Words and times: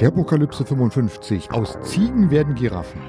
Sherpokalypse 0.00 0.64
55. 0.64 1.50
Aus 1.50 1.76
Ziegen 1.82 2.30
werden 2.30 2.54
Giraffen. 2.54 3.02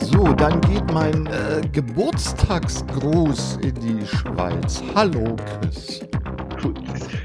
So, 0.00 0.32
dann 0.32 0.62
geht 0.62 0.90
mein 0.90 1.26
äh, 1.26 1.60
Geburtstagsgruß 1.72 3.58
in 3.60 3.74
die 3.74 4.06
Schweiz. 4.06 4.82
Hallo, 4.94 5.36
Chris. 5.60 6.00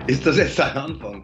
Ist 0.07 0.25
das 0.25 0.35
jetzt 0.35 0.59
ein 0.59 0.75
Anfang? 0.75 1.23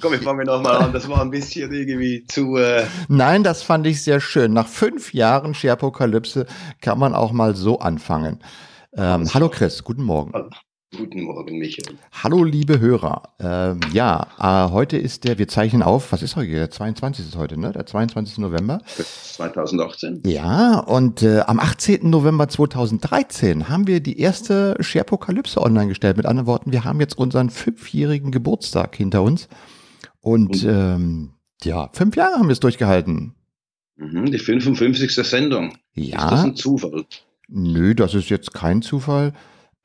Komm, 0.00 0.14
ich 0.14 0.20
fange 0.20 0.44
nochmal 0.44 0.76
an. 0.76 0.92
Das 0.92 1.08
war 1.08 1.20
ein 1.22 1.32
bisschen 1.32 1.72
irgendwie 1.72 2.24
zu. 2.28 2.56
Äh 2.58 2.86
Nein, 3.08 3.42
das 3.42 3.64
fand 3.64 3.84
ich 3.88 4.00
sehr 4.00 4.20
schön. 4.20 4.52
Nach 4.52 4.68
fünf 4.68 5.12
Jahren 5.12 5.54
Sherpokalypse 5.54 6.46
kann 6.80 7.00
man 7.00 7.16
auch 7.16 7.32
mal 7.32 7.56
so 7.56 7.80
anfangen. 7.80 8.38
Ähm, 8.96 9.28
hallo 9.34 9.48
Chris, 9.48 9.82
guten 9.82 10.04
Morgen. 10.04 10.30
Guten 10.94 11.22
Morgen, 11.22 11.58
Michael. 11.58 11.98
Hallo, 12.12 12.44
liebe 12.44 12.78
Hörer. 12.78 13.34
Ähm, 13.40 13.80
ja, 13.92 14.28
äh, 14.38 14.70
heute 14.70 14.96
ist 14.96 15.24
der, 15.24 15.36
wir 15.36 15.48
zeichnen 15.48 15.82
auf, 15.82 16.12
was 16.12 16.22
ist 16.22 16.36
heute? 16.36 16.52
Der 16.52 16.70
22. 16.70 17.26
ist 17.26 17.36
heute, 17.36 17.58
ne? 17.58 17.72
Der 17.72 17.86
22. 17.86 18.38
November. 18.38 18.80
2018. 18.86 20.22
Ja, 20.24 20.78
und 20.78 21.22
äh, 21.22 21.40
am 21.40 21.58
18. 21.58 22.08
November 22.08 22.48
2013 22.48 23.68
haben 23.68 23.88
wir 23.88 23.98
die 23.98 24.20
erste 24.20 24.76
Sharepokalypse 24.78 25.60
online 25.60 25.88
gestellt. 25.88 26.16
Mit 26.18 26.26
anderen 26.26 26.46
Worten, 26.46 26.70
wir 26.70 26.84
haben 26.84 27.00
jetzt 27.00 27.18
unseren 27.18 27.50
fünfjährigen 27.50 28.30
Geburtstag 28.30 28.94
hinter 28.94 29.22
uns. 29.22 29.48
Und 30.20 30.64
ähm, 30.64 31.32
ja, 31.64 31.90
fünf 31.94 32.14
Jahre 32.14 32.36
haben 32.36 32.46
wir 32.46 32.52
es 32.52 32.60
durchgehalten. 32.60 33.34
Mhm, 33.96 34.30
die 34.30 34.38
55. 34.38 35.14
Sendung. 35.16 35.76
Ja. 35.94 36.24
Ist 36.24 36.30
das 36.30 36.44
ein 36.44 36.54
Zufall? 36.56 37.06
Nö, 37.48 37.96
das 37.96 38.14
ist 38.14 38.28
jetzt 38.28 38.54
kein 38.54 38.82
Zufall 38.82 39.32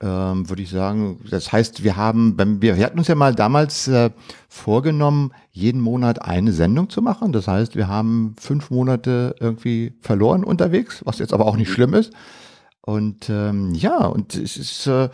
ähm, 0.02 0.50
würde 0.50 0.64
ich 0.64 0.70
sagen. 0.70 1.20
Das 1.30 1.52
heißt, 1.52 1.84
wir 1.84 1.96
haben, 1.96 2.36
wir, 2.62 2.76
wir 2.76 2.86
hatten 2.86 2.98
uns 2.98 3.08
ja 3.08 3.16
mal 3.16 3.35
damals 3.35 3.88
äh, 3.88 4.10
vorgenommen, 4.49 5.32
jeden 5.52 5.82
Monat 5.82 6.21
eine 6.21 6.52
Sendung 6.54 6.90
zu 6.90 7.02
machen. 7.02 7.32
Das 7.32 7.48
heißt, 7.48 7.76
wir 7.76 7.88
haben 7.88 8.35
fünf 8.40 8.71
Monate 8.71 9.35
irgendwie 9.40 9.93
verloren 10.02 10.43
unterwegs, 10.43 11.02
was 11.05 11.20
jetzt 11.20 11.34
aber 11.34 11.46
auch 11.46 11.55
nicht 11.55 11.70
mhm. 11.70 11.74
schlimm 11.74 11.93
ist. 11.93 12.13
Und 12.82 13.30
ähm, 13.30 13.76
ja, 13.76 14.05
und 14.05 14.35
es 14.35 14.58
ist 14.58 14.88
äh, 14.88 15.10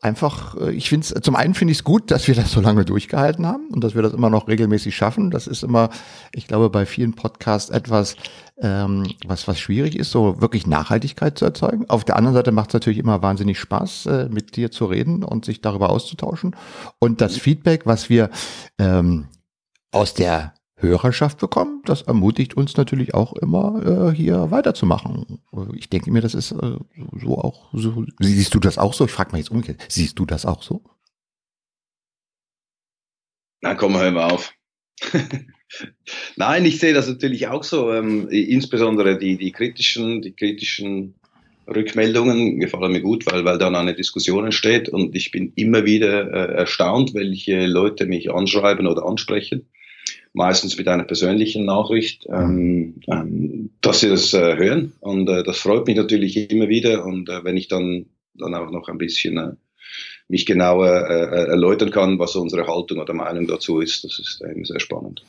einfach, 0.00 0.56
äh, 0.56 0.72
ich 0.72 0.88
finde 0.88 1.06
es, 1.06 1.22
zum 1.22 1.36
einen 1.36 1.54
finde 1.54 1.72
ich 1.72 1.78
es 1.78 1.84
gut, 1.84 2.10
dass 2.10 2.26
wir 2.26 2.34
das 2.34 2.52
so 2.52 2.60
lange 2.60 2.84
durchgehalten 2.84 3.46
haben 3.46 3.68
und 3.68 3.84
dass 3.84 3.94
wir 3.94 4.02
das 4.02 4.12
immer 4.12 4.30
noch 4.30 4.48
regelmäßig 4.48 4.94
schaffen. 4.94 5.30
Das 5.30 5.46
ist 5.46 5.62
immer, 5.62 5.90
ich 6.32 6.46
glaube, 6.46 6.70
bei 6.70 6.86
vielen 6.86 7.14
Podcasts 7.14 7.70
etwas, 7.70 8.16
ähm, 8.60 9.06
was, 9.26 9.48
was 9.48 9.58
schwierig 9.58 9.96
ist, 9.96 10.10
so 10.10 10.40
wirklich 10.40 10.66
Nachhaltigkeit 10.66 11.38
zu 11.38 11.44
erzeugen. 11.44 11.88
Auf 11.88 12.04
der 12.04 12.16
anderen 12.16 12.34
Seite 12.34 12.52
macht 12.52 12.70
es 12.70 12.74
natürlich 12.74 12.98
immer 12.98 13.22
wahnsinnig 13.22 13.58
Spaß, 13.58 14.06
äh, 14.06 14.28
mit 14.30 14.56
dir 14.56 14.70
zu 14.70 14.86
reden 14.86 15.24
und 15.24 15.44
sich 15.44 15.60
darüber 15.60 15.90
auszutauschen. 15.90 16.56
Und 16.98 17.20
das 17.20 17.36
Feedback, 17.36 17.86
was 17.86 18.10
wir 18.10 18.30
ähm, 18.78 19.28
aus 19.92 20.14
der 20.14 20.54
Hörerschaft 20.80 21.38
bekommen. 21.38 21.82
Das 21.84 22.02
ermutigt 22.02 22.54
uns 22.54 22.76
natürlich 22.76 23.14
auch 23.14 23.34
immer, 23.34 24.08
äh, 24.10 24.14
hier 24.14 24.50
weiterzumachen. 24.50 25.40
Ich 25.74 25.90
denke 25.90 26.10
mir, 26.10 26.22
das 26.22 26.34
ist 26.34 26.52
äh, 26.52 26.78
so 27.20 27.38
auch 27.38 27.70
so. 27.72 28.04
Siehst 28.18 28.54
du 28.54 28.60
das 28.60 28.78
auch 28.78 28.94
so? 28.94 29.04
Ich 29.04 29.10
frage 29.10 29.32
mal 29.32 29.38
jetzt 29.38 29.50
umgekehrt. 29.50 29.84
Siehst 29.88 30.18
du 30.18 30.26
das 30.26 30.46
auch 30.46 30.62
so? 30.62 30.82
Na 33.62 33.74
komm, 33.74 33.96
hör 33.96 34.10
mal 34.10 34.30
auf. 34.30 34.52
Nein, 36.36 36.64
ich 36.64 36.78
sehe 36.78 36.94
das 36.94 37.08
natürlich 37.08 37.48
auch 37.48 37.64
so. 37.64 37.92
Ähm, 37.92 38.28
insbesondere 38.28 39.18
die, 39.18 39.36
die 39.36 39.52
kritischen, 39.52 40.22
die 40.22 40.32
kritischen 40.32 41.14
Rückmeldungen 41.66 42.58
gefallen 42.58 42.92
mir 42.92 43.00
gut, 43.00 43.26
weil, 43.30 43.44
weil 43.44 43.58
dann 43.58 43.76
eine 43.76 43.94
Diskussion 43.94 44.44
entsteht 44.44 44.88
und 44.88 45.14
ich 45.14 45.30
bin 45.30 45.52
immer 45.54 45.84
wieder 45.84 46.32
äh, 46.32 46.54
erstaunt, 46.54 47.14
welche 47.14 47.66
Leute 47.66 48.06
mich 48.06 48.32
anschreiben 48.32 48.86
oder 48.86 49.06
ansprechen 49.06 49.66
meistens 50.32 50.76
mit 50.78 50.88
einer 50.88 51.04
persönlichen 51.04 51.64
Nachricht, 51.64 52.26
ähm, 52.30 53.00
ähm, 53.08 53.70
dass 53.80 54.00
sie 54.00 54.08
das 54.08 54.32
äh, 54.32 54.56
hören. 54.56 54.92
Und 55.00 55.28
äh, 55.28 55.42
das 55.42 55.58
freut 55.58 55.86
mich 55.86 55.96
natürlich 55.96 56.50
immer 56.50 56.68
wieder. 56.68 57.04
Und 57.04 57.28
äh, 57.28 57.44
wenn 57.44 57.56
ich 57.56 57.68
dann, 57.68 58.06
dann 58.34 58.54
auch 58.54 58.70
noch 58.70 58.88
ein 58.88 58.98
bisschen 58.98 59.56
äh, 60.30 60.32
mich 60.32 60.46
genauer 60.46 61.08
äh, 61.08 61.48
erläutern 61.48 61.90
kann, 61.90 62.18
was 62.18 62.36
unsere 62.36 62.66
Haltung 62.66 62.98
oder 62.98 63.14
Meinung 63.14 63.46
dazu 63.46 63.80
ist, 63.80 64.04
das 64.04 64.18
ist 64.18 64.42
eben 64.42 64.64
sehr 64.64 64.80
spannend. 64.80 65.22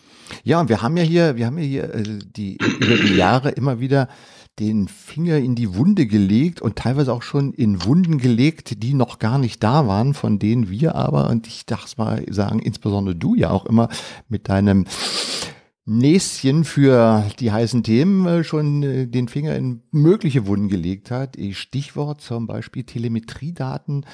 Ja, 0.44 0.62
und 0.62 0.70
wir 0.70 0.82
haben 0.82 0.96
ja 0.96 1.04
hier, 1.04 1.36
wir 1.36 1.46
haben 1.46 1.58
ja 1.58 1.64
hier 1.64 1.94
äh, 1.94 2.20
die, 2.36 2.58
über 2.80 2.96
die 2.96 3.16
Jahre 3.16 3.50
immer 3.50 3.80
wieder 3.80 4.08
den 4.60 4.88
Finger 4.88 5.38
in 5.38 5.56
die 5.56 5.76
Wunde 5.76 6.06
gelegt 6.06 6.62
und 6.62 6.76
teilweise 6.76 7.14
auch 7.14 7.24
schon 7.24 7.54
in 7.54 7.84
Wunden 7.86 8.18
gelegt, 8.18 8.84
die 8.84 8.94
noch 8.94 9.18
gar 9.18 9.38
nicht 9.38 9.64
da 9.64 9.88
waren, 9.88 10.14
von 10.14 10.40
denen 10.40 10.70
wir 10.70 10.96
aber, 10.96 11.30
und 11.30 11.48
ich 11.48 11.66
dachte 11.66 11.94
mal 11.98 12.24
sagen, 12.30 12.60
insbesondere 12.60 13.16
du 13.16 13.34
ja 13.34 13.50
auch 13.50 13.66
immer 13.66 13.90
mit 14.28 14.50
deinem 14.50 14.86
Näschen 15.86 16.64
für 16.64 17.26
die 17.40 17.52
heißen 17.52 17.84
Themen 17.84 18.26
äh, 18.28 18.44
schon 18.44 18.84
äh, 18.84 19.08
den 19.08 19.28
Finger 19.28 19.56
in 19.56 19.82
mögliche 19.92 20.46
Wunden 20.46 20.70
gelegt 20.70 21.10
hat. 21.12 21.38
Stichwort 21.54 22.22
zum 22.22 22.46
Beispiel 22.46 22.84
Telemetriedaten 22.84 24.06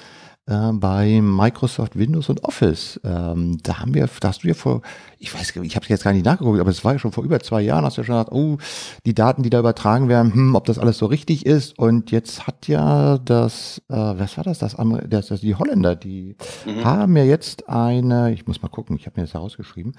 äh, 0.48 0.72
bei 0.72 1.22
Microsoft 1.22 1.98
Windows 1.98 2.30
und 2.30 2.44
Office. 2.44 3.00
Ähm, 3.04 3.58
da 3.64 3.80
haben 3.80 3.94
wir, 3.94 4.10
da 4.20 4.30
hast 4.30 4.44
du 4.44 4.48
ja 4.48 4.54
vor, 4.54 4.82
ich 5.20 5.34
weiß, 5.34 5.56
ich 5.58 5.76
habe 5.76 5.86
jetzt 5.90 6.04
gar 6.04 6.14
nicht 6.14 6.26
nachgeguckt, 6.26 6.60
aber 6.60 6.70
es 6.70 6.84
war 6.84 6.94
ja 6.94 7.00
schon 7.00 7.12
vor 7.12 7.24
über 7.24 7.40
zwei 7.40 7.62
Jahren, 7.62 7.86
hast 7.86 7.98
du 7.98 8.02
ja 8.02 8.06
schon 8.06 8.16
gesagt, 8.16 8.32
oh, 8.32 8.58
die 9.06 9.14
Daten, 9.14 9.44
die 9.44 9.50
da 9.50 9.60
übertragen 9.60 10.10
werden, 10.10 10.34
hm, 10.34 10.56
ob 10.56 10.66
das 10.66 10.80
alles 10.80 10.98
so 10.98 11.06
richtig 11.06 11.46
ist. 11.46 11.78
Und 11.78 12.12
jetzt 12.12 12.48
hat 12.48 12.68
ja 12.68 13.18
das, 13.20 13.82
äh, 13.90 13.96
was 13.96 14.38
war 14.38 14.44
das, 14.44 14.60
das, 14.60 14.76
andere, 14.76 15.08
das, 15.08 15.28
das 15.28 15.42
die 15.42 15.56
Holländer, 15.56 15.96
die 15.96 16.36
mhm. 16.66 16.84
haben 16.84 17.18
ja 17.18 17.24
jetzt 17.24 17.70
eine, 17.70 18.34
ich 18.34 18.48
muss 18.48 18.62
mal 18.62 18.70
gucken, 18.70 18.96
ich 18.96 19.06
habe 19.06 19.20
mir 19.20 19.26
das 19.26 19.34
herausgeschrieben, 19.34 19.96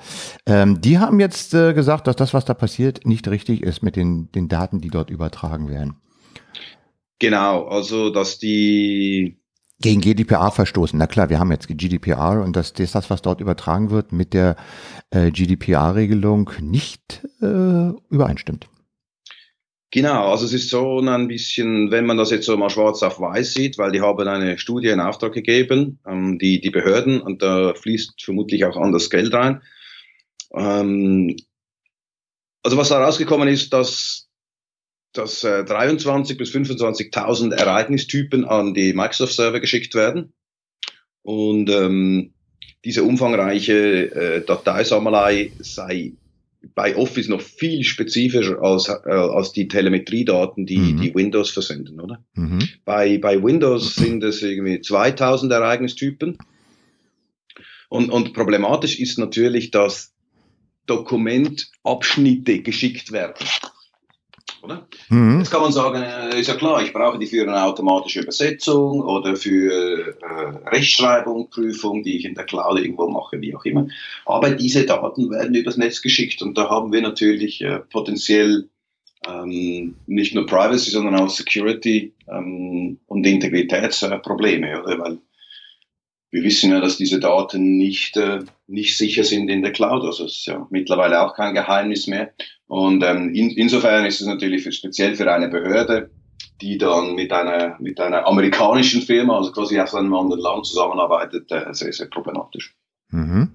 ähm, 0.46 0.80
die 0.80 0.98
haben 0.98 1.20
jetzt 1.20 1.54
äh, 1.54 1.74
gesagt, 1.74 2.06
dass 2.06 2.16
das, 2.16 2.34
was 2.34 2.44
da 2.44 2.54
passiert, 2.54 3.06
nicht 3.06 3.28
richtig 3.28 3.62
ist 3.62 3.82
mit 3.82 3.96
den, 3.96 4.32
den 4.32 4.48
Daten, 4.48 4.80
die 4.80 4.88
dort 4.88 5.10
übertragen 5.10 5.68
werden. 5.68 5.96
Genau, 7.18 7.66
also 7.66 8.10
dass 8.10 8.38
die 8.38 9.38
gegen 9.80 10.00
GDPR 10.00 10.50
verstoßen. 10.50 10.98
Na 10.98 11.06
klar, 11.06 11.30
wir 11.30 11.38
haben 11.38 11.52
jetzt 11.52 11.68
GDPR 11.68 12.42
und 12.42 12.56
das, 12.56 12.72
das, 12.72 12.92
das 12.92 13.10
was 13.10 13.22
dort 13.22 13.40
übertragen 13.40 13.90
wird, 13.90 14.12
mit 14.12 14.34
der 14.34 14.56
äh, 15.10 15.30
GDPR-Regelung 15.30 16.50
nicht 16.60 17.22
äh, 17.40 17.90
übereinstimmt. 18.10 18.68
Genau, 19.90 20.30
also 20.30 20.44
es 20.44 20.52
ist 20.52 20.68
so 20.68 21.00
ein 21.00 21.28
bisschen, 21.28 21.90
wenn 21.90 22.04
man 22.04 22.18
das 22.18 22.30
jetzt 22.30 22.44
so 22.44 22.56
mal 22.58 22.68
schwarz 22.68 23.02
auf 23.02 23.20
weiß 23.20 23.54
sieht, 23.54 23.78
weil 23.78 23.90
die 23.90 24.02
haben 24.02 24.28
eine 24.28 24.58
Studie 24.58 24.88
in 24.88 25.00
Auftrag 25.00 25.32
gegeben, 25.32 25.98
ähm, 26.06 26.38
die, 26.38 26.60
die 26.60 26.70
Behörden, 26.70 27.22
und 27.22 27.40
da 27.40 27.72
fließt 27.72 28.22
vermutlich 28.22 28.66
auch 28.66 28.76
anders 28.76 29.08
Geld 29.08 29.32
rein. 29.32 29.62
Ähm, 30.52 31.36
also 32.62 32.76
was 32.76 32.90
da 32.90 33.02
rausgekommen 33.02 33.48
ist, 33.48 33.72
dass 33.72 34.27
dass 35.12 35.42
äh, 35.44 35.64
23.000 35.66 36.36
bis 36.36 36.50
25.000 36.50 37.54
Ereignistypen 37.54 38.44
an 38.44 38.74
die 38.74 38.92
Microsoft-Server 38.92 39.60
geschickt 39.60 39.94
werden. 39.94 40.32
Und 41.22 41.70
ähm, 41.70 42.32
diese 42.84 43.02
umfangreiche 43.02 44.10
äh, 44.12 44.44
Dateisammelei 44.44 45.52
sei 45.58 46.12
bei 46.74 46.96
Office 46.96 47.28
noch 47.28 47.40
viel 47.40 47.84
spezifischer 47.84 48.60
als, 48.62 48.88
äh, 48.88 49.10
als 49.10 49.52
die 49.52 49.68
Telemetriedaten, 49.68 50.66
die, 50.66 50.78
mhm. 50.78 51.00
die 51.00 51.14
Windows 51.14 51.50
versenden, 51.50 52.00
oder? 52.00 52.24
Mhm. 52.34 52.68
Bei, 52.84 53.18
bei 53.18 53.42
Windows 53.42 53.94
sind 53.94 54.24
es 54.24 54.42
irgendwie 54.42 54.80
2000 54.80 55.52
Ereignistypen. 55.52 56.38
Und, 57.88 58.10
und 58.10 58.34
problematisch 58.34 58.98
ist 58.98 59.18
natürlich, 59.18 59.70
dass 59.70 60.12
Dokumentabschnitte 60.86 62.60
geschickt 62.62 63.12
werden 63.12 63.34
oder? 64.62 64.86
Mhm. 65.08 65.38
Jetzt 65.38 65.50
kann 65.50 65.62
man 65.62 65.72
sagen, 65.72 66.02
äh, 66.02 66.40
ist 66.40 66.48
ja 66.48 66.54
klar, 66.54 66.82
ich 66.82 66.92
brauche 66.92 67.18
die 67.18 67.26
für 67.26 67.42
eine 67.42 67.62
automatische 67.62 68.20
Übersetzung 68.20 69.00
oder 69.00 69.36
für 69.36 70.14
äh, 70.20 70.68
Rechtschreibung, 70.68 71.50
Prüfung, 71.50 72.02
die 72.02 72.16
ich 72.18 72.24
in 72.24 72.34
der 72.34 72.44
Cloud 72.44 72.78
irgendwo 72.78 73.08
mache, 73.08 73.40
wie 73.40 73.54
auch 73.54 73.64
immer. 73.64 73.88
Aber 74.26 74.50
diese 74.50 74.84
Daten 74.84 75.30
werden 75.30 75.54
übers 75.54 75.76
Netz 75.76 76.02
geschickt 76.02 76.42
und 76.42 76.56
da 76.56 76.68
haben 76.68 76.92
wir 76.92 77.02
natürlich 77.02 77.60
äh, 77.62 77.80
potenziell 77.90 78.68
ähm, 79.28 79.96
nicht 80.06 80.34
nur 80.34 80.46
Privacy, 80.46 80.90
sondern 80.90 81.16
auch 81.16 81.30
Security 81.30 82.12
ähm, 82.28 82.98
und 83.06 83.26
Integritätsprobleme, 83.26 84.82
oder? 84.82 84.98
Weil 84.98 85.18
wir 86.30 86.42
wissen 86.42 86.70
ja, 86.70 86.80
dass 86.80 86.98
diese 86.98 87.20
Daten 87.20 87.78
nicht, 87.78 88.16
äh, 88.16 88.40
nicht 88.66 88.96
sicher 88.98 89.24
sind 89.24 89.48
in 89.48 89.62
der 89.62 89.72
Cloud. 89.72 90.04
Also 90.04 90.24
es 90.26 90.36
ist 90.36 90.46
ja 90.46 90.66
mittlerweile 90.70 91.22
auch 91.22 91.34
kein 91.34 91.54
Geheimnis 91.54 92.06
mehr. 92.06 92.32
Und 92.66 93.02
ähm, 93.02 93.34
in, 93.34 93.50
insofern 93.50 94.04
ist 94.04 94.20
es 94.20 94.26
natürlich 94.26 94.62
für, 94.62 94.72
speziell 94.72 95.14
für 95.14 95.32
eine 95.32 95.48
Behörde, 95.48 96.10
die 96.60 96.76
dann 96.76 97.14
mit 97.14 97.32
einer, 97.32 97.76
mit 97.80 98.00
einer 98.00 98.26
amerikanischen 98.26 99.00
Firma, 99.00 99.38
also 99.38 99.52
quasi 99.52 99.80
aus 99.80 99.94
einem 99.94 100.14
anderen 100.14 100.42
Land 100.42 100.66
zusammenarbeitet, 100.66 101.50
äh, 101.50 101.72
sehr, 101.72 101.92
sehr 101.92 102.06
problematisch. 102.06 102.74
Mhm. 103.10 103.52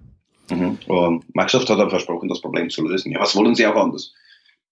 Mhm. 0.49 0.77
Und 0.87 1.35
Microsoft 1.35 1.69
hat 1.69 1.79
dann 1.79 1.89
versprochen, 1.89 2.27
das 2.27 2.41
Problem 2.41 2.69
zu 2.69 2.87
lösen. 2.87 3.11
Ja, 3.11 3.19
was 3.19 3.35
wollen 3.35 3.55
sie 3.55 3.67
auch 3.67 3.75
anders? 3.75 4.13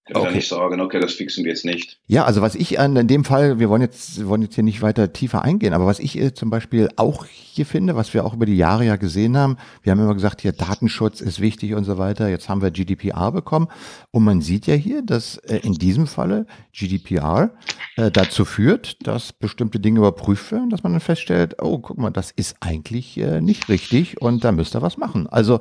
Können 0.04 0.26
okay. 0.26 0.34
nicht 0.34 0.48
sagen, 0.48 0.80
okay, 0.80 0.98
das 0.98 1.12
fixen 1.12 1.44
wir 1.44 1.52
jetzt 1.52 1.64
nicht. 1.64 2.00
Ja, 2.08 2.24
also 2.24 2.42
was 2.42 2.56
ich 2.56 2.80
an 2.80 2.96
in 2.96 3.06
dem 3.06 3.24
Fall, 3.24 3.60
wir 3.60 3.68
wollen 3.68 3.82
jetzt, 3.82 4.26
wollen 4.26 4.42
jetzt 4.42 4.56
hier 4.56 4.64
nicht 4.64 4.82
weiter 4.82 5.12
tiefer 5.12 5.42
eingehen, 5.42 5.74
aber 5.74 5.86
was 5.86 6.00
ich 6.00 6.18
äh, 6.18 6.34
zum 6.34 6.50
Beispiel 6.50 6.88
auch 6.96 7.24
hier 7.26 7.64
finde, 7.64 7.94
was 7.94 8.12
wir 8.12 8.24
auch 8.24 8.34
über 8.34 8.44
die 8.44 8.56
Jahre 8.56 8.84
ja 8.84 8.96
gesehen 8.96 9.36
haben, 9.36 9.58
wir 9.84 9.92
haben 9.92 10.00
immer 10.00 10.14
gesagt, 10.14 10.40
hier 10.40 10.50
Datenschutz 10.50 11.20
ist 11.20 11.40
wichtig 11.40 11.74
und 11.74 11.84
so 11.84 11.98
weiter. 11.98 12.28
Jetzt 12.28 12.48
haben 12.48 12.62
wir 12.62 12.72
GDPR 12.72 13.30
bekommen 13.30 13.68
und 14.10 14.24
man 14.24 14.40
sieht 14.40 14.66
ja 14.66 14.74
hier, 14.74 15.02
dass 15.02 15.36
äh, 15.36 15.58
in 15.58 15.74
diesem 15.74 16.08
Falle 16.08 16.46
GDPR 16.72 17.52
äh, 17.94 18.10
dazu 18.10 18.44
führt, 18.44 19.06
dass 19.06 19.32
bestimmte 19.32 19.78
Dinge 19.78 20.00
überprüft 20.00 20.50
werden, 20.50 20.70
dass 20.70 20.82
man 20.82 20.90
dann 20.90 21.00
feststellt, 21.00 21.62
oh, 21.62 21.78
guck 21.78 21.98
mal, 21.98 22.10
das 22.10 22.32
ist 22.32 22.56
eigentlich 22.58 23.16
nicht 23.40 23.68
richtig 23.68 24.20
und 24.20 24.42
da 24.42 24.50
müsst 24.50 24.74
ihr 24.74 24.82
was 24.82 24.96
machen. 24.96 25.28
Also 25.28 25.60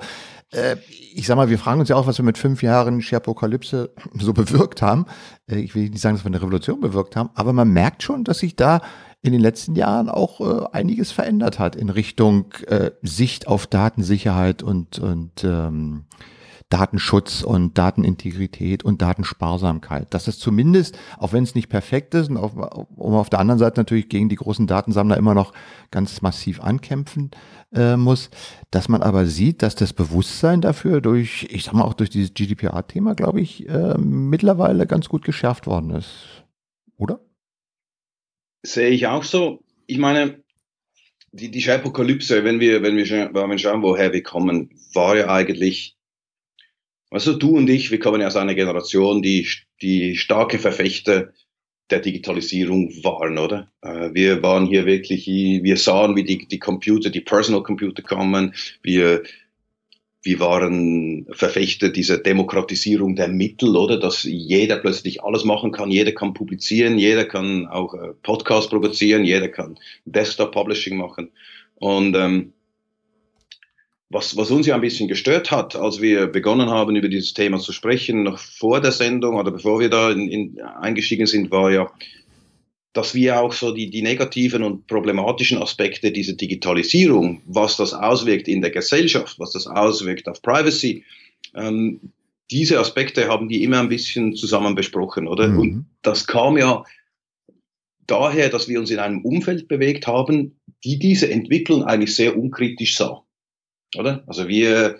äh, 0.51 0.77
ich 1.13 1.27
sag 1.27 1.35
mal, 1.35 1.49
wir 1.49 1.59
fragen 1.59 1.79
uns 1.79 1.89
ja 1.89 1.95
auch, 1.95 2.07
was 2.07 2.17
wir 2.17 2.25
mit 2.25 2.37
fünf 2.37 2.61
Jahren 2.61 3.01
Sherpokalypse 3.01 3.91
so 4.19 4.33
bewirkt 4.33 4.81
haben. 4.81 5.05
Äh, 5.49 5.59
ich 5.59 5.75
will 5.75 5.89
nicht 5.89 6.01
sagen, 6.01 6.15
dass 6.15 6.25
wir 6.25 6.29
eine 6.29 6.41
Revolution 6.41 6.79
bewirkt 6.79 7.15
haben, 7.15 7.29
aber 7.35 7.53
man 7.53 7.69
merkt 7.69 8.03
schon, 8.03 8.23
dass 8.23 8.39
sich 8.39 8.55
da 8.55 8.81
in 9.21 9.33
den 9.33 9.41
letzten 9.41 9.75
Jahren 9.75 10.09
auch 10.09 10.41
äh, 10.41 10.65
einiges 10.71 11.11
verändert 11.11 11.59
hat 11.59 11.75
in 11.75 11.89
Richtung 11.89 12.53
äh, 12.67 12.91
Sicht 13.01 13.47
auf 13.47 13.67
Datensicherheit 13.67 14.63
und, 14.63 14.99
und 14.99 15.43
ähm, 15.43 16.05
Datenschutz 16.71 17.43
und 17.43 17.77
Datenintegrität 17.77 18.83
und 18.83 19.01
Datensparsamkeit. 19.01 20.13
Dass 20.13 20.27
es 20.27 20.39
zumindest, 20.39 20.97
auch 21.17 21.33
wenn 21.33 21.43
es 21.43 21.53
nicht 21.53 21.69
perfekt 21.69 22.15
ist 22.15 22.29
und 22.29 22.37
auf, 22.37 22.55
um 22.55 23.13
auf 23.13 23.29
der 23.29 23.39
anderen 23.39 23.59
Seite 23.59 23.79
natürlich 23.79 24.09
gegen 24.09 24.29
die 24.29 24.37
großen 24.37 24.67
Datensammler 24.67 25.17
immer 25.17 25.35
noch 25.35 25.53
ganz 25.91 26.21
massiv 26.21 26.61
ankämpfen 26.61 27.31
äh, 27.73 27.97
muss, 27.97 28.29
dass 28.71 28.89
man 28.89 29.03
aber 29.03 29.25
sieht, 29.25 29.61
dass 29.61 29.75
das 29.75 29.93
Bewusstsein 29.93 30.61
dafür 30.61 31.01
durch, 31.01 31.47
ich 31.51 31.65
sag 31.65 31.73
mal 31.73 31.83
auch 31.83 31.93
durch 31.93 32.09
dieses 32.09 32.33
GDPR-Thema, 32.33 33.15
glaube 33.15 33.41
ich, 33.41 33.67
äh, 33.67 33.97
mittlerweile 33.97 34.87
ganz 34.87 35.09
gut 35.09 35.23
geschärft 35.23 35.67
worden 35.67 35.91
ist. 35.91 36.45
Oder? 36.97 37.19
Sehe 38.63 38.89
ich 38.89 39.07
auch 39.07 39.23
so. 39.23 39.63
Ich 39.87 39.97
meine, 39.97 40.41
die, 41.31 41.49
die 41.49 41.69
Apokalypse, 41.69 42.43
wenn 42.43 42.59
wir, 42.59 42.81
wenn 42.81 42.95
wir, 42.95 43.05
wenn 43.33 43.49
wir 43.49 43.57
schauen, 43.57 43.81
woher 43.81 44.13
wir 44.13 44.23
kommen, 44.23 44.69
war 44.93 45.17
ja 45.17 45.29
eigentlich 45.29 45.97
also 47.11 47.33
du 47.33 47.57
und 47.57 47.69
ich, 47.69 47.91
wir 47.91 47.99
kommen 47.99 48.21
ja 48.21 48.27
aus 48.27 48.37
einer 48.37 48.55
Generation, 48.55 49.21
die, 49.21 49.47
die 49.81 50.15
starke 50.15 50.57
Verfechter 50.57 51.33
der 51.89 51.99
Digitalisierung 51.99 52.89
waren, 53.03 53.37
oder? 53.37 53.69
Äh, 53.81 54.13
wir 54.13 54.41
waren 54.41 54.65
hier 54.65 54.85
wirklich, 54.85 55.27
wir 55.27 55.77
sahen, 55.77 56.15
wie 56.15 56.23
die, 56.23 56.47
die 56.47 56.59
Computer, 56.59 57.09
die 57.09 57.19
Personal 57.19 57.63
Computer 57.63 58.01
kommen. 58.01 58.55
Wir, 58.81 59.23
wir 60.23 60.39
waren 60.39 61.27
Verfechter 61.31 61.89
dieser 61.89 62.17
Demokratisierung 62.17 63.17
der 63.17 63.27
Mittel, 63.27 63.75
oder? 63.75 63.99
Dass 63.99 64.23
jeder 64.23 64.77
plötzlich 64.77 65.21
alles 65.21 65.43
machen 65.43 65.73
kann, 65.73 65.91
jeder 65.91 66.13
kann 66.13 66.33
publizieren, 66.33 66.97
jeder 66.97 67.25
kann 67.25 67.67
auch 67.67 67.93
äh, 67.93 68.13
Podcast 68.23 68.69
produzieren, 68.69 69.25
jeder 69.25 69.49
kann 69.49 69.77
Desktop 70.05 70.53
Publishing 70.53 70.95
machen. 70.95 71.29
Und 71.75 72.15
ähm, 72.15 72.53
was, 74.11 74.35
was 74.35 74.51
uns 74.51 74.67
ja 74.67 74.75
ein 74.75 74.81
bisschen 74.81 75.07
gestört 75.07 75.51
hat, 75.51 75.75
als 75.75 76.01
wir 76.01 76.27
begonnen 76.27 76.69
haben, 76.69 76.95
über 76.95 77.07
dieses 77.07 77.33
Thema 77.33 77.59
zu 77.59 77.71
sprechen, 77.71 78.23
noch 78.23 78.37
vor 78.39 78.81
der 78.81 78.91
Sendung 78.91 79.35
oder 79.35 79.51
bevor 79.51 79.79
wir 79.79 79.89
da 79.89 80.11
in, 80.11 80.27
in, 80.27 80.61
eingestiegen 80.61 81.25
sind, 81.27 81.49
war 81.49 81.71
ja, 81.71 81.89
dass 82.93 83.15
wir 83.15 83.39
auch 83.39 83.53
so 83.53 83.73
die, 83.73 83.89
die 83.89 84.01
negativen 84.01 84.63
und 84.63 84.85
problematischen 84.87 85.61
Aspekte 85.61 86.11
dieser 86.11 86.33
Digitalisierung, 86.33 87.41
was 87.45 87.77
das 87.77 87.93
auswirkt 87.93 88.49
in 88.49 88.61
der 88.61 88.71
Gesellschaft, 88.71 89.39
was 89.39 89.51
das 89.51 89.65
auswirkt 89.65 90.27
auf 90.27 90.41
Privacy, 90.41 91.05
ähm, 91.55 92.01
diese 92.51 92.79
Aspekte 92.79 93.29
haben 93.29 93.47
die 93.47 93.63
immer 93.63 93.79
ein 93.79 93.87
bisschen 93.87 94.35
zusammen 94.35 94.75
besprochen, 94.75 95.25
oder? 95.25 95.47
Mhm. 95.47 95.59
Und 95.59 95.85
das 96.01 96.27
kam 96.27 96.57
ja 96.57 96.83
daher, 98.07 98.49
dass 98.49 98.67
wir 98.67 98.77
uns 98.77 98.91
in 98.91 98.99
einem 98.99 99.23
Umfeld 99.23 99.69
bewegt 99.69 100.05
haben, 100.05 100.59
die 100.83 100.99
diese 100.99 101.31
Entwicklung 101.31 101.85
eigentlich 101.85 102.13
sehr 102.13 102.37
unkritisch 102.37 102.97
sah 102.97 103.23
oder? 103.97 104.23
Also 104.27 104.47
wir 104.47 104.99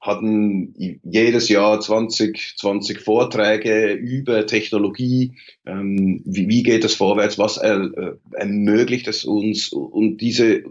hatten 0.00 0.74
jedes 1.04 1.48
Jahr 1.48 1.80
20, 1.80 2.56
20 2.56 3.00
Vorträge 3.00 3.92
über 3.92 4.46
Technologie, 4.46 5.36
ähm, 5.64 6.22
wie, 6.24 6.48
wie 6.48 6.64
geht 6.64 6.84
es 6.84 6.96
vorwärts, 6.96 7.38
was 7.38 7.56
er, 7.56 7.84
äh, 7.96 8.12
ermöglicht 8.32 9.06
es 9.06 9.24
uns 9.24 9.68
und 9.68 10.16
diese, 10.18 10.64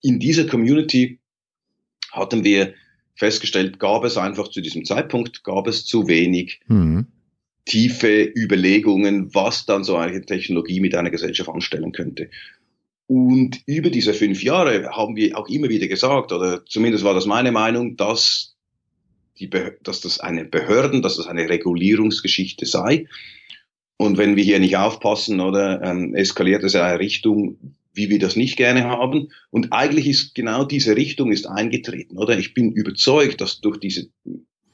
in 0.00 0.18
dieser 0.18 0.46
Community 0.46 1.20
hatten 2.12 2.44
wir 2.44 2.72
festgestellt, 3.14 3.78
gab 3.78 4.04
es 4.04 4.16
einfach 4.16 4.48
zu 4.48 4.62
diesem 4.62 4.86
Zeitpunkt, 4.86 5.44
gab 5.44 5.66
es 5.66 5.84
zu 5.84 6.08
wenig 6.08 6.60
mhm. 6.66 7.06
tiefe 7.66 8.24
Überlegungen, 8.24 9.34
was 9.34 9.66
dann 9.66 9.84
so 9.84 9.96
eine 9.96 10.24
Technologie 10.24 10.80
mit 10.80 10.94
einer 10.94 11.10
Gesellschaft 11.10 11.50
anstellen 11.50 11.92
könnte. 11.92 12.30
Und 13.12 13.60
über 13.66 13.90
diese 13.90 14.14
fünf 14.14 14.42
Jahre 14.42 14.88
haben 14.88 15.16
wir 15.16 15.36
auch 15.36 15.46
immer 15.50 15.68
wieder 15.68 15.86
gesagt, 15.86 16.32
oder 16.32 16.64
zumindest 16.64 17.04
war 17.04 17.12
das 17.12 17.26
meine 17.26 17.52
Meinung, 17.52 17.98
dass, 17.98 18.56
die 19.38 19.50
dass 19.82 20.00
das 20.00 20.18
eine 20.18 20.46
Behörden, 20.46 21.02
dass 21.02 21.18
das 21.18 21.26
eine 21.26 21.46
Regulierungsgeschichte 21.46 22.64
sei. 22.64 23.06
Und 23.98 24.16
wenn 24.16 24.36
wir 24.36 24.44
hier 24.44 24.60
nicht 24.60 24.78
aufpassen, 24.78 25.40
oder 25.40 25.82
ähm, 25.82 26.14
eskaliert 26.14 26.64
es 26.64 26.72
in 26.72 26.80
eine 26.80 27.00
Richtung, 27.00 27.58
wie 27.92 28.08
wir 28.08 28.18
das 28.18 28.34
nicht 28.34 28.56
gerne 28.56 28.84
haben. 28.84 29.28
Und 29.50 29.74
eigentlich 29.74 30.06
ist 30.06 30.34
genau 30.34 30.64
diese 30.64 30.96
Richtung 30.96 31.32
ist 31.32 31.46
eingetreten, 31.46 32.16
oder? 32.16 32.38
Ich 32.38 32.54
bin 32.54 32.72
überzeugt, 32.72 33.42
dass 33.42 33.60
durch 33.60 33.76
diese, 33.76 34.08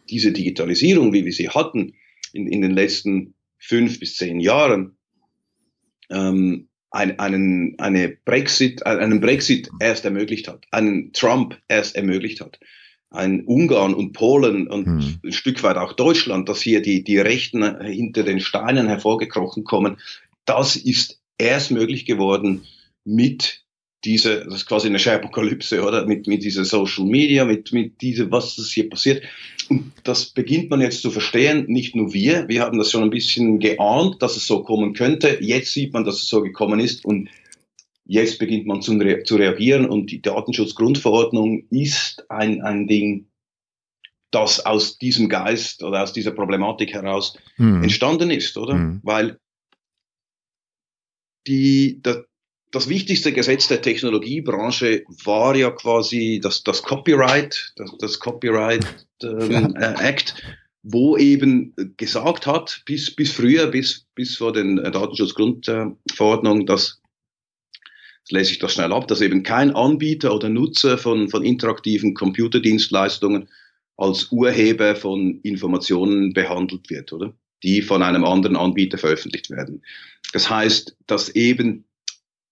diese 0.08 0.30
Digitalisierung, 0.30 1.12
wie 1.12 1.24
wir 1.24 1.32
sie 1.32 1.48
hatten 1.48 1.94
in, 2.32 2.46
in 2.46 2.62
den 2.62 2.70
letzten 2.70 3.34
fünf 3.58 3.98
bis 3.98 4.14
zehn 4.14 4.38
Jahren, 4.38 4.96
ähm, 6.08 6.67
ein, 6.90 7.18
einen, 7.18 7.78
eine 7.78 8.08
Brexit, 8.08 8.86
einen 8.86 9.20
Brexit 9.20 9.68
erst 9.80 10.04
ermöglicht 10.04 10.48
hat, 10.48 10.64
einen 10.70 11.12
Trump 11.12 11.58
erst 11.68 11.96
ermöglicht 11.96 12.40
hat, 12.40 12.58
ein 13.10 13.44
Ungarn 13.44 13.94
und 13.94 14.12
Polen 14.12 14.68
und 14.68 14.86
hm. 14.86 15.20
ein 15.24 15.32
Stück 15.32 15.62
weit 15.62 15.76
auch 15.76 15.92
Deutschland, 15.92 16.48
dass 16.48 16.60
hier 16.62 16.82
die, 16.82 17.04
die 17.04 17.18
Rechten 17.18 17.80
hinter 17.80 18.22
den 18.22 18.40
Steinen 18.40 18.86
hervorgekrochen 18.88 19.64
kommen, 19.64 19.98
das 20.44 20.76
ist 20.76 21.20
erst 21.36 21.70
möglich 21.70 22.04
geworden 22.06 22.66
mit 23.04 23.64
diese, 24.04 24.44
das 24.44 24.54
ist 24.56 24.66
quasi 24.66 24.88
eine 24.88 24.98
Apokalypse, 24.98 25.82
oder? 25.82 26.06
Mit, 26.06 26.26
mit 26.26 26.42
dieser 26.42 26.64
Social 26.64 27.04
Media, 27.04 27.44
mit, 27.44 27.72
mit 27.72 28.00
diese, 28.00 28.30
was 28.30 28.56
das 28.56 28.70
hier 28.70 28.88
passiert. 28.88 29.22
Und 29.68 29.92
das 30.04 30.26
beginnt 30.26 30.70
man 30.70 30.80
jetzt 30.80 31.02
zu 31.02 31.10
verstehen, 31.10 31.66
nicht 31.66 31.94
nur 31.96 32.12
wir, 32.12 32.48
wir 32.48 32.62
haben 32.62 32.78
das 32.78 32.90
schon 32.90 33.02
ein 33.02 33.10
bisschen 33.10 33.58
geahnt, 33.58 34.22
dass 34.22 34.36
es 34.36 34.46
so 34.46 34.62
kommen 34.62 34.94
könnte. 34.94 35.38
Jetzt 35.40 35.72
sieht 35.72 35.92
man, 35.92 36.04
dass 36.04 36.16
es 36.22 36.28
so 36.28 36.42
gekommen 36.42 36.80
ist 36.80 37.04
und 37.04 37.28
jetzt 38.04 38.38
beginnt 38.38 38.66
man 38.66 38.80
zu, 38.82 38.98
zu 39.24 39.36
reagieren 39.36 39.86
und 39.86 40.10
die 40.10 40.22
Datenschutzgrundverordnung 40.22 41.66
ist 41.70 42.24
ein, 42.30 42.62
ein 42.62 42.86
Ding, 42.86 43.26
das 44.30 44.64
aus 44.64 44.98
diesem 44.98 45.28
Geist 45.28 45.82
oder 45.82 46.02
aus 46.02 46.12
dieser 46.12 46.30
Problematik 46.30 46.92
heraus 46.92 47.36
mhm. 47.56 47.82
entstanden 47.82 48.30
ist, 48.30 48.56
oder? 48.56 48.74
Mhm. 48.74 49.00
Weil 49.02 49.38
die, 51.46 52.00
das, 52.02 52.27
das 52.70 52.88
wichtigste 52.88 53.32
Gesetz 53.32 53.68
der 53.68 53.82
Technologiebranche 53.82 55.04
war 55.24 55.56
ja 55.56 55.70
quasi 55.70 56.40
das, 56.42 56.62
das 56.64 56.82
Copyright, 56.82 57.72
das, 57.76 57.92
das 57.98 58.18
Copyright 58.18 58.84
ähm, 59.22 59.50
ja. 59.50 59.92
Äh, 59.92 60.08
Act, 60.08 60.34
wo 60.82 61.16
eben 61.16 61.74
gesagt 61.96 62.46
hat, 62.46 62.82
bis, 62.84 63.14
bis 63.14 63.32
früher, 63.32 63.66
bis, 63.68 64.06
bis 64.14 64.36
vor 64.36 64.52
den 64.52 64.78
äh, 64.78 64.90
Datenschutzgrundverordnungen, 64.90 66.66
dass 66.66 67.00
das 68.28 68.32
lese 68.32 68.52
ich 68.52 68.58
das 68.58 68.74
schnell 68.74 68.92
ab, 68.92 69.08
dass 69.08 69.22
eben 69.22 69.42
kein 69.42 69.70
Anbieter 69.74 70.34
oder 70.34 70.50
Nutzer 70.50 70.98
von, 70.98 71.30
von 71.30 71.42
interaktiven 71.42 72.12
Computerdienstleistungen 72.12 73.48
als 73.96 74.30
Urheber 74.30 74.96
von 74.96 75.40
Informationen 75.42 76.34
behandelt 76.34 76.90
wird, 76.90 77.12
oder? 77.12 77.32
Die 77.62 77.80
von 77.80 78.02
einem 78.02 78.24
anderen 78.24 78.56
Anbieter 78.56 78.98
veröffentlicht 78.98 79.50
werden. 79.50 79.82
Das 80.34 80.50
heißt, 80.50 80.96
dass 81.06 81.30
eben 81.30 81.84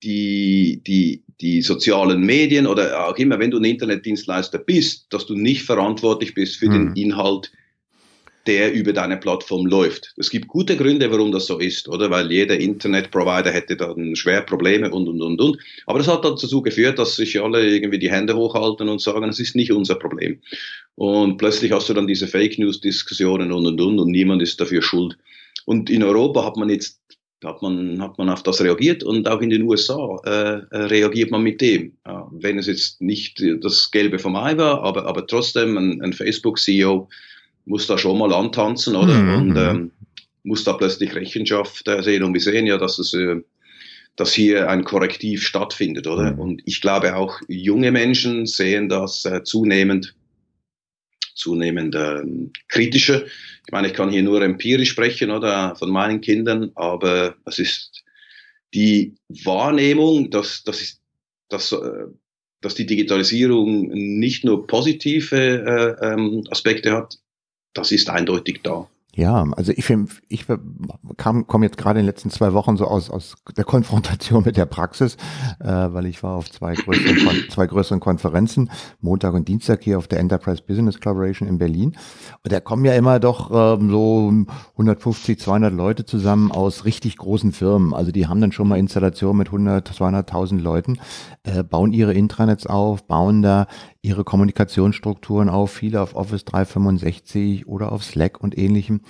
die, 0.06 0.80
die, 0.86 1.22
die 1.40 1.60
sozialen 1.60 2.22
Medien 2.22 2.66
oder 2.66 3.08
auch 3.08 3.16
immer, 3.18 3.38
wenn 3.38 3.50
du 3.50 3.58
ein 3.58 3.64
Internetdienstleister 3.64 4.58
bist, 4.58 5.06
dass 5.10 5.26
du 5.26 5.34
nicht 5.34 5.64
verantwortlich 5.64 6.32
bist 6.32 6.56
für 6.56 6.68
mhm. 6.68 6.94
den 6.94 7.04
Inhalt, 7.04 7.52
der 8.46 8.72
über 8.72 8.92
deine 8.92 9.16
Plattform 9.16 9.66
läuft. 9.66 10.14
Es 10.16 10.30
gibt 10.30 10.46
gute 10.46 10.76
Gründe, 10.76 11.10
warum 11.10 11.32
das 11.32 11.46
so 11.46 11.58
ist, 11.58 11.88
oder? 11.88 12.10
Weil 12.10 12.30
jeder 12.30 12.56
Internetprovider 12.56 13.50
hätte 13.50 13.76
dann 13.76 14.14
schwer 14.14 14.42
Probleme 14.42 14.88
und, 14.92 15.08
und, 15.08 15.20
und, 15.20 15.40
und. 15.40 15.58
Aber 15.86 15.98
das 15.98 16.06
hat 16.06 16.25
dann 16.25 16.36
dazu 16.40 16.62
geführt, 16.62 17.00
dass 17.00 17.16
sich 17.16 17.42
alle 17.42 17.68
irgendwie 17.68 17.98
die 17.98 18.10
Hände 18.10 18.36
hochhalten 18.36 18.88
und 18.88 19.00
sagen, 19.00 19.28
es 19.28 19.40
ist 19.40 19.56
nicht 19.56 19.72
unser 19.72 19.96
Problem. 19.96 20.38
Und 20.94 21.38
plötzlich 21.38 21.72
hast 21.72 21.88
du 21.88 21.94
dann 21.94 22.06
diese 22.06 22.28
Fake 22.28 22.56
News 22.58 22.80
Diskussionen 22.80 23.50
und, 23.50 23.66
und, 23.66 23.80
und, 23.80 23.98
und 23.98 24.10
niemand 24.12 24.42
ist 24.42 24.60
dafür 24.60 24.80
schuld. 24.80 25.18
Und 25.64 25.90
in 25.90 26.04
Europa 26.04 26.44
hat 26.44 26.56
man 26.56 26.70
jetzt 26.70 27.00
hat 27.44 27.62
man, 27.62 28.00
hat 28.00 28.18
man 28.18 28.30
auf 28.30 28.42
das 28.42 28.60
reagiert 28.60 29.02
und 29.02 29.28
auch 29.28 29.40
in 29.40 29.50
den 29.50 29.62
USA 29.62 30.16
äh, 30.24 30.30
äh, 30.70 30.84
reagiert 30.86 31.30
man 31.30 31.42
mit 31.42 31.60
dem. 31.60 31.92
Ja, 32.06 32.28
wenn 32.32 32.58
es 32.58 32.66
jetzt 32.66 33.02
nicht 33.02 33.42
das 33.60 33.90
Gelbe 33.90 34.18
vom 34.18 34.36
Ei 34.36 34.56
war, 34.56 34.82
aber, 34.82 35.06
aber 35.06 35.26
trotzdem 35.26 35.76
ein, 35.76 36.02
ein 36.02 36.12
Facebook-CEO 36.12 37.08
muss 37.66 37.86
da 37.86 37.98
schon 37.98 38.18
mal 38.18 38.32
antanzen, 38.32 38.96
oder? 38.96 39.14
Mhm. 39.14 39.34
Und 39.34 39.48
mhm. 39.48 39.56
ähm, 39.56 39.90
muss 40.44 40.64
da 40.64 40.72
plötzlich 40.72 41.14
Rechenschaft 41.14 41.86
äh, 41.88 42.02
sehen 42.02 42.22
und 42.22 42.32
wir 42.32 42.40
sehen 42.40 42.66
ja, 42.66 42.78
dass 42.78 42.98
es 42.98 43.12
äh, 43.12 43.42
dass 44.14 44.32
hier 44.32 44.70
ein 44.70 44.84
Korrektiv 44.84 45.42
stattfindet, 45.42 46.06
oder? 46.06 46.32
Mhm. 46.32 46.38
Und 46.38 46.62
ich 46.64 46.80
glaube 46.80 47.16
auch 47.16 47.38
junge 47.48 47.92
Menschen 47.92 48.46
sehen 48.46 48.88
das 48.88 49.26
äh, 49.26 49.42
zunehmend 49.42 50.14
zunehmend 51.34 51.94
äh, 51.94 52.22
kritischer. 52.68 53.24
Ich 53.66 53.73
meine, 53.73 53.88
ich 53.88 53.94
kann 53.94 54.11
hier 54.11 54.23
nur 54.23 54.40
empirisch 54.42 54.90
sprechen 54.90 55.30
oder 55.30 55.75
von 55.75 55.90
meinen 55.90 56.20
Kindern, 56.20 56.70
aber 56.76 57.35
es 57.44 57.58
ist 57.58 58.04
die 58.73 59.16
Wahrnehmung, 59.28 60.30
dass, 60.30 60.62
dass, 60.62 61.00
dass, 61.49 61.73
äh, 61.73 62.06
dass 62.61 62.76
die 62.76 62.87
Digitalisierung 62.87 63.88
nicht 63.88 64.44
nur 64.44 64.66
positive 64.66 65.37
äh, 66.00 66.06
ähm, 66.06 66.44
Aspekte 66.50 66.92
hat, 66.92 67.18
das 67.75 67.90
ist 67.90 68.08
eindeutig 68.08 68.61
da. 68.62 68.88
Ja, 69.16 69.46
also 69.56 69.73
ich, 69.75 69.90
ich 70.28 70.44
kam, 71.16 71.46
komme 71.46 71.64
jetzt 71.64 71.78
gerade 71.78 71.99
in 71.99 72.04
den 72.04 72.11
letzten 72.11 72.28
zwei 72.28 72.52
Wochen 72.52 72.76
so 72.76 72.85
aus, 72.85 73.08
aus 73.08 73.37
der 73.56 73.64
Konfrontation 73.64 74.44
mit 74.44 74.58
der 74.58 74.66
Praxis, 74.66 75.16
äh, 75.58 75.68
weil 75.68 76.04
ich 76.04 76.23
war 76.23 76.35
auf 76.35 76.50
zwei 76.50 76.75
größeren, 76.75 77.16
zwei 77.50 77.66
größeren 77.66 77.99
Konferenzen, 77.99 78.70
Montag 79.00 79.32
und 79.32 79.49
Dienstag 79.49 79.82
hier 79.82 79.96
auf 79.96 80.06
der 80.06 80.20
Enterprise 80.20 80.62
Business 80.62 81.00
Collaboration 81.00 81.49
in 81.49 81.56
Berlin. 81.56 81.96
Und 82.44 82.52
da 82.52 82.61
kommen 82.61 82.85
ja 82.85 82.92
immer 82.92 83.18
doch 83.18 83.50
ähm, 83.50 83.88
so 83.88 84.30
150, 84.73 85.40
200 85.40 85.73
Leute 85.73 86.04
zusammen 86.04 86.52
aus 86.52 86.85
richtig 86.85 87.16
großen 87.16 87.52
Firmen. 87.52 87.94
Also 87.94 88.12
die 88.12 88.26
haben 88.26 88.42
dann 88.42 88.52
schon 88.52 88.68
mal 88.68 88.78
Installationen 88.78 89.38
mit 89.38 89.49
100, 89.49 89.92
200.000 89.92 90.61
Leuten, 90.61 90.99
äh, 91.44 91.62
bauen 91.62 91.94
ihre 91.94 92.12
Intranets 92.12 92.66
auf, 92.66 93.06
bauen 93.06 93.40
da 93.40 93.66
ihre 94.06 94.25
Kommunikationsstrukturen 94.25 95.48
auf, 95.48 95.72
viele 95.72 96.00
auf 96.00 96.14
Office 96.14 96.44
365 96.44 97.66
oder 97.66 97.90
auf 97.90 98.04
Slack 98.04 98.40
und 98.40 98.56
ähnlichem. 98.56 99.00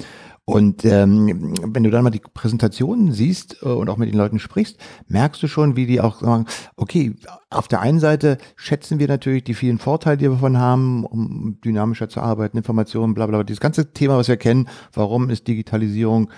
Und 0.46 0.84
ähm, 0.84 1.54
wenn 1.62 1.82
du 1.82 1.90
dann 1.90 2.04
mal 2.04 2.10
die 2.10 2.20
Präsentationen 2.20 3.12
siehst 3.12 3.58
äh, 3.62 3.66
und 3.66 3.90
auch 3.90 3.96
mit 3.96 4.08
den 4.08 4.16
Leuten 4.16 4.38
sprichst, 4.38 4.78
merkst 5.08 5.42
du 5.42 5.48
schon, 5.48 5.74
wie 5.74 5.86
die 5.86 6.00
auch 6.00 6.20
sagen, 6.20 6.46
okay, 6.76 7.16
auf 7.50 7.68
der 7.68 7.80
einen 7.80 7.98
Seite 7.98 8.38
schätzen 8.54 8.98
wir 8.98 9.08
natürlich 9.08 9.44
die 9.44 9.54
vielen 9.54 9.78
Vorteile, 9.78 10.16
die 10.16 10.24
wir 10.26 10.30
davon 10.30 10.58
haben, 10.58 11.04
um 11.04 11.58
dynamischer 11.64 12.08
zu 12.08 12.20
arbeiten, 12.20 12.56
Informationen, 12.56 13.12
bla 13.12 13.26
bla, 13.26 13.42
dieses 13.42 13.60
ganze 13.60 13.92
Thema, 13.92 14.16
was 14.16 14.28
wir 14.28 14.36
kennen, 14.36 14.68
warum 14.92 15.30
ist 15.30 15.48
Digitalisierung 15.48 16.30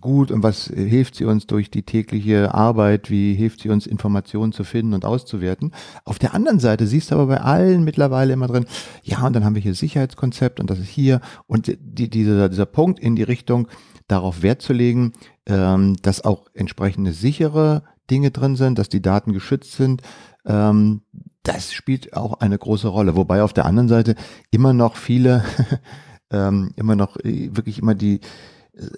gut 0.00 0.30
und 0.30 0.42
was 0.42 0.66
hilft 0.66 1.14
sie 1.14 1.24
uns 1.24 1.46
durch 1.46 1.70
die 1.70 1.84
tägliche 1.84 2.52
Arbeit, 2.54 3.08
wie 3.10 3.34
hilft 3.34 3.60
sie 3.60 3.68
uns 3.68 3.86
Informationen 3.86 4.52
zu 4.52 4.64
finden 4.64 4.94
und 4.94 5.04
auszuwerten. 5.04 5.72
Auf 6.04 6.18
der 6.18 6.34
anderen 6.34 6.58
Seite 6.58 6.86
siehst 6.86 7.10
du 7.10 7.14
aber 7.14 7.26
bei 7.26 7.40
allen 7.40 7.84
mittlerweile 7.84 8.32
immer 8.32 8.48
drin, 8.48 8.66
ja, 9.02 9.24
und 9.24 9.34
dann 9.34 9.44
haben 9.44 9.54
wir 9.54 9.62
hier 9.62 9.74
Sicherheitskonzept 9.74 10.58
und 10.58 10.70
das 10.70 10.80
ist 10.80 10.88
hier 10.88 11.20
und 11.46 11.76
die, 11.80 12.10
dieser, 12.10 12.48
dieser 12.48 12.66
Punkt 12.66 12.98
in 12.98 13.14
die 13.14 13.22
Richtung, 13.22 13.68
darauf 14.08 14.42
Wert 14.42 14.62
zu 14.62 14.72
legen, 14.72 15.12
ähm, 15.46 15.96
dass 16.02 16.24
auch 16.24 16.46
entsprechende 16.54 17.12
sichere 17.12 17.82
Dinge 18.10 18.30
drin 18.30 18.56
sind, 18.56 18.78
dass 18.78 18.88
die 18.88 19.02
Daten 19.02 19.32
geschützt 19.32 19.72
sind, 19.72 20.02
ähm, 20.44 21.02
das 21.42 21.72
spielt 21.72 22.16
auch 22.16 22.40
eine 22.40 22.58
große 22.58 22.88
Rolle. 22.88 23.16
Wobei 23.16 23.42
auf 23.42 23.52
der 23.52 23.66
anderen 23.66 23.88
Seite 23.88 24.16
immer 24.50 24.72
noch 24.72 24.96
viele, 24.96 25.44
ähm, 26.30 26.72
immer 26.76 26.96
noch 26.96 27.16
äh, 27.18 27.50
wirklich 27.54 27.78
immer 27.78 27.94
die, 27.94 28.20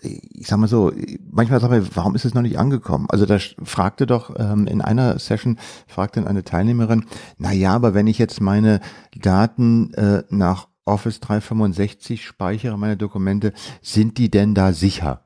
ich 0.02 0.46
sag 0.46 0.58
mal 0.58 0.66
so, 0.66 0.92
manchmal 1.30 1.60
sag 1.60 1.72
ich, 1.72 1.96
warum 1.96 2.14
ist 2.14 2.24
es 2.24 2.34
noch 2.34 2.42
nicht 2.42 2.58
angekommen? 2.58 3.06
Also 3.10 3.26
da 3.26 3.38
fragte 3.62 4.06
doch 4.06 4.34
ähm, 4.38 4.66
in 4.66 4.80
einer 4.80 5.18
Session, 5.18 5.58
fragte 5.86 6.26
eine 6.26 6.44
Teilnehmerin, 6.44 7.04
na 7.36 7.52
ja, 7.52 7.74
aber 7.74 7.94
wenn 7.94 8.06
ich 8.06 8.18
jetzt 8.18 8.40
meine 8.40 8.80
Daten 9.16 9.94
äh, 9.94 10.24
nach 10.30 10.68
Office 10.84 11.20
365 11.20 12.24
speichere, 12.24 12.78
meine 12.78 12.96
Dokumente, 12.96 13.52
sind 13.82 14.18
die 14.18 14.30
denn 14.30 14.54
da 14.54 14.72
sicher? 14.72 15.22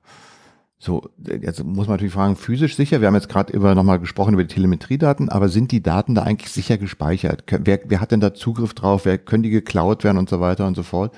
So, 0.79 1.09
jetzt 1.17 1.63
muss 1.63 1.87
man 1.87 1.95
natürlich 1.95 2.13
fragen, 2.13 2.35
physisch 2.35 2.75
sicher. 2.75 3.01
Wir 3.01 3.07
haben 3.07 3.15
jetzt 3.15 3.29
gerade 3.29 3.53
über 3.53 3.77
nochmal 3.77 4.01
gesprochen 4.01 4.35
über 4.35 4.43
die 4.43 4.53
Telemetriedaten, 4.53 5.29
aber 5.29 5.49
sind 5.49 5.71
die 5.71 5.81
Daten 5.81 6.17
da 6.17 6.25
eigentlich 6.25 6.51
sicher 6.51 6.77
gespeichert? 6.77 7.45
Wer, 7.47 7.81
wer 7.85 8.01
hat 8.01 8.11
denn 8.11 8.19
da 8.19 8.35
Zugriff 8.35 8.75
drauf? 8.75 9.05
Wer 9.05 9.19
können 9.19 9.45
die 9.45 9.51
geklaut 9.51 10.03
werden 10.03 10.19
und 10.19 10.29
so 10.29 10.41
weiter 10.41 10.67
und 10.67 10.75
so 10.75 10.83
fort? 10.83 11.15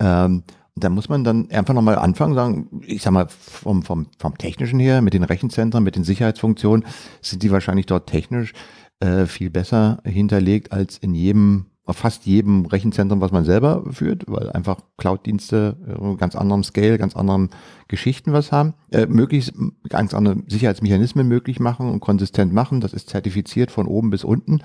Ähm, 0.00 0.42
da 0.74 0.88
muss 0.88 1.08
man 1.08 1.22
dann 1.22 1.50
einfach 1.50 1.74
nochmal 1.74 1.96
anfangen, 1.96 2.34
sagen, 2.34 2.82
ich 2.86 3.02
sag 3.02 3.12
mal, 3.12 3.28
vom, 3.28 3.82
vom, 3.82 4.06
vom 4.18 4.38
Technischen 4.38 4.80
her, 4.80 5.02
mit 5.02 5.14
den 5.14 5.24
Rechenzentren, 5.24 5.84
mit 5.84 5.96
den 5.96 6.04
Sicherheitsfunktionen, 6.04 6.86
sind 7.20 7.42
die 7.42 7.50
wahrscheinlich 7.50 7.86
dort 7.86 8.08
technisch 8.08 8.54
äh, 9.00 9.26
viel 9.26 9.50
besser 9.50 10.00
hinterlegt 10.04 10.72
als 10.72 10.96
in 10.96 11.14
jedem, 11.14 11.66
fast 11.86 12.24
jedem 12.24 12.64
Rechenzentrum, 12.64 13.20
was 13.20 13.32
man 13.32 13.44
selber 13.44 13.84
führt, 13.90 14.24
weil 14.28 14.50
einfach 14.50 14.78
Cloud-Dienste 14.96 15.76
äh, 15.86 16.16
ganz 16.16 16.36
anderem 16.36 16.64
Scale, 16.64 16.96
ganz 16.96 17.16
anderen 17.16 17.50
Geschichten 17.88 18.32
was 18.32 18.50
haben, 18.50 18.72
äh, 18.92 19.06
möglichst 19.06 19.52
ganz 19.90 20.14
andere 20.14 20.36
Sicherheitsmechanismen 20.46 21.28
möglich 21.28 21.60
machen 21.60 21.90
und 21.90 22.00
konsistent 22.00 22.54
machen. 22.54 22.80
Das 22.80 22.94
ist 22.94 23.10
zertifiziert 23.10 23.70
von 23.70 23.86
oben 23.86 24.08
bis 24.08 24.24
unten. 24.24 24.60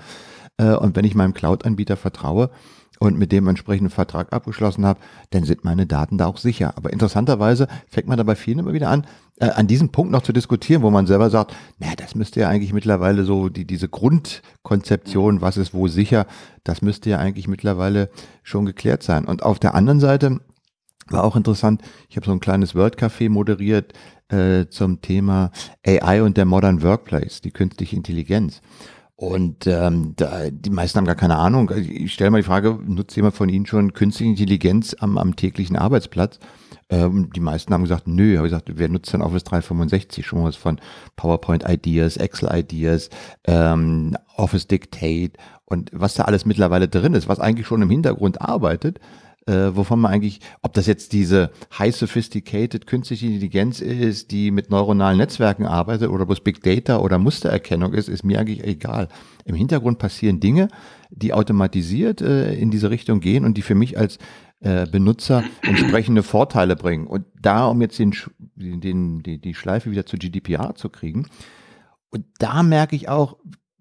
Äh, 0.56 0.74
und 0.74 0.96
wenn 0.96 1.04
ich 1.04 1.14
meinem 1.14 1.34
Cloud-Anbieter 1.34 1.96
vertraue, 1.96 2.50
und 2.98 3.18
mit 3.18 3.32
dem 3.32 3.46
entsprechenden 3.48 3.90
Vertrag 3.90 4.32
abgeschlossen 4.32 4.84
habe, 4.84 5.00
dann 5.30 5.44
sind 5.44 5.64
meine 5.64 5.86
Daten 5.86 6.18
da 6.18 6.26
auch 6.26 6.38
sicher. 6.38 6.74
Aber 6.76 6.92
interessanterweise 6.92 7.68
fängt 7.88 8.08
man 8.08 8.16
dabei 8.16 8.34
vielen 8.34 8.58
immer 8.58 8.72
wieder 8.72 8.90
an, 8.90 9.06
äh, 9.40 9.50
an 9.50 9.66
diesem 9.66 9.90
Punkt 9.90 10.12
noch 10.12 10.22
zu 10.22 10.32
diskutieren, 10.32 10.82
wo 10.82 10.90
man 10.90 11.06
selber 11.06 11.30
sagt, 11.30 11.54
naja, 11.78 11.94
das 11.96 12.14
müsste 12.14 12.40
ja 12.40 12.48
eigentlich 12.48 12.72
mittlerweile 12.72 13.24
so, 13.24 13.48
die, 13.48 13.64
diese 13.64 13.88
Grundkonzeption, 13.88 15.40
was 15.40 15.56
ist 15.56 15.74
wo 15.74 15.88
sicher, 15.88 16.26
das 16.64 16.82
müsste 16.82 17.10
ja 17.10 17.18
eigentlich 17.18 17.48
mittlerweile 17.48 18.10
schon 18.42 18.66
geklärt 18.66 19.02
sein. 19.02 19.24
Und 19.24 19.42
auf 19.42 19.58
der 19.58 19.74
anderen 19.74 20.00
Seite 20.00 20.40
war 21.08 21.24
auch 21.24 21.36
interessant, 21.36 21.82
ich 22.08 22.16
habe 22.16 22.26
so 22.26 22.32
ein 22.32 22.40
kleines 22.40 22.74
World 22.74 22.98
Café 22.98 23.30
moderiert 23.30 23.92
äh, 24.28 24.66
zum 24.68 25.00
Thema 25.00 25.50
AI 25.86 26.22
und 26.22 26.36
der 26.36 26.44
Modern 26.44 26.82
Workplace, 26.82 27.40
die 27.40 27.50
künstliche 27.50 27.96
Intelligenz. 27.96 28.60
Und 29.20 29.66
ähm, 29.66 30.12
da, 30.14 30.48
die 30.48 30.70
meisten 30.70 30.96
haben 30.96 31.04
gar 31.04 31.16
keine 31.16 31.38
Ahnung. 31.38 31.72
Ich 31.76 32.12
stelle 32.12 32.30
mal 32.30 32.36
die 32.36 32.46
Frage, 32.46 32.78
nutzt 32.86 33.16
jemand 33.16 33.34
von 33.34 33.48
Ihnen 33.48 33.66
schon 33.66 33.92
künstliche 33.92 34.30
Intelligenz 34.30 34.94
am, 35.00 35.18
am 35.18 35.34
täglichen 35.34 35.74
Arbeitsplatz? 35.74 36.38
Ähm, 36.88 37.28
die 37.34 37.40
meisten 37.40 37.74
haben 37.74 37.82
gesagt, 37.82 38.06
nö, 38.06 38.36
habe 38.36 38.46
gesagt, 38.46 38.70
wer 38.76 38.88
nutzt 38.88 39.12
denn 39.12 39.22
Office 39.22 39.42
365? 39.42 40.24
Schon 40.24 40.44
was 40.44 40.54
von 40.54 40.80
PowerPoint 41.16 41.68
Ideas, 41.68 42.16
Excel 42.16 42.48
Ideas, 42.52 43.10
ähm, 43.48 44.16
Office 44.36 44.68
Dictate 44.68 45.32
und 45.64 45.90
was 45.92 46.14
da 46.14 46.22
alles 46.22 46.46
mittlerweile 46.46 46.86
drin 46.86 47.14
ist, 47.14 47.28
was 47.28 47.40
eigentlich 47.40 47.66
schon 47.66 47.82
im 47.82 47.90
Hintergrund 47.90 48.40
arbeitet 48.40 49.00
äh, 49.48 49.74
wovon 49.74 50.00
man 50.00 50.12
eigentlich, 50.12 50.40
ob 50.62 50.74
das 50.74 50.86
jetzt 50.86 51.12
diese 51.12 51.50
high 51.78 51.94
sophisticated 51.94 52.86
künstliche 52.86 53.26
Intelligenz 53.26 53.80
ist, 53.80 54.30
die 54.30 54.50
mit 54.50 54.70
neuronalen 54.70 55.16
Netzwerken 55.16 55.64
arbeitet 55.64 56.10
oder 56.10 56.26
bloß 56.26 56.40
Big 56.40 56.62
Data 56.62 56.98
oder 56.98 57.18
Mustererkennung 57.18 57.94
ist, 57.94 58.08
ist 58.08 58.24
mir 58.24 58.38
eigentlich 58.38 58.62
egal. 58.62 59.08
Im 59.46 59.54
Hintergrund 59.54 59.98
passieren 59.98 60.38
Dinge, 60.38 60.68
die 61.10 61.32
automatisiert 61.32 62.20
äh, 62.20 62.54
in 62.54 62.70
diese 62.70 62.90
Richtung 62.90 63.20
gehen 63.20 63.44
und 63.46 63.56
die 63.56 63.62
für 63.62 63.74
mich 63.74 63.96
als 63.96 64.18
äh, 64.60 64.86
Benutzer 64.86 65.42
entsprechende 65.62 66.22
Vorteile 66.22 66.76
bringen. 66.76 67.06
Und 67.06 67.24
da, 67.40 67.66
um 67.66 67.80
jetzt 67.80 67.98
den, 67.98 68.12
den, 68.56 69.22
die, 69.22 69.40
die 69.40 69.54
Schleife 69.54 69.90
wieder 69.90 70.04
zu 70.04 70.18
GDPR 70.18 70.74
zu 70.74 70.90
kriegen, 70.90 71.26
und 72.10 72.24
da 72.38 72.62
merke 72.62 72.96
ich 72.96 73.08
auch, 73.08 73.36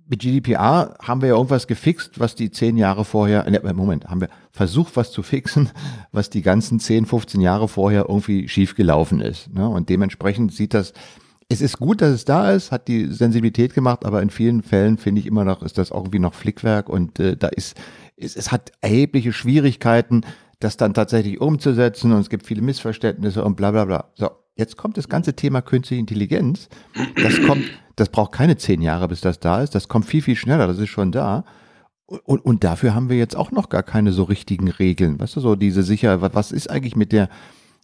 mit 0.09 0.21
GDPR 0.21 0.95
haben 1.01 1.21
wir 1.21 1.29
ja 1.29 1.35
irgendwas 1.35 1.67
gefixt, 1.67 2.19
was 2.19 2.35
die 2.35 2.49
zehn 2.49 2.77
Jahre 2.77 3.05
vorher, 3.05 3.49
ne, 3.49 3.61
Moment, 3.73 4.05
haben 4.05 4.21
wir 4.21 4.29
versucht, 4.51 4.95
was 4.95 5.11
zu 5.11 5.23
fixen, 5.23 5.69
was 6.11 6.29
die 6.29 6.41
ganzen 6.41 6.79
10, 6.79 7.05
15 7.05 7.41
Jahre 7.41 7.67
vorher 7.67 8.05
irgendwie 8.07 8.47
schiefgelaufen 8.47 9.21
ist. 9.21 9.53
Ne? 9.53 9.67
Und 9.67 9.89
dementsprechend 9.89 10.53
sieht 10.53 10.73
das, 10.73 10.93
es 11.49 11.61
ist 11.61 11.79
gut, 11.79 12.01
dass 12.01 12.11
es 12.11 12.25
da 12.25 12.51
ist, 12.51 12.71
hat 12.71 12.87
die 12.87 13.05
Sensibilität 13.05 13.73
gemacht, 13.73 14.05
aber 14.05 14.21
in 14.21 14.29
vielen 14.29 14.63
Fällen 14.63 14.97
finde 14.97 15.21
ich 15.21 15.27
immer 15.27 15.45
noch, 15.45 15.61
ist 15.61 15.77
das 15.77 15.91
irgendwie 15.91 16.19
noch 16.19 16.33
Flickwerk 16.33 16.89
und 16.89 17.19
äh, 17.19 17.37
da 17.37 17.47
ist, 17.47 17.77
es, 18.17 18.35
es 18.35 18.51
hat 18.51 18.71
erhebliche 18.81 19.31
Schwierigkeiten, 19.31 20.21
das 20.59 20.75
dann 20.75 20.93
tatsächlich 20.93 21.39
umzusetzen 21.39 22.11
und 22.11 22.19
es 22.19 22.29
gibt 22.29 22.45
viele 22.45 22.61
Missverständnisse 22.61 23.43
und 23.43 23.55
bla 23.55 23.71
bla 23.71 23.85
bla. 23.85 24.11
So, 24.15 24.31
jetzt 24.57 24.77
kommt 24.77 24.97
das 24.97 25.07
ganze 25.07 25.35
Thema 25.35 25.61
künstliche 25.61 25.99
Intelligenz. 25.99 26.67
Das 27.15 27.41
kommt, 27.45 27.63
das 27.95 28.09
braucht 28.09 28.31
keine 28.33 28.57
zehn 28.57 28.81
Jahre, 28.81 29.07
bis 29.07 29.21
das 29.21 29.39
da 29.39 29.61
ist. 29.61 29.75
Das 29.75 29.87
kommt 29.87 30.05
viel, 30.05 30.21
viel 30.21 30.35
schneller, 30.35 30.67
das 30.67 30.79
ist 30.79 30.89
schon 30.89 31.11
da. 31.11 31.45
Und, 32.05 32.43
und 32.43 32.63
dafür 32.63 32.95
haben 32.95 33.09
wir 33.09 33.17
jetzt 33.17 33.35
auch 33.35 33.51
noch 33.51 33.69
gar 33.69 33.83
keine 33.83 34.11
so 34.11 34.23
richtigen 34.23 34.69
Regeln. 34.69 35.19
Weißt 35.19 35.35
du, 35.35 35.41
so 35.41 35.55
diese 35.55 35.83
Sicherheit, 35.83 36.19
was 36.33 36.51
ist 36.51 36.69
eigentlich 36.69 36.95
mit 36.95 37.11
der, 37.11 37.29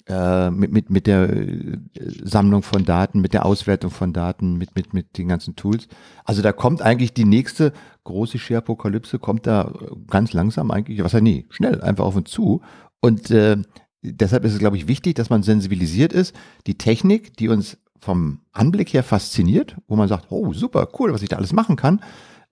äh, 0.08 0.50
mit, 0.50 0.72
mit, 0.72 0.90
mit 0.90 1.08
der 1.08 1.30
äh, 1.30 1.78
Sammlung 2.24 2.64
von 2.64 2.86
Daten, 2.86 3.20
mit 3.20 3.34
der 3.34 3.46
Auswertung 3.46 3.92
von 3.92 4.14
Daten, 4.14 4.58
mit, 4.58 4.76
mit, 4.76 4.94
mit 4.94 5.18
den 5.18 5.28
ganzen 5.28 5.56
Tools. 5.56 5.88
Also 6.24 6.42
da 6.42 6.54
kommt 6.54 6.82
eigentlich 6.82 7.14
die 7.14 7.26
nächste 7.26 7.74
große 8.06 8.40
Share-Apokalypse, 8.40 9.20
kommt 9.20 9.46
da 9.46 9.74
ganz 10.08 10.34
langsam 10.34 10.72
eigentlich, 10.72 11.04
was 11.04 11.12
ja 11.12 11.22
nie, 11.22 11.46
schnell, 11.50 11.82
einfach 11.82 12.06
auf 12.06 12.16
uns 12.16 12.30
zu. 12.30 12.62
Und 13.02 13.30
äh, 13.30 13.58
deshalb 14.04 14.46
ist 14.46 14.54
es, 14.54 14.60
glaube 14.60 14.78
ich, 14.78 14.88
wichtig, 14.88 15.16
dass 15.16 15.30
man 15.30 15.44
sensibilisiert 15.44 16.14
ist. 16.14 16.36
Die 16.68 16.78
Technik, 16.78 17.36
die 17.38 17.50
uns 17.50 17.78
vom 18.00 18.40
Anblick 18.52 18.94
her 18.94 19.04
fasziniert, 19.04 19.78
wo 19.88 19.96
man 19.96 20.08
sagt, 20.08 20.28
oh, 20.30 20.54
super, 20.54 20.88
cool, 21.00 21.14
was 21.14 21.22
ich 21.22 21.30
da 21.30 21.38
alles 21.38 21.54
machen 21.54 21.76
kann, 21.76 22.02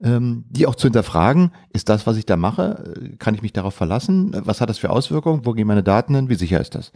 ähm, 0.02 0.46
die 0.50 0.66
auch 0.66 0.76
zu 0.76 0.88
hinterfragen, 0.88 1.52
ist 1.74 1.90
das, 1.90 2.08
was 2.08 2.18
ich 2.18 2.26
da 2.26 2.38
mache, 2.38 2.94
kann 3.20 3.36
ich 3.36 3.42
mich 3.42 3.54
darauf 3.54 3.74
verlassen? 3.74 4.32
Was 4.46 4.62
hat 4.62 4.70
das 4.70 4.80
für 4.80 4.90
Auswirkungen? 4.90 5.46
Wo 5.46 5.52
gehen 5.52 5.68
meine 5.68 5.84
Daten 5.84 6.16
hin? 6.16 6.30
Wie 6.30 6.36
sicher 6.36 6.60
ist 6.60 6.76
das? 6.76 6.92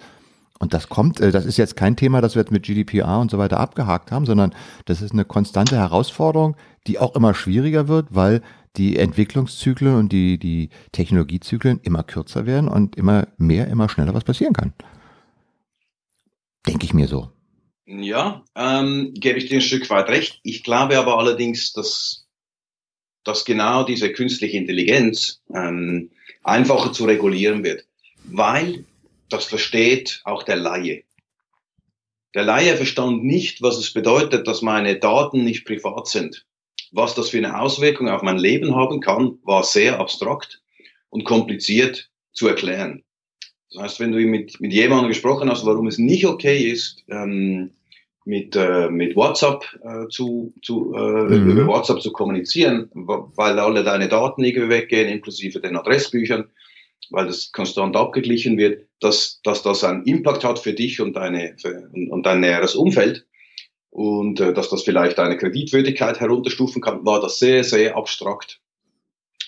Und 0.58 0.74
das 0.74 0.88
kommt, 0.88 1.20
äh, 1.20 1.32
das 1.32 1.46
ist 1.46 1.58
jetzt 1.58 1.76
kein 1.76 1.96
Thema, 1.96 2.22
das 2.22 2.36
wir 2.36 2.42
jetzt 2.42 2.52
mit 2.52 2.64
GDPR 2.64 3.20
und 3.20 3.30
so 3.30 3.38
weiter 3.38 3.60
abgehakt 3.60 4.12
haben, 4.12 4.26
sondern 4.26 4.54
das 4.86 5.02
ist 5.02 5.12
eine 5.12 5.26
konstante 5.26 5.76
Herausforderung, 5.76 6.56
die 6.88 6.98
auch 6.98 7.16
immer 7.16 7.34
schwieriger 7.34 7.88
wird, 7.88 8.08
weil 8.12 8.42
die 8.78 8.98
Entwicklungszyklen 8.98 9.96
und 9.96 10.12
die, 10.12 10.38
die 10.38 10.70
Technologiezyklen 10.92 11.80
immer 11.82 12.04
kürzer 12.04 12.46
werden 12.46 12.68
und 12.70 12.96
immer 12.96 13.28
mehr, 13.38 13.68
immer 13.68 13.90
schneller 13.90 14.14
was 14.14 14.24
passieren 14.24 14.54
kann. 14.54 14.74
Denke 16.68 16.86
ich 16.86 16.94
mir 16.94 17.08
so. 17.08 17.32
Ja, 17.86 18.44
ähm, 18.56 19.14
gebe 19.14 19.38
ich 19.38 19.48
dir 19.48 19.56
ein 19.56 19.62
Stück 19.62 19.90
weit 19.90 20.10
recht. 20.10 20.40
Ich 20.44 20.64
glaube 20.64 20.98
aber 20.98 21.20
allerdings, 21.20 21.74
dass, 21.74 22.26
dass 23.24 23.46
genau 23.46 23.84
diese 23.84 24.12
künstliche 24.12 24.58
Intelligenz 24.58 25.42
ähm, 25.54 26.10
einfacher 26.44 26.94
zu 26.94 27.06
regulieren 27.06 27.64
wird, 27.64 27.86
weil 28.24 28.86
das 29.30 29.46
versteht 29.46 30.22
auch 30.24 30.44
der 30.44 30.56
Laie. 30.56 31.04
Der 32.34 32.44
Laie 32.44 32.76
verstand 32.76 33.24
nicht, 33.24 33.62
was 33.62 33.78
es 33.78 33.94
bedeutet, 33.94 34.48
dass 34.48 34.62
meine 34.62 34.98
Daten 34.98 35.44
nicht 35.44 35.66
privat 35.66 36.08
sind. 36.08 36.46
Was 36.92 37.16
das 37.16 37.30
für 37.30 37.38
eine 37.38 37.60
Auswirkung 37.60 38.10
auf 38.10 38.22
mein 38.22 38.38
Leben 38.38 38.76
haben 38.76 39.00
kann, 39.02 39.38
war 39.44 39.64
sehr 39.64 40.00
abstrakt 40.00 40.62
und 41.10 41.26
kompliziert 41.26 42.10
zu 42.32 42.48
erklären. 42.48 43.04
Das 43.72 43.84
heißt, 43.84 44.00
wenn 44.00 44.12
du 44.12 44.20
mit, 44.20 44.60
mit 44.62 44.72
jemandem 44.72 45.10
gesprochen 45.10 45.50
hast, 45.50 45.66
warum 45.66 45.88
es 45.88 45.98
nicht 45.98 46.26
okay 46.26 46.70
ist, 46.70 47.04
ähm, 47.10 47.72
mit, 48.26 48.56
äh, 48.56 48.90
mit 48.90 49.16
WhatsApp 49.16 49.64
äh, 49.84 50.08
zu, 50.10 50.54
zu 50.62 50.94
äh, 50.96 51.38
mhm. 51.38 51.52
über 51.52 51.68
WhatsApp 51.68 52.02
zu 52.02 52.12
kommunizieren, 52.12 52.90
weil 52.94 53.60
alle 53.60 53.84
deine 53.84 54.10
Daten 54.10 54.44
irgendwie 54.44 54.70
weggehen, 54.70 55.10
inklusive 55.10 55.60
den 55.60 55.78
Adressbüchern, 55.78 56.46
weil 57.12 57.28
das 57.28 57.52
konstant 57.52 57.96
abgeglichen 57.96 58.58
wird, 58.58 58.88
dass, 59.00 59.42
dass 59.44 59.62
das 59.62 59.84
einen 59.84 60.04
Impact 60.06 60.44
hat 60.44 60.58
für 60.58 60.74
dich 60.74 61.02
und, 61.02 61.14
deine, 61.14 61.56
für, 61.62 61.90
und, 61.94 62.10
und 62.10 62.26
dein 62.26 62.40
näheres 62.40 62.76
Umfeld 62.76 63.26
und 63.96 64.42
äh, 64.42 64.54
dass 64.54 64.68
das 64.68 64.84
vielleicht 64.84 65.18
deine 65.18 65.38
Kreditwürdigkeit 65.38 66.20
herunterstufen 66.20 66.82
kann, 66.82 67.06
war 67.06 67.22
das 67.22 67.40
sehr, 67.40 67.64
sehr 67.64 67.96
abstrakt 67.96 68.60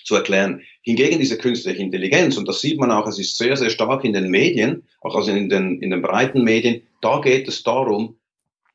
zu 0.04 0.14
erklären. 0.14 0.62
Hingegen 0.80 1.18
diese 1.18 1.36
künstliche 1.36 1.82
Intelligenz, 1.82 2.38
und 2.38 2.48
das 2.48 2.62
sieht 2.62 2.80
man 2.80 2.90
auch, 2.90 3.06
es 3.06 3.18
ist 3.18 3.36
sehr, 3.36 3.58
sehr 3.58 3.68
stark 3.68 4.04
in 4.04 4.14
den 4.14 4.30
Medien, 4.30 4.84
auch 5.02 5.14
also 5.14 5.30
in 5.32 5.50
den, 5.50 5.82
in 5.82 5.90
den 5.90 6.00
breiten 6.00 6.44
Medien, 6.44 6.80
da 7.02 7.20
geht 7.20 7.46
es 7.46 7.62
darum, 7.62 8.16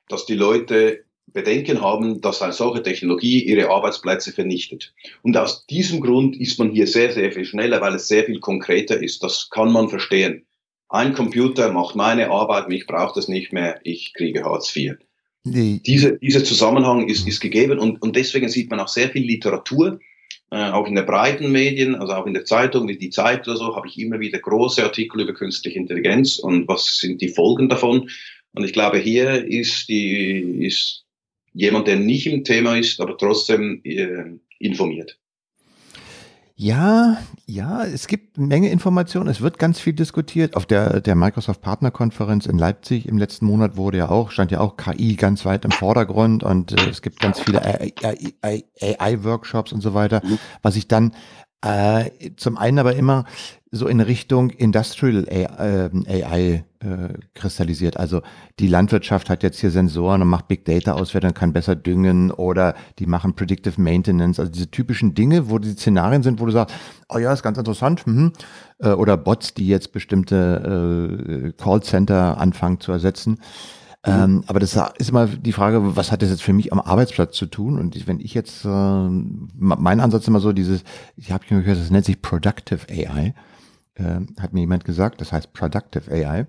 dass 0.09 0.27
die 0.27 0.35
Leute 0.35 1.05
Bedenken 1.25 1.81
haben, 1.81 2.21
dass 2.21 2.43
eine 2.43 2.53
solche 2.53 2.83
Technologie 2.83 3.43
ihre 3.43 3.71
Arbeitsplätze 3.71 4.31
vernichtet. 4.31 4.93
Und 5.23 5.35
aus 5.35 5.65
diesem 5.65 6.01
Grund 6.01 6.39
ist 6.39 6.59
man 6.59 6.69
hier 6.69 6.85
sehr, 6.85 7.11
sehr 7.11 7.31
viel 7.31 7.45
schneller, 7.45 7.81
weil 7.81 7.95
es 7.95 8.07
sehr 8.07 8.25
viel 8.25 8.39
konkreter 8.39 9.01
ist. 9.01 9.23
Das 9.23 9.49
kann 9.49 9.71
man 9.71 9.89
verstehen. 9.89 10.45
Ein 10.89 11.15
Computer 11.15 11.71
macht 11.71 11.95
meine 11.95 12.29
Arbeit, 12.29 12.69
mich 12.69 12.85
braucht 12.85 13.17
es 13.17 13.27
nicht 13.27 13.51
mehr, 13.53 13.79
ich 13.83 14.13
kriege 14.13 14.43
Hartz 14.43 14.75
IV. 14.75 14.97
Nee. 15.45 15.81
Diese, 15.85 16.17
dieser 16.19 16.43
Zusammenhang 16.43 17.09
ist, 17.09 17.27
ist 17.27 17.41
gegeben 17.41 17.79
und, 17.79 18.01
und 18.01 18.15
deswegen 18.15 18.47
sieht 18.47 18.69
man 18.69 18.79
auch 18.79 18.87
sehr 18.87 19.09
viel 19.09 19.25
Literatur, 19.25 19.99
äh, 20.51 20.69
auch 20.69 20.87
in 20.87 20.95
der 20.95 21.03
breiten 21.03 21.51
Medien, 21.51 21.95
also 21.95 22.13
auch 22.13 22.25
in 22.25 22.33
der 22.33 22.45
Zeitung, 22.45 22.87
wie 22.87 22.97
die 22.97 23.09
Zeit 23.09 23.47
oder 23.47 23.57
so, 23.57 23.75
habe 23.75 23.87
ich 23.87 23.99
immer 23.99 24.19
wieder 24.19 24.39
große 24.39 24.83
Artikel 24.83 25.21
über 25.21 25.33
künstliche 25.33 25.77
Intelligenz 25.77 26.39
und 26.39 26.67
was 26.67 26.97
sind 26.97 27.21
die 27.21 27.29
Folgen 27.29 27.67
davon. 27.67 28.09
Und 28.53 28.63
ich 28.63 28.71
glaube, 28.71 28.99
hier 28.99 29.45
ist, 29.45 29.89
die, 29.89 30.65
ist 30.65 31.03
jemand, 31.53 31.87
der 31.87 31.97
nicht 31.97 32.27
im 32.27 32.43
Thema 32.43 32.77
ist, 32.77 33.01
aber 33.01 33.17
trotzdem 33.17 33.81
äh, 33.83 34.37
informiert. 34.59 35.17
Ja, 36.63 37.17
ja, 37.45 37.83
es 37.83 38.07
gibt 38.07 38.37
eine 38.37 38.47
Menge 38.47 38.69
Informationen. 38.69 39.27
Es 39.27 39.41
wird 39.41 39.59
ganz 39.59 39.81
viel 39.81 39.91
diskutiert. 39.91 40.55
Auf 40.55 40.65
der, 40.65 41.01
der 41.01 41.13
Microsoft 41.13 41.61
Partnerkonferenz 41.61 42.45
in 42.45 42.57
Leipzig 42.57 43.05
im 43.05 43.17
letzten 43.17 43.47
Monat 43.47 43.75
wurde 43.75 43.97
ja 43.97 44.07
auch, 44.07 44.31
stand 44.31 44.49
ja 44.49 44.61
auch 44.61 44.77
KI 44.77 45.17
ganz 45.17 45.43
weit 45.43 45.65
im 45.65 45.71
Vordergrund 45.71 46.41
und 46.41 46.71
äh, 46.71 46.89
es 46.89 47.01
gibt 47.01 47.19
ganz 47.19 47.41
viele 47.41 47.61
AI-Workshops 48.81 49.73
und 49.73 49.81
so 49.81 49.93
weiter, 49.93 50.21
mhm. 50.23 50.39
was 50.61 50.77
ich 50.77 50.87
dann 50.87 51.11
äh, 51.65 52.09
zum 52.37 52.57
einen 52.57 52.79
aber 52.79 52.95
immer 52.95 53.25
so 53.71 53.89
in 53.89 53.99
Richtung 53.99 54.49
Industrial 54.49 55.27
AI, 55.29 55.89
äh, 56.07 56.23
AI 56.23 56.63
äh, 56.83 57.13
kristallisiert. 57.33 57.97
Also 57.97 58.21
die 58.59 58.67
Landwirtschaft 58.67 59.29
hat 59.29 59.43
jetzt 59.43 59.59
hier 59.59 59.71
Sensoren 59.71 60.21
und 60.21 60.27
macht 60.27 60.47
Big 60.47 60.65
Data 60.65 60.93
Auswertung 60.93 61.29
und 61.29 61.35
kann 61.35 61.53
besser 61.53 61.75
düngen 61.75 62.31
oder 62.31 62.75
die 62.99 63.05
machen 63.05 63.33
Predictive 63.33 63.81
Maintenance. 63.81 64.39
Also 64.39 64.51
diese 64.51 64.69
typischen 64.69 65.13
Dinge, 65.13 65.49
wo 65.49 65.59
die 65.59 65.71
Szenarien 65.71 66.23
sind, 66.23 66.39
wo 66.39 66.45
du 66.45 66.51
sagst, 66.51 66.75
oh 67.09 67.17
ja, 67.17 67.31
ist 67.33 67.43
ganz 67.43 67.57
interessant. 67.57 68.05
Mhm. 68.05 68.33
Äh, 68.79 68.89
oder 68.89 69.17
Bots, 69.17 69.53
die 69.53 69.67
jetzt 69.67 69.91
bestimmte 69.91 71.45
äh, 71.45 71.51
Callcenter 71.61 72.37
anfangen 72.37 72.79
zu 72.79 72.91
ersetzen. 72.91 73.39
Mhm. 74.05 74.11
Ähm, 74.11 74.43
aber 74.47 74.59
das 74.59 74.77
ist 74.97 75.09
immer 75.09 75.27
die 75.27 75.53
Frage, 75.53 75.95
was 75.95 76.11
hat 76.11 76.21
das 76.21 76.29
jetzt 76.29 76.43
für 76.43 76.53
mich 76.53 76.73
am 76.73 76.81
Arbeitsplatz 76.81 77.35
zu 77.35 77.45
tun? 77.45 77.79
Und 77.79 78.07
wenn 78.07 78.19
ich 78.19 78.33
jetzt, 78.33 78.65
äh, 78.65 78.67
mein 78.67 79.99
Ansatz 79.99 80.23
ist 80.23 80.27
immer 80.27 80.41
so, 80.41 80.51
dieses, 80.51 80.83
ich 81.15 81.31
habe 81.31 81.45
gehört, 81.47 81.79
das 81.79 81.89
nennt 81.89 82.05
sich 82.05 82.21
Productive 82.21 82.81
AI, 82.89 83.33
äh, 83.95 84.19
hat 84.39 84.53
mir 84.53 84.61
jemand 84.61 84.83
gesagt, 84.83 85.21
das 85.21 85.31
heißt 85.31 85.53
Productive 85.53 86.11
AI. 86.11 86.47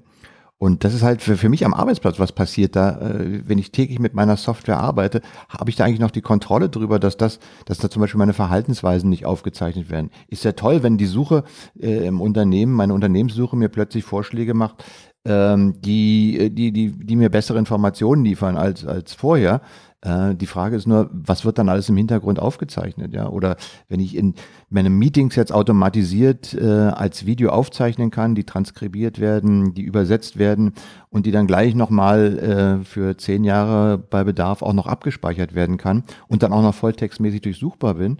Und 0.65 0.83
das 0.83 0.95
ist 0.95 1.03
halt 1.03 1.21
für, 1.21 1.37
für 1.37 1.51
mich 1.51 1.67
am 1.67 1.75
Arbeitsplatz, 1.75 2.19
was 2.19 2.33
passiert 2.33 2.75
da, 2.75 2.99
äh, 2.99 3.43
wenn 3.47 3.59
ich 3.59 3.71
täglich 3.71 3.99
mit 3.99 4.15
meiner 4.15 4.39
Software 4.39 4.79
arbeite, 4.79 5.21
habe 5.51 5.69
ich 5.69 5.77
da 5.77 5.85
eigentlich 5.85 6.01
noch 6.01 6.11
die 6.11 6.23
Kontrolle 6.23 6.71
darüber, 6.71 6.99
dass 6.99 7.19
das, 7.19 7.39
dass 7.67 7.77
da 7.77 7.91
zum 7.91 8.01
Beispiel 8.01 8.19
meine 8.19 8.33
Verhaltensweisen 8.33 9.11
nicht 9.11 9.27
aufgezeichnet 9.27 9.91
werden. 9.91 10.09
Ist 10.27 10.43
ja 10.43 10.53
toll, 10.53 10.83
wenn 10.83 10.97
die 10.97 11.05
Suche 11.05 11.45
äh, 11.79 12.07
im 12.07 12.19
Unternehmen, 12.19 12.73
meine 12.73 12.95
Unternehmenssuche 12.95 13.57
mir 13.57 13.69
plötzlich 13.69 14.05
Vorschläge 14.05 14.55
macht, 14.55 14.83
ähm, 15.27 15.83
die, 15.83 16.39
äh, 16.39 16.49
die, 16.49 16.73
die, 16.73 16.93
die 16.93 17.17
mir 17.17 17.29
bessere 17.29 17.59
Informationen 17.59 18.25
liefern 18.25 18.57
als, 18.57 18.87
als 18.87 19.13
vorher. 19.13 19.61
Äh, 20.05 20.35
die 20.35 20.47
Frage 20.47 20.77
ist 20.77 20.87
nur, 20.87 21.09
was 21.13 21.45
wird 21.45 21.59
dann 21.59 21.69
alles 21.69 21.89
im 21.89 21.97
Hintergrund 21.97 22.39
aufgezeichnet, 22.39 23.13
ja? 23.13 23.29
Oder 23.29 23.57
wenn 23.89 24.01
ich 24.01 24.15
in 24.17 24.35
meine 24.69 24.91
Meetings 24.91 25.35
jetzt 25.35 25.53
automatisiert 25.53 26.55
äh, 26.55 26.65
als 26.65 27.27
Video 27.27 27.51
aufzeichnen 27.51 28.11
kann, 28.11 28.35
die 28.35 28.45
transkribiert 28.45 29.19
werden, 29.19 29.75
die 29.75 29.83
übersetzt 29.83 30.39
werden 30.39 30.75
und 31.09 31.27
die 31.27 31.33
dann 31.33 31.47
gleich 31.47 31.75
nochmal 31.75 32.39
äh, 32.39 32.85
für 32.85 33.17
zehn 33.17 33.45
Jahre 33.45 33.99
bei 33.99 34.25
Bedarf 34.25 34.63
auch 34.63 34.75
noch 34.75 34.87
abgespeichert 34.87 35.55
werden 35.55 35.79
kann 35.79 36.05
und 36.29 36.43
dann 36.43 36.53
auch 36.53 36.63
noch 36.63 36.75
volltextmäßig 36.75 37.41
durchsuchbar 37.41 37.95
bin, 37.95 38.19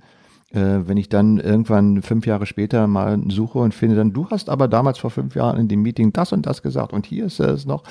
äh, 0.53 0.81
wenn 0.87 0.97
ich 0.97 1.11
dann 1.11 1.39
irgendwann 1.39 2.01
fünf 2.01 2.27
Jahre 2.27 2.47
später 2.47 2.87
mal 2.87 3.21
suche 3.29 3.59
und 3.59 3.75
finde, 3.75 3.97
dann 3.97 4.15
du 4.15 4.31
hast 4.31 4.49
aber 4.49 4.69
damals 4.69 4.99
vor 4.99 5.11
fünf 5.11 5.35
Jahren 5.35 5.59
in 5.59 5.69
dem 5.69 5.83
Meeting 5.83 6.15
das 6.15 6.33
und 6.33 6.47
das 6.47 6.63
gesagt 6.63 6.95
und 6.95 7.05
hier 7.05 7.27
ist 7.27 7.41
es 7.41 7.67
noch, 7.67 7.83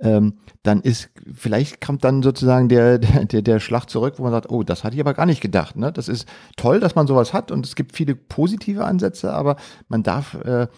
ähm, 0.00 0.38
dann 0.62 0.80
ist, 0.80 1.10
vielleicht 1.32 1.80
kommt 1.80 2.04
dann 2.04 2.22
sozusagen 2.22 2.68
der, 2.68 2.98
der, 2.98 3.42
der 3.42 3.60
Schlag 3.60 3.86
zurück, 3.86 4.14
wo 4.18 4.22
man 4.22 4.32
sagt, 4.32 4.50
oh, 4.50 4.62
das 4.62 4.84
hatte 4.84 4.94
ich 4.94 5.00
aber 5.00 5.14
gar 5.14 5.26
nicht 5.26 5.40
gedacht. 5.40 5.76
Ne? 5.76 5.92
Das 5.92 6.08
ist 6.08 6.28
toll, 6.56 6.80
dass 6.80 6.94
man 6.94 7.06
sowas 7.06 7.32
hat 7.32 7.50
und 7.50 7.66
es 7.66 7.74
gibt 7.74 7.96
viele 7.96 8.14
positive 8.14 8.84
Ansätze, 8.84 9.32
aber 9.32 9.56
man 9.88 10.02
darf, 10.02 10.34
äh, 10.44 10.68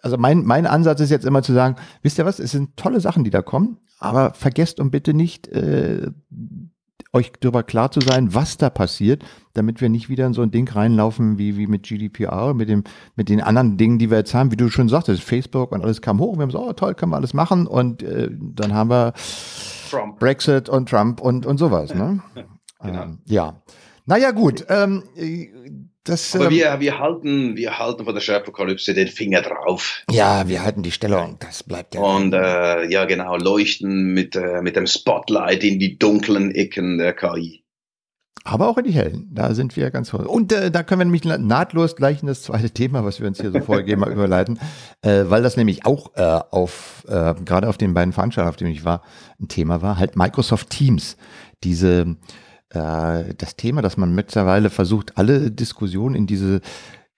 also 0.00 0.16
mein, 0.16 0.44
mein 0.44 0.66
Ansatz 0.66 1.00
ist 1.00 1.10
jetzt 1.10 1.26
immer 1.26 1.42
zu 1.42 1.52
sagen, 1.52 1.76
wisst 2.02 2.18
ihr 2.18 2.24
was, 2.24 2.38
es 2.38 2.52
sind 2.52 2.76
tolle 2.76 3.00
Sachen, 3.00 3.24
die 3.24 3.30
da 3.30 3.42
kommen, 3.42 3.78
aber 3.98 4.34
vergesst 4.34 4.80
und 4.80 4.90
bitte 4.90 5.14
nicht, 5.14 5.48
äh, 5.48 6.10
euch 7.12 7.32
darüber 7.40 7.62
klar 7.62 7.90
zu 7.90 8.00
sein, 8.00 8.34
was 8.34 8.56
da 8.56 8.70
passiert, 8.70 9.24
damit 9.52 9.80
wir 9.80 9.88
nicht 9.88 10.08
wieder 10.08 10.26
in 10.26 10.32
so 10.32 10.42
ein 10.42 10.50
Ding 10.50 10.68
reinlaufen 10.68 11.38
wie, 11.38 11.56
wie 11.56 11.66
mit 11.66 11.82
GDPR, 11.82 12.54
mit 12.54 12.68
dem, 12.68 12.84
mit 13.16 13.28
den 13.28 13.40
anderen 13.40 13.76
Dingen, 13.76 13.98
die 13.98 14.10
wir 14.10 14.18
jetzt 14.18 14.34
haben, 14.34 14.50
wie 14.50 14.56
du 14.56 14.70
schon 14.70 14.88
sagtest, 14.88 15.22
Facebook 15.22 15.72
und 15.72 15.82
alles 15.82 16.00
kam 16.00 16.20
hoch. 16.20 16.36
Wir 16.36 16.42
haben 16.42 16.50
so, 16.50 16.66
oh 16.66 16.72
toll, 16.72 16.94
können 16.94 17.12
wir 17.12 17.16
alles 17.16 17.34
machen 17.34 17.66
und 17.66 18.02
äh, 18.02 18.30
dann 18.30 18.72
haben 18.72 18.90
wir 18.90 19.12
Trump. 19.90 20.18
Brexit 20.18 20.68
und 20.70 20.88
Trump 20.88 21.20
und, 21.20 21.44
und 21.44 21.58
sowas. 21.58 21.94
Ne? 21.94 22.22
genau. 22.82 23.02
Ähm, 23.02 23.18
ja. 23.26 23.62
Naja, 24.06 24.30
gut. 24.30 24.64
Ähm, 24.68 25.04
das, 26.04 26.34
Aber 26.34 26.46
ähm, 26.46 26.50
wir, 26.50 26.80
wir, 26.80 26.98
halten, 26.98 27.56
wir 27.56 27.78
halten 27.78 28.04
von 28.04 28.14
der 28.14 28.20
Schöpferkalypse 28.20 28.92
den 28.92 29.08
Finger 29.08 29.42
drauf. 29.42 30.02
Ja, 30.10 30.48
wir 30.48 30.62
halten 30.62 30.82
die 30.82 30.90
Stellung, 30.90 31.36
das 31.38 31.62
bleibt 31.62 31.94
ja. 31.94 32.00
Und 32.00 32.32
äh, 32.32 32.90
ja, 32.90 33.04
genau, 33.04 33.36
leuchten 33.36 34.12
mit, 34.12 34.34
äh, 34.34 34.62
mit 34.62 34.74
dem 34.74 34.86
Spotlight 34.86 35.62
in 35.62 35.78
die 35.78 35.98
dunklen 35.98 36.52
Ecken 36.52 36.98
der 36.98 37.12
KI. 37.12 37.62
Aber 38.44 38.68
auch 38.68 38.78
in 38.78 38.84
die 38.84 38.92
hellen, 38.92 39.28
da 39.30 39.54
sind 39.54 39.76
wir 39.76 39.90
ganz 39.92 40.10
voll. 40.10 40.26
Und 40.26 40.52
äh, 40.52 40.72
da 40.72 40.82
können 40.82 41.00
wir 41.00 41.04
nämlich 41.04 41.24
nahtlos 41.24 41.94
gleich 41.94 42.22
in 42.22 42.26
das 42.26 42.42
zweite 42.42 42.70
Thema, 42.70 43.04
was 43.04 43.20
wir 43.20 43.28
uns 43.28 43.40
hier 43.40 43.52
so 43.52 43.60
vorgegeben 43.64 44.00
mal 44.00 44.10
überleiten, 44.10 44.58
äh, 45.02 45.24
weil 45.28 45.44
das 45.44 45.56
nämlich 45.56 45.86
auch 45.86 46.16
äh, 46.16 46.40
auf, 46.50 47.04
äh, 47.06 47.34
gerade 47.44 47.68
auf 47.68 47.78
den 47.78 47.94
beiden 47.94 48.12
Veranstaltungen, 48.12 48.50
auf 48.50 48.56
denen 48.56 48.72
ich 48.72 48.84
war, 48.84 49.02
ein 49.40 49.46
Thema 49.46 49.82
war, 49.82 49.98
halt 49.98 50.16
Microsoft 50.16 50.70
Teams. 50.70 51.16
Diese 51.62 52.16
äh, 52.72 53.34
das 53.36 53.56
Thema, 53.56 53.82
dass 53.82 53.96
man 53.96 54.14
mittlerweile 54.14 54.70
versucht, 54.70 55.18
alle 55.18 55.50
Diskussionen 55.50 56.14
in 56.14 56.26
diese 56.26 56.60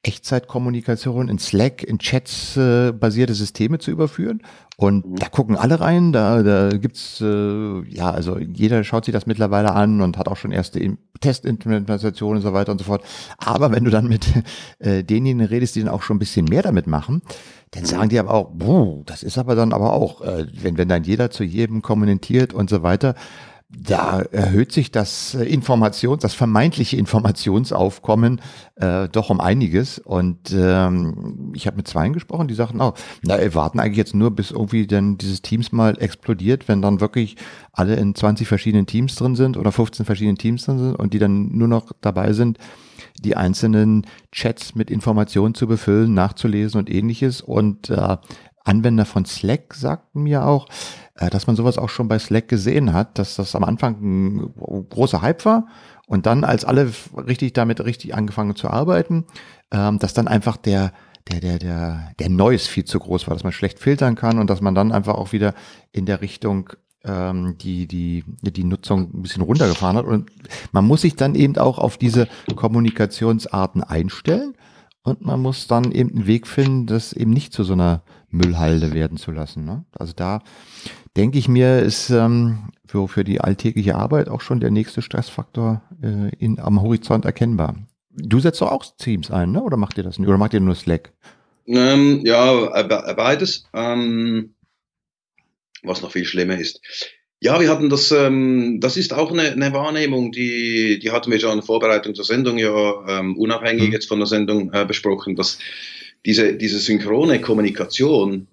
Echtzeitkommunikation 0.05 1.29
in 1.29 1.39
Slack, 1.39 1.83
in 1.83 1.99
Chats 1.99 2.57
äh, 2.57 2.93
basierte 2.93 3.35
Systeme 3.35 3.79
zu 3.79 3.91
überführen. 3.91 4.43
Und 4.77 5.07
mhm. 5.07 5.17
da 5.17 5.29
gucken 5.29 5.57
alle 5.57 5.81
rein, 5.81 6.13
da, 6.13 6.43
da 6.43 6.69
gibt's 6.71 7.21
äh, 7.21 7.83
ja, 7.89 8.11
also 8.11 8.39
jeder 8.39 8.85
schaut 8.85 9.07
sich 9.07 9.13
das 9.13 9.27
mittlerweile 9.27 9.73
an 9.73 10.01
und 10.01 10.19
hat 10.19 10.29
auch 10.29 10.37
schon 10.37 10.53
erste 10.53 10.97
Testimplementationen 11.21 12.37
und 12.37 12.43
so 12.43 12.53
weiter 12.53 12.73
und 12.73 12.79
so 12.79 12.85
fort. 12.85 13.05
Aber 13.39 13.73
wenn 13.73 13.85
du 13.85 13.91
dann 13.91 14.09
mit 14.09 14.27
äh, 14.79 15.03
denjenigen 15.03 15.49
redest, 15.49 15.77
die 15.77 15.81
dann 15.81 15.89
auch 15.89 16.03
schon 16.03 16.17
ein 16.17 16.21
bisschen 16.21 16.45
mehr 16.47 16.63
damit 16.63 16.87
machen, 16.87 17.23
dann 17.71 17.85
mhm. 17.85 17.87
sagen 17.87 18.09
die 18.09 18.19
aber 18.19 18.35
auch, 18.35 18.53
das 19.07 19.23
ist 19.23 19.39
aber 19.39 19.55
dann 19.55 19.73
aber 19.73 19.93
auch, 19.93 20.21
äh, 20.21 20.47
wenn, 20.61 20.77
wenn 20.77 20.89
dann 20.89 21.05
jeder 21.05 21.31
zu 21.31 21.45
jedem 21.45 21.81
kommentiert 21.83 22.53
und 22.53 22.69
so 22.69 22.83
weiter, 22.83 23.15
da 23.79 24.21
erhöht 24.21 24.73
sich 24.73 24.91
das 24.91 25.35
äh, 25.35 25.45
Informations, 25.45 26.23
das 26.23 26.35
vermeintliche 26.35 26.97
Informationsaufkommen 26.97 28.41
äh, 28.77 29.09
doch 29.09 29.31
um 29.31 29.41
einiges. 29.41 29.99
Und 29.99 30.53
ähm, 30.53 31.53
ich 31.55 31.67
habe 31.67 31.77
mit 31.77 31.89
zweien 31.89 32.13
gesprochen, 32.13 32.49
die 32.49 32.55
sagten 32.55 32.81
auch, 32.81 32.95
na, 33.23 33.39
wir 33.39 33.55
warten 33.55 33.81
eigentlich 33.81 33.99
jetzt 33.99 34.15
nur, 34.15 34.31
bis 34.31 34.51
irgendwie 34.51 34.87
dann 34.87 35.19
dieses 35.19 35.43
Teams 35.43 35.73
mal 35.73 36.01
explodiert, 36.01 36.69
wenn 36.69 36.83
dann 36.83 37.01
wirklich 37.01 37.37
alle 37.73 37.97
in 37.97 38.15
20 38.15 38.47
verschiedenen 38.47 38.87
Teams 38.87 39.15
drin 39.17 39.37
sind 39.37 39.57
oder 39.57 39.73
15 39.73 40.07
verschiedenen 40.07 40.39
Teams 40.39 40.65
drin 40.65 40.79
sind 40.79 40.97
und 40.97 41.13
die 41.15 41.19
dann 41.19 41.57
nur 41.57 41.69
noch 41.69 41.93
dabei 42.01 42.33
sind, 42.33 42.59
die 43.23 43.37
einzelnen 43.37 44.07
Chats 44.33 44.75
mit 44.75 44.91
Informationen 44.91 45.55
zu 45.55 45.67
befüllen, 45.67 46.15
nachzulesen 46.15 46.79
und 46.79 46.91
ähnliches. 46.91 47.41
Und 47.41 47.91
äh, 47.91 48.17
Anwender 48.65 49.05
von 49.05 49.25
Slack 49.25 49.75
sagten 49.75 50.23
mir 50.23 50.47
auch, 50.47 50.67
äh, 51.17 51.31
dass 51.31 51.47
man 51.47 51.57
sowas 51.57 51.79
auch 51.79 51.91
schon 51.91 52.09
bei 52.09 52.19
Slack 52.19 52.49
gesehen 52.49 52.93
hat, 52.93 53.19
dass 53.19 53.37
das 53.37 53.55
am 53.55 53.65
Anfang 53.65 54.01
ein 54.01 54.55
großer 54.89 55.23
Hype 55.23 55.45
war 55.45 55.67
und 56.07 56.27
dann, 56.27 56.45
als 56.45 56.65
alle 56.65 56.91
richtig 57.15 57.53
damit 57.53 57.85
richtig 57.85 58.15
angefangen 58.15 58.57
zu 58.57 58.69
arbeiten, 58.69 59.27
ähm, 59.71 59.99
dass 59.99 60.15
dann 60.15 60.29
einfach 60.29 60.57
der 60.57 60.93
der, 61.29 61.41
der, 61.41 61.59
der, 61.59 62.11
der 62.19 62.29
Noise 62.29 62.69
viel 62.69 62.85
zu 62.85 62.99
groß 62.99 63.27
war, 63.27 63.35
dass 63.35 63.45
man 63.45 63.53
schlecht 63.53 63.79
filtern 63.79 64.15
kann 64.15 64.39
und 64.39 64.51
dass 64.51 64.61
man 64.61 64.75
dann 64.75 64.93
einfach 64.93 65.15
auch 65.15 65.33
wieder 65.33 65.55
in 65.91 66.05
der 66.05 66.21
Richtung 66.21 66.69
ähm, 67.05 67.57
die, 67.59 67.87
die, 67.87 68.25
die 68.43 68.65
Nutzung 68.65 69.11
ein 69.15 69.23
bisschen 69.23 69.43
runtergefahren 69.43 69.97
hat. 69.97 70.05
Und 70.05 70.31
man 70.73 70.87
muss 70.87 71.03
sich 71.03 71.17
dann 71.17 71.35
eben 71.35 71.57
auch 71.57 71.79
auf 71.79 71.97
diese 71.97 72.29
Kommunikationsarten 72.55 73.83
einstellen 73.83 74.55
und 75.05 75.21
man 75.21 75.41
muss 75.41 75.67
dann 75.67 75.93
eben 75.93 76.11
einen 76.11 76.27
Weg 76.27 76.47
finden, 76.47 76.87
das 76.87 77.13
eben 77.13 77.31
nicht 77.31 77.53
zu 77.53 77.63
so 77.63 77.75
einer 77.75 78.03
Müllhalde 78.31 78.93
werden 78.93 79.19
zu 79.19 79.31
lassen. 79.31 79.65
Ne? 79.65 79.85
Also 79.93 80.15
da 80.17 80.43
denke 81.17 81.39
ich 81.39 81.47
mir, 81.47 81.81
ist 81.81 82.11
ähm, 82.11 82.71
für, 82.87 83.07
für 83.07 83.23
die 83.23 83.41
alltägliche 83.41 83.95
Arbeit 83.95 84.29
auch 84.29 84.41
schon 84.41 84.61
der 84.61 84.71
nächste 84.71 85.03
Stressfaktor 85.03 85.83
äh, 86.03 86.35
in, 86.39 86.59
am 86.59 86.81
Horizont 86.81 87.27
erkennbar. 87.27 87.77
Du 88.11 88.41
setzt 88.41 88.61
doch 88.61 88.73
auch 88.73 88.85
Teams 88.97 89.31
ein, 89.31 89.53
ne? 89.53 89.63
oder 89.63 89.77
macht 89.77 89.99
ihr 89.99 90.05
das 90.05 90.19
nicht? 90.19 90.29
Oder 90.29 90.39
macht 90.39 90.55
ihr 90.55 90.61
nur 90.61 90.75
Slack? 90.75 91.13
Ähm, 91.67 92.21
ja, 92.25 92.83
beides. 93.15 93.69
Ähm, 93.75 94.55
was 95.83 96.01
noch 96.01 96.13
viel 96.13 96.25
schlimmer 96.25 96.57
ist. 96.57 96.81
Ja, 97.45 97.61
wir 97.61 97.69
hatten 97.69 97.91
das, 97.91 98.11
ähm, 98.11 98.79
das 98.81 98.97
ist 98.97 99.13
auch 99.13 99.31
eine, 99.31 99.53
eine 99.53 99.75
Wahrnehmung, 99.75 100.33
die, 100.33 100.99
die 100.99 101.11
hatten 101.11 101.31
wir 101.31 101.39
schon 101.39 101.59
in 101.59 101.63
Vorbereitung 101.63 102.15
zur 102.15 102.25
Sendung 102.25 102.57
ja 102.57 103.05
ähm, 103.07 103.37
unabhängig 103.37 103.89
mhm. 103.89 103.93
jetzt 103.93 104.09
von 104.09 104.19
der 104.19 104.27
Sendung 104.27 104.73
äh, 104.73 104.87
besprochen, 104.87 105.37
dass 105.37 105.59
diese, 106.25 106.55
diese 106.57 106.79
synchrone 106.79 107.43
Kommunikation 107.43 108.47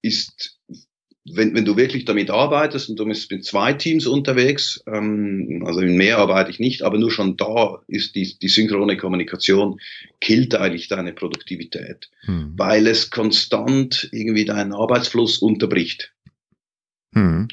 ist, 0.00 0.58
wenn, 1.26 1.54
wenn 1.54 1.66
du 1.66 1.76
wirklich 1.76 2.06
damit 2.06 2.30
arbeitest 2.30 2.88
und 2.88 2.98
du 2.98 3.04
bist 3.04 3.30
mit 3.30 3.44
zwei 3.44 3.74
Teams 3.74 4.06
unterwegs, 4.06 4.82
ähm, 4.86 5.62
also 5.66 5.80
in 5.80 5.98
mehr 5.98 6.16
arbeite 6.16 6.50
ich 6.50 6.58
nicht, 6.58 6.84
aber 6.84 6.96
nur 6.96 7.10
schon 7.10 7.36
da 7.36 7.82
ist 7.86 8.14
die, 8.14 8.38
die 8.40 8.48
synchrone 8.48 8.96
Kommunikation, 8.96 9.78
killt 10.22 10.54
eigentlich 10.54 10.88
deine 10.88 11.12
Produktivität, 11.12 12.08
hm. 12.22 12.54
weil 12.56 12.86
es 12.86 13.10
konstant 13.10 14.08
irgendwie 14.10 14.46
deinen 14.46 14.72
Arbeitsfluss 14.72 15.36
unterbricht. 15.36 16.14
Hm. 17.14 17.48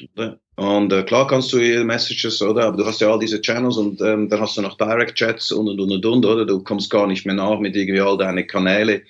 Und 0.56 0.92
äh, 0.92 1.02
klar 1.02 1.26
kannst 1.26 1.52
du 1.52 1.58
hier 1.58 1.84
Messages, 1.84 2.40
oder? 2.42 2.66
Aber 2.66 2.76
du 2.76 2.86
hast 2.86 3.00
ja 3.00 3.10
all 3.10 3.18
diese 3.18 3.40
Channels 3.40 3.76
und 3.76 4.00
ähm, 4.00 4.28
dann 4.28 4.40
hast 4.40 4.56
du 4.56 4.62
noch 4.62 4.76
Direct 4.76 5.14
Chats 5.14 5.50
und 5.50 5.68
und 5.68 5.80
und 5.80 6.04
und, 6.04 6.26
oder? 6.26 6.46
Du 6.46 6.62
kommst 6.62 6.90
gar 6.90 7.06
nicht 7.06 7.26
mehr 7.26 7.34
nach 7.34 7.58
mit 7.58 7.74
irgendwie 7.74 8.00
all 8.00 8.18
deine 8.18 8.46
Kanäle 8.46 9.02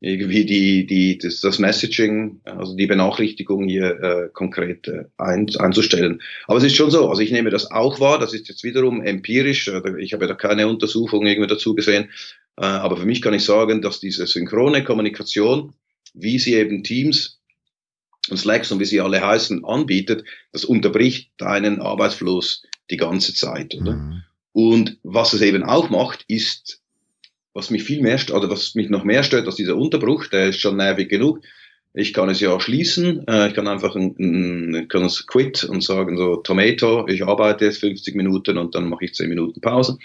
irgendwie 0.00 0.44
die, 0.44 0.86
die, 0.86 1.18
das, 1.18 1.40
das 1.40 1.58
Messaging, 1.58 2.40
also 2.44 2.76
die 2.76 2.86
Benachrichtigung 2.86 3.66
hier 3.66 4.00
äh, 4.02 4.28
konkret 4.32 4.86
äh, 4.88 5.04
ein, 5.16 5.48
einzustellen. 5.58 6.20
Aber 6.46 6.58
es 6.58 6.64
ist 6.64 6.76
schon 6.76 6.90
so, 6.90 7.08
also 7.08 7.22
ich 7.22 7.32
nehme 7.32 7.50
das 7.50 7.70
auch 7.70 7.98
wahr, 7.98 8.18
das 8.18 8.34
ist 8.34 8.48
jetzt 8.48 8.62
wiederum 8.62 9.02
empirisch, 9.02 9.70
ich 9.98 10.12
habe 10.12 10.26
da 10.26 10.34
keine 10.34 10.68
Untersuchung 10.68 11.26
irgendwie 11.26 11.48
dazu 11.48 11.74
gesehen, 11.74 12.10
äh, 12.58 12.64
aber 12.64 12.98
für 12.98 13.06
mich 13.06 13.22
kann 13.22 13.34
ich 13.34 13.44
sagen, 13.44 13.80
dass 13.80 13.98
diese 13.98 14.26
synchrone 14.26 14.84
Kommunikation, 14.84 15.72
wie 16.12 16.38
sie 16.38 16.54
eben 16.54 16.84
Teams 16.84 17.35
und 18.28 18.36
Slacks 18.36 18.72
und 18.72 18.80
wie 18.80 18.84
sie 18.84 19.00
alle 19.00 19.20
heißen, 19.20 19.64
anbietet, 19.64 20.24
das 20.52 20.64
unterbricht 20.64 21.30
deinen 21.38 21.80
Arbeitsfluss 21.80 22.62
die 22.90 22.96
ganze 22.96 23.34
Zeit, 23.34 23.74
oder? 23.74 23.94
Mhm. 23.94 24.22
Und 24.52 24.98
was 25.02 25.32
es 25.32 25.42
eben 25.42 25.64
auch 25.64 25.90
macht, 25.90 26.24
ist 26.28 26.80
was 27.56 27.70
mich 27.70 27.84
viel 27.84 28.02
mehr, 28.02 28.20
oder 28.34 28.50
was 28.50 28.74
mich 28.74 28.90
noch 28.90 29.02
mehr 29.02 29.22
stört 29.22 29.46
als 29.46 29.56
dieser 29.56 29.76
Unterbruch, 29.76 30.26
der 30.26 30.50
ist 30.50 30.60
schon 30.60 30.76
nervig 30.76 31.08
genug. 31.08 31.40
Ich 31.94 32.12
kann 32.12 32.28
es 32.28 32.38
ja 32.40 32.60
schließen, 32.60 33.26
äh, 33.26 33.48
ich 33.48 33.54
kann 33.54 33.66
einfach 33.66 33.96
ein, 33.96 34.14
ein, 34.18 34.88
kann 34.88 35.04
es 35.04 35.26
quit 35.26 35.64
und 35.64 35.82
sagen 35.82 36.18
so 36.18 36.36
Tomato, 36.36 37.08
ich 37.08 37.24
arbeite 37.24 37.64
jetzt 37.64 37.78
50 37.78 38.14
Minuten 38.14 38.58
und 38.58 38.74
dann 38.74 38.90
mache 38.90 39.06
ich 39.06 39.14
10 39.14 39.30
Minuten 39.30 39.62
Pause. 39.62 39.98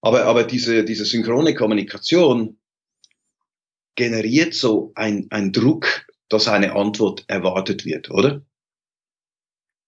Aber, 0.00 0.24
aber 0.24 0.42
diese, 0.42 0.84
diese 0.84 1.04
synchrone 1.04 1.54
Kommunikation 1.54 2.56
generiert 3.94 4.52
so 4.54 4.90
ein, 4.96 5.28
ein 5.30 5.52
Druck, 5.52 6.05
dass 6.28 6.48
eine 6.48 6.74
Antwort 6.74 7.24
erwartet 7.28 7.84
wird, 7.84 8.10
oder? 8.10 8.42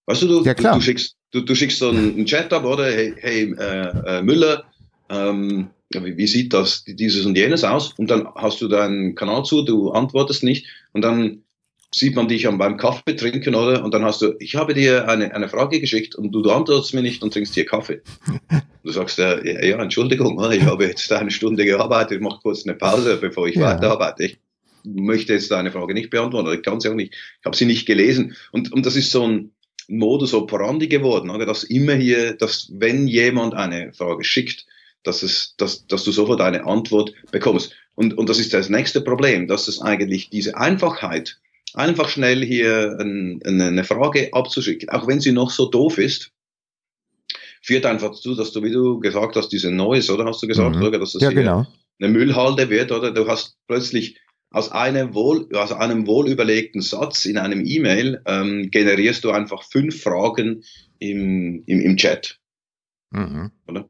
Weißt 0.07 0.23
du, 0.23 0.29
du, 0.29 0.45
ja, 0.45 0.55
du, 0.55 0.63
du, 0.63 0.81
schickst, 0.81 1.17
du, 1.33 1.41
du 1.43 1.55
schickst 1.55 1.79
so 1.79 1.91
einen, 1.91 2.25
Chat 2.25 2.53
ab, 2.53 2.65
oder? 2.65 2.87
Hey, 2.87 3.15
hey 3.19 3.55
äh, 3.59 4.19
äh, 4.19 4.23
Müller, 4.23 4.65
ähm, 5.11 5.69
wie, 5.91 6.17
wie 6.17 6.27
sieht 6.27 6.53
das, 6.53 6.85
dieses 6.85 7.27
und 7.27 7.37
jenes 7.37 7.65
aus? 7.65 7.93
Und 7.99 8.11
dann 8.11 8.29
hast 8.35 8.61
du 8.61 8.69
deinen 8.69 9.15
Kanal 9.15 9.45
zu, 9.45 9.63
du 9.63 9.91
antwortest 9.91 10.45
nicht 10.45 10.67
und 10.93 11.03
dann 11.03 11.43
sieht 11.95 12.17
man 12.17 12.29
dich 12.29 12.47
beim 12.49 12.77
Kaffee 12.77 13.17
trinken, 13.17 13.55
oder? 13.55 13.83
Und 13.83 13.95
dann 13.95 14.05
hast 14.05 14.21
du, 14.21 14.35
ich 14.39 14.57
habe 14.57 14.75
dir 14.75 15.09
eine, 15.09 15.35
eine 15.35 15.49
Frage 15.49 15.81
geschickt 15.81 16.15
und 16.15 16.33
du, 16.33 16.43
du 16.43 16.51
antwortest 16.51 16.95
mir 16.95 17.03
nicht 17.03 17.23
und 17.23 17.33
trinkst 17.33 17.55
hier 17.55 17.67
Kaffee. 17.67 18.03
Du 18.85 18.93
sagst, 18.93 19.19
äh, 19.19 19.47
ja, 19.47 19.65
ja, 19.65 19.83
Entschuldigung, 19.83 20.41
ich 20.51 20.63
habe 20.63 20.87
jetzt 20.87 21.13
eine 21.13 21.31
Stunde 21.31 21.67
gearbeitet, 21.67 22.19
ich 22.19 22.23
mache 22.23 22.41
kurz 22.41 22.65
eine 22.65 22.75
Pause, 22.75 23.19
bevor 23.21 23.47
ich 23.47 23.57
ja. 23.57 23.63
weiterarbeite. 23.63 24.25
Ich 24.25 24.39
möchte 24.85 25.33
jetzt 25.33 25.51
deine 25.51 25.73
Frage 25.73 25.95
nicht 25.95 26.11
beantworten, 26.11 26.53
ich 26.53 26.63
kann 26.63 26.81
sie 26.81 26.89
auch 26.89 26.95
nicht, 26.95 27.15
ich 27.15 27.45
habe 27.45 27.57
sie 27.57 27.67
nicht 27.67 27.87
gelesen. 27.87 28.37
Und, 28.53 28.73
und 28.73 28.87
das 28.87 28.97
ist 28.97 29.11
so 29.11 29.27
ein 29.27 29.53
Modus 29.89 30.35
operandi 30.35 30.89
geworden, 30.89 31.31
oder? 31.31 31.47
Dass 31.47 31.65
immer 31.65 31.95
hier, 31.95 32.35
dass 32.35 32.71
wenn 32.73 33.09
jemand 33.09 33.55
eine 33.55 33.93
Frage 33.93 34.25
schickt, 34.25 34.67
dass, 35.03 35.23
es, 35.23 35.55
dass, 35.57 35.87
dass 35.87 36.05
du 36.05 36.13
sofort 36.13 36.41
eine 36.41 36.67
Antwort 36.67 37.13
bekommst. 37.31 37.73
Und, 37.95 38.17
und 38.17 38.29
das 38.29 38.39
ist 38.39 38.53
das 38.53 38.69
nächste 38.69 39.01
Problem, 39.01 39.49
dass 39.49 39.69
es 39.69 39.81
eigentlich 39.81 40.31
diese 40.31 40.57
Einfachheit, 40.57 41.41
einfach 41.75 42.09
schnell 42.09 42.45
hier 42.45 42.97
ein, 43.01 43.41
eine 43.45 43.85
Frage 43.85 44.31
abzuschicken, 44.33 44.89
auch 44.91 45.07
wenn 45.07 45.21
sie 45.21 45.33
noch 45.33 45.51
so 45.51 45.67
doof 45.67 45.99
ist, 45.99 46.33
führt 47.63 47.87
einfach 47.87 48.11
dazu, 48.11 48.35
dass 48.35 48.53
du, 48.53 48.63
wie 48.63 48.71
du 48.71 49.01
gesagt 49.01 49.37
hast, 49.37 49.49
diese 49.49 49.71
Neues, 49.71 50.11
oder 50.11 50.25
hast 50.25 50.43
du 50.43 50.47
gesagt, 50.47 50.77
mhm. 50.77 50.83
oder, 50.83 50.99
dass 50.99 51.13
das 51.13 51.23
ja, 51.23 51.31
genau. 51.31 51.67
eine 52.01 52.11
Müllhalde 52.11 52.71
wird, 52.71 52.93
oder 52.93 53.11
du 53.11 53.27
hast 53.27 53.57
plötzlich 53.67 54.19
aus 54.51 54.73
einem, 54.73 55.15
wohl, 55.15 55.49
aus 55.55 55.73
einem 55.73 56.07
wohlüberlegten 56.07 56.81
Satz 56.81 57.27
in 57.27 57.39
einem 57.39 57.65
E-Mail 57.65 58.23
ähm, 58.27 58.71
generierst 58.71 59.25
du 59.25 59.31
einfach 59.31 59.63
fünf 59.63 60.03
Fragen 60.03 60.65
im, 60.99 61.63
im, 61.67 61.81
im 61.81 61.97
Chat. 61.97 62.39
Mhm. 63.11 63.51
Oder? 63.67 63.89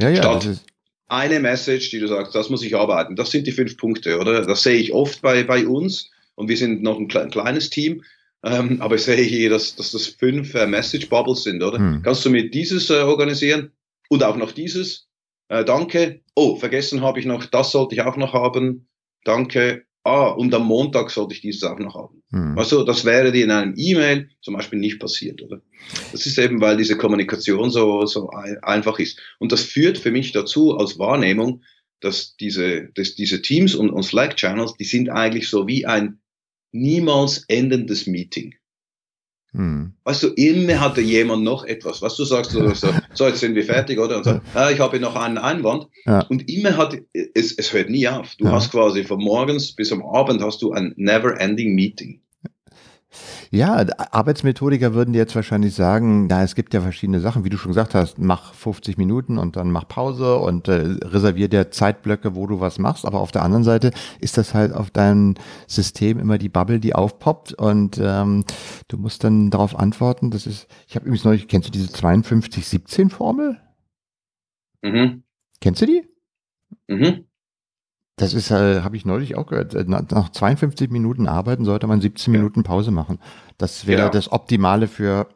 Ja, 0.00 0.10
ja. 0.10 0.16
Statt 0.16 0.64
eine 1.08 1.40
Message, 1.40 1.90
die 1.90 2.00
du 2.00 2.08
sagst, 2.08 2.34
das 2.34 2.50
muss 2.50 2.64
ich 2.64 2.76
arbeiten. 2.76 3.16
Das 3.16 3.30
sind 3.30 3.46
die 3.46 3.52
fünf 3.52 3.76
Punkte, 3.76 4.18
oder? 4.18 4.44
Das 4.44 4.62
sehe 4.62 4.76
ich 4.76 4.92
oft 4.92 5.22
bei, 5.22 5.44
bei 5.44 5.66
uns 5.66 6.10
und 6.34 6.48
wir 6.48 6.56
sind 6.56 6.82
noch 6.82 6.98
ein, 6.98 7.10
ein 7.14 7.30
kleines 7.30 7.70
Team. 7.70 8.02
Ähm, 8.44 8.80
aber 8.80 8.96
ich 8.96 9.02
sehe 9.02 9.22
hier, 9.22 9.50
dass, 9.50 9.76
dass 9.76 9.92
das 9.92 10.06
fünf 10.06 10.54
äh, 10.54 10.66
Message 10.66 11.08
Bubbles 11.08 11.44
sind, 11.44 11.62
oder? 11.62 11.78
Hm. 11.78 12.02
Kannst 12.02 12.24
du 12.24 12.30
mir 12.30 12.50
dieses 12.50 12.90
äh, 12.90 12.94
organisieren 12.94 13.72
und 14.08 14.22
auch 14.22 14.36
noch 14.36 14.52
dieses? 14.52 15.08
Äh, 15.48 15.64
danke. 15.64 16.22
Oh, 16.34 16.56
vergessen 16.56 17.02
habe 17.02 17.18
ich 17.18 17.26
noch, 17.26 17.46
das 17.46 17.72
sollte 17.72 17.94
ich 17.94 18.02
auch 18.02 18.16
noch 18.16 18.32
haben. 18.34 18.88
Danke 19.24 19.85
ah, 20.06 20.28
und 20.28 20.54
am 20.54 20.66
Montag 20.66 21.10
sollte 21.10 21.34
ich 21.34 21.40
dieses 21.40 21.62
auch 21.64 21.78
noch 21.78 21.94
haben. 21.94 22.22
Hm. 22.30 22.56
Also 22.58 22.84
das 22.84 23.04
wäre 23.04 23.32
dir 23.32 23.44
in 23.44 23.50
einem 23.50 23.74
E-Mail 23.76 24.30
zum 24.40 24.54
Beispiel 24.54 24.78
nicht 24.78 25.00
passiert, 25.00 25.42
oder? 25.42 25.60
Das 26.12 26.26
ist 26.26 26.38
eben, 26.38 26.60
weil 26.60 26.76
diese 26.76 26.96
Kommunikation 26.96 27.70
so, 27.70 28.06
so 28.06 28.30
einfach 28.30 28.98
ist. 28.98 29.20
Und 29.38 29.52
das 29.52 29.62
führt 29.62 29.98
für 29.98 30.10
mich 30.10 30.32
dazu 30.32 30.76
als 30.76 30.98
Wahrnehmung, 30.98 31.62
dass 32.00 32.36
diese, 32.36 32.88
dass 32.94 33.14
diese 33.14 33.42
Teams 33.42 33.74
und, 33.74 33.90
und 33.90 34.02
Slack-Channels, 34.02 34.74
die 34.74 34.84
sind 34.84 35.08
eigentlich 35.10 35.48
so 35.48 35.66
wie 35.66 35.86
ein 35.86 36.20
niemals 36.72 37.44
endendes 37.48 38.06
Meeting. 38.06 38.54
Hm. 39.52 39.94
Weißt 40.04 40.22
du, 40.22 40.28
immer 40.28 40.80
hatte 40.80 41.00
jemand 41.00 41.42
noch 41.42 41.64
etwas. 41.64 42.02
Was 42.02 42.16
du 42.16 42.24
sagst, 42.24 42.50
so, 42.50 42.74
so, 42.74 42.88
so, 43.14 43.26
jetzt 43.26 43.40
sind 43.40 43.54
wir 43.54 43.64
fertig, 43.64 43.98
oder? 43.98 44.18
Und 44.18 44.24
so, 44.24 44.40
ah, 44.54 44.70
ich 44.70 44.80
habe 44.80 45.00
noch 45.00 45.16
einen 45.16 45.38
Einwand. 45.38 45.88
Ja. 46.04 46.20
Und 46.28 46.50
immer 46.50 46.76
hat, 46.76 46.96
es, 47.34 47.52
es 47.52 47.72
hört 47.72 47.88
nie 47.88 48.06
auf. 48.06 48.34
Du 48.36 48.44
ja. 48.44 48.52
hast 48.52 48.70
quasi 48.70 49.04
von 49.04 49.18
morgens 49.18 49.72
bis 49.72 49.92
am 49.92 50.02
Abend 50.02 50.42
hast 50.42 50.60
du 50.62 50.72
ein 50.72 50.92
never-ending 50.96 51.74
Meeting. 51.74 52.20
Ja, 53.50 53.84
Arbeitsmethodiker 54.10 54.94
würden 54.94 55.12
dir 55.12 55.18
jetzt 55.18 55.34
wahrscheinlich 55.34 55.74
sagen, 55.74 56.26
na, 56.26 56.42
es 56.42 56.54
gibt 56.54 56.74
ja 56.74 56.80
verschiedene 56.80 57.20
Sachen, 57.20 57.44
wie 57.44 57.48
du 57.48 57.58
schon 57.58 57.70
gesagt 57.70 57.94
hast, 57.94 58.18
mach 58.18 58.54
50 58.54 58.98
Minuten 58.98 59.38
und 59.38 59.56
dann 59.56 59.70
mach 59.70 59.86
Pause 59.86 60.36
und 60.36 60.68
äh, 60.68 60.96
reservier 61.02 61.48
dir 61.48 61.70
Zeitblöcke, 61.70 62.34
wo 62.34 62.46
du 62.46 62.60
was 62.60 62.78
machst. 62.78 63.04
Aber 63.04 63.20
auf 63.20 63.32
der 63.32 63.42
anderen 63.42 63.64
Seite 63.64 63.92
ist 64.20 64.36
das 64.38 64.54
halt 64.54 64.72
auf 64.72 64.90
deinem 64.90 65.34
System 65.66 66.18
immer 66.18 66.38
die 66.38 66.48
Bubble, 66.48 66.80
die 66.80 66.94
aufpoppt 66.94 67.52
und 67.52 68.00
ähm, 68.02 68.44
du 68.88 68.98
musst 68.98 69.24
dann 69.24 69.50
darauf 69.50 69.78
antworten. 69.78 70.30
Das 70.30 70.46
ist, 70.46 70.66
ich 70.88 70.96
habe 70.96 71.06
übrigens 71.06 71.24
neulich, 71.24 71.48
kennst 71.48 71.68
du 71.68 71.72
diese 71.72 71.88
52-17-Formel? 71.88 73.60
Mhm. 74.82 75.22
Kennst 75.60 75.82
du 75.82 75.86
die? 75.86 76.02
Mhm. 76.88 77.25
Das 78.16 78.32
ist, 78.32 78.50
äh, 78.50 78.80
habe 78.80 78.96
ich 78.96 79.04
neulich 79.04 79.36
auch 79.36 79.46
gehört. 79.46 79.74
Äh, 79.74 79.84
nach 79.86 80.30
52 80.30 80.90
Minuten 80.90 81.28
Arbeiten 81.28 81.66
sollte 81.66 81.86
man 81.86 82.00
17 82.00 82.32
ja. 82.32 82.40
Minuten 82.40 82.62
Pause 82.62 82.90
machen. 82.90 83.18
Das 83.58 83.86
wäre 83.86 84.02
genau. 84.02 84.12
das 84.12 84.32
Optimale 84.32 84.88
für 84.88 85.28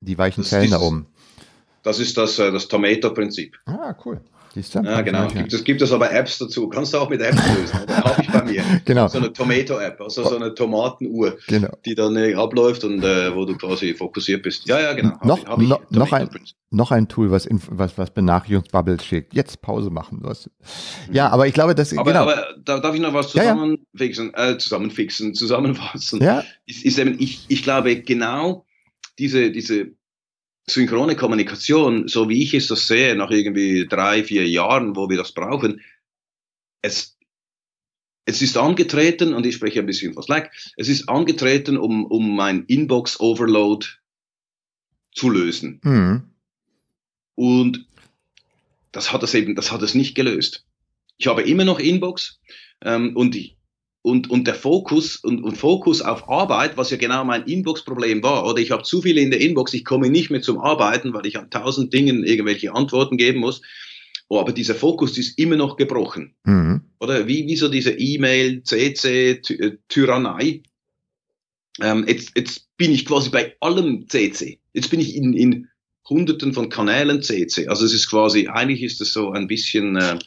die 0.00 0.18
weichen 0.18 0.44
Zellen 0.44 0.70
da 0.70 0.80
oben. 0.80 1.06
Das 1.82 1.98
ist 1.98 2.16
das, 2.18 2.38
äh, 2.38 2.52
das 2.52 2.68
Tomato-Prinzip. 2.68 3.56
Ah, 3.66 3.94
cool. 4.04 4.20
Siehst 4.54 4.74
du? 4.74 4.80
Ja, 4.80 5.00
genau. 5.00 5.28
Gibt 5.28 5.52
es, 5.52 5.64
gibt 5.64 5.80
es 5.80 5.92
aber 5.92 6.12
Apps 6.12 6.36
dazu. 6.38 6.68
Kannst 6.68 6.92
du 6.92 6.98
auch 6.98 7.08
mit 7.08 7.22
Apps 7.22 7.40
lösen. 7.56 7.78
Habe 7.88 8.22
ich 8.22 8.30
bei 8.30 8.44
mir. 8.44 8.62
genau. 8.84 9.08
So 9.08 9.18
eine 9.18 9.32
Tomato-App, 9.32 10.00
also 10.00 10.28
so 10.28 10.36
eine 10.36 10.54
Tomatenuhr, 10.54 11.38
genau. 11.46 11.70
die 11.86 11.94
dann 11.94 12.16
äh, 12.16 12.34
abläuft 12.34 12.84
und 12.84 13.02
äh, 13.02 13.34
wo 13.34 13.46
du 13.46 13.56
quasi 13.56 13.94
fokussiert 13.94 14.42
bist. 14.42 14.68
Ja, 14.68 14.78
ja, 14.78 14.92
genau. 14.92 15.16
Noch, 15.24 15.38
ich, 15.38 15.46
hab 15.46 15.60
ich 15.60 15.68
noch, 15.68 16.12
ein, 16.12 16.28
noch 16.70 16.90
ein 16.90 17.08
Tool, 17.08 17.30
was, 17.30 17.48
was, 17.70 17.96
was 17.96 18.10
Benachrichtigungsbubbles 18.10 19.04
schickt. 19.04 19.32
Jetzt 19.32 19.62
Pause 19.62 19.88
machen. 19.88 20.18
Was. 20.20 20.50
Ja, 21.10 21.30
aber 21.30 21.46
ich 21.46 21.54
glaube, 21.54 21.74
das 21.74 21.96
aber, 21.96 22.12
genau. 22.12 22.24
aber 22.24 22.54
da 22.62 22.78
darf 22.78 22.94
ich 22.94 23.00
noch 23.00 23.14
was 23.14 23.30
zusammenfixen, 23.30 24.32
ja, 24.36 24.44
ja. 24.44 24.50
Äh, 24.52 24.58
zusammenfixen, 24.58 25.34
zusammenfassen. 25.34 26.22
Ja. 26.22 26.44
Ist, 26.66 26.84
ist 26.84 26.98
eben, 26.98 27.16
ich, 27.18 27.46
ich 27.48 27.62
glaube, 27.62 27.96
genau 28.02 28.66
diese, 29.18 29.50
diese 29.50 29.92
synchrone 30.68 31.16
Kommunikation, 31.16 32.08
so 32.08 32.28
wie 32.28 32.42
ich 32.42 32.54
es 32.54 32.68
das 32.68 32.86
sehe, 32.86 33.16
nach 33.16 33.30
irgendwie 33.30 33.86
drei, 33.86 34.24
vier 34.24 34.48
Jahren, 34.48 34.96
wo 34.96 35.08
wir 35.08 35.16
das 35.16 35.32
brauchen, 35.32 35.80
es, 36.82 37.18
es 38.24 38.42
ist 38.42 38.56
angetreten, 38.56 39.34
und 39.34 39.46
ich 39.46 39.56
spreche 39.56 39.80
ein 39.80 39.86
bisschen 39.86 40.14
von 40.14 40.22
Slack, 40.22 40.52
es 40.76 40.88
ist 40.88 41.08
angetreten, 41.08 41.76
um, 41.76 42.04
um 42.04 42.36
mein 42.36 42.64
Inbox-Overload 42.64 43.86
zu 45.12 45.30
lösen. 45.30 45.80
Mhm. 45.82 46.22
Und 47.34 47.86
das 48.92 49.12
hat 49.12 49.22
es 49.22 49.34
eben, 49.34 49.54
das 49.54 49.72
hat 49.72 49.82
es 49.82 49.94
nicht 49.94 50.14
gelöst. 50.14 50.64
Ich 51.16 51.26
habe 51.26 51.42
immer 51.42 51.64
noch 51.64 51.78
Inbox 51.78 52.40
ähm, 52.82 53.16
und 53.16 53.34
ich, 53.34 53.56
und, 54.02 54.28
und 54.30 54.46
der 54.48 54.56
Fokus 54.56 55.16
und, 55.16 55.42
und 55.42 55.56
Fokus 55.56 56.02
auf 56.02 56.28
Arbeit, 56.28 56.76
was 56.76 56.90
ja 56.90 56.96
genau 56.96 57.24
mein 57.24 57.44
Inbox-Problem 57.44 58.22
war, 58.22 58.44
oder 58.46 58.60
ich 58.60 58.72
habe 58.72 58.82
zu 58.82 59.00
viel 59.00 59.16
in 59.16 59.30
der 59.30 59.40
Inbox, 59.40 59.72
ich 59.74 59.84
komme 59.84 60.10
nicht 60.10 60.30
mehr 60.30 60.42
zum 60.42 60.58
Arbeiten, 60.58 61.14
weil 61.14 61.26
ich 61.26 61.38
an 61.38 61.50
tausend 61.50 61.94
Dingen 61.94 62.24
irgendwelche 62.24 62.74
Antworten 62.74 63.16
geben 63.16 63.40
muss. 63.40 63.62
Oh, 64.28 64.40
aber 64.40 64.52
dieser 64.52 64.74
Fokus 64.74 65.18
ist 65.18 65.38
immer 65.38 65.56
noch 65.56 65.76
gebrochen. 65.76 66.34
Mhm. 66.44 66.82
Oder 66.98 67.28
wie, 67.28 67.46
wie 67.46 67.56
so 67.56 67.68
diese 67.68 67.92
E-Mail, 67.92 68.62
CC, 68.62 69.40
äh, 69.48 69.76
Tyrannei. 69.88 70.62
Ähm, 71.80 72.04
jetzt, 72.08 72.32
jetzt 72.36 72.68
bin 72.76 72.92
ich 72.92 73.06
quasi 73.06 73.30
bei 73.30 73.54
allem 73.60 74.08
CC. 74.08 74.58
Jetzt 74.72 74.90
bin 74.90 75.00
ich 75.00 75.14
in, 75.14 75.34
in 75.34 75.68
hunderten 76.08 76.54
von 76.54 76.68
Kanälen 76.70 77.22
CC. 77.22 77.68
Also 77.68 77.84
es 77.84 77.92
ist 77.92 78.08
quasi, 78.08 78.48
eigentlich 78.48 78.82
ist 78.82 79.00
es 79.00 79.12
so 79.12 79.32
ein 79.32 79.46
bisschen, 79.46 79.96
äh, 79.96 80.18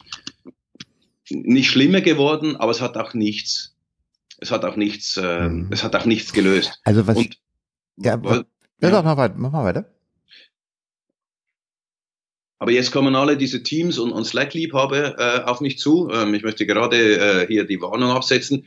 nicht 1.30 1.70
schlimmer 1.70 2.00
geworden, 2.00 2.56
aber 2.56 2.70
es 2.70 2.80
hat 2.80 2.96
auch 2.96 3.14
nichts, 3.14 3.76
es 4.38 4.50
hat 4.50 4.64
auch 4.64 4.76
nichts, 4.76 5.16
äh, 5.16 5.48
mhm. 5.48 5.68
es 5.70 5.82
hat 5.82 5.94
auch 5.96 6.04
nichts 6.04 6.32
gelöst. 6.32 6.80
Also 6.84 7.06
was, 7.06 7.16
Und, 7.16 7.38
ja, 7.96 8.22
weil, 8.22 8.44
ja, 8.80 8.90
ja. 8.90 9.02
Mach, 9.02 9.16
weiter, 9.16 9.34
mach 9.36 9.52
mal 9.52 9.64
weiter. 9.64 9.92
Aber 12.58 12.70
jetzt 12.70 12.90
kommen 12.90 13.14
alle 13.14 13.36
diese 13.36 13.62
Teams 13.62 13.98
und, 13.98 14.12
und 14.12 14.24
Slack-Liebhaber 14.24 15.18
äh, 15.18 15.44
auf 15.44 15.60
mich 15.60 15.78
zu. 15.78 16.10
Ähm, 16.10 16.32
ich 16.34 16.42
möchte 16.42 16.66
gerade 16.66 17.42
äh, 17.42 17.46
hier 17.46 17.64
die 17.64 17.80
Warnung 17.80 18.10
absetzen. 18.10 18.66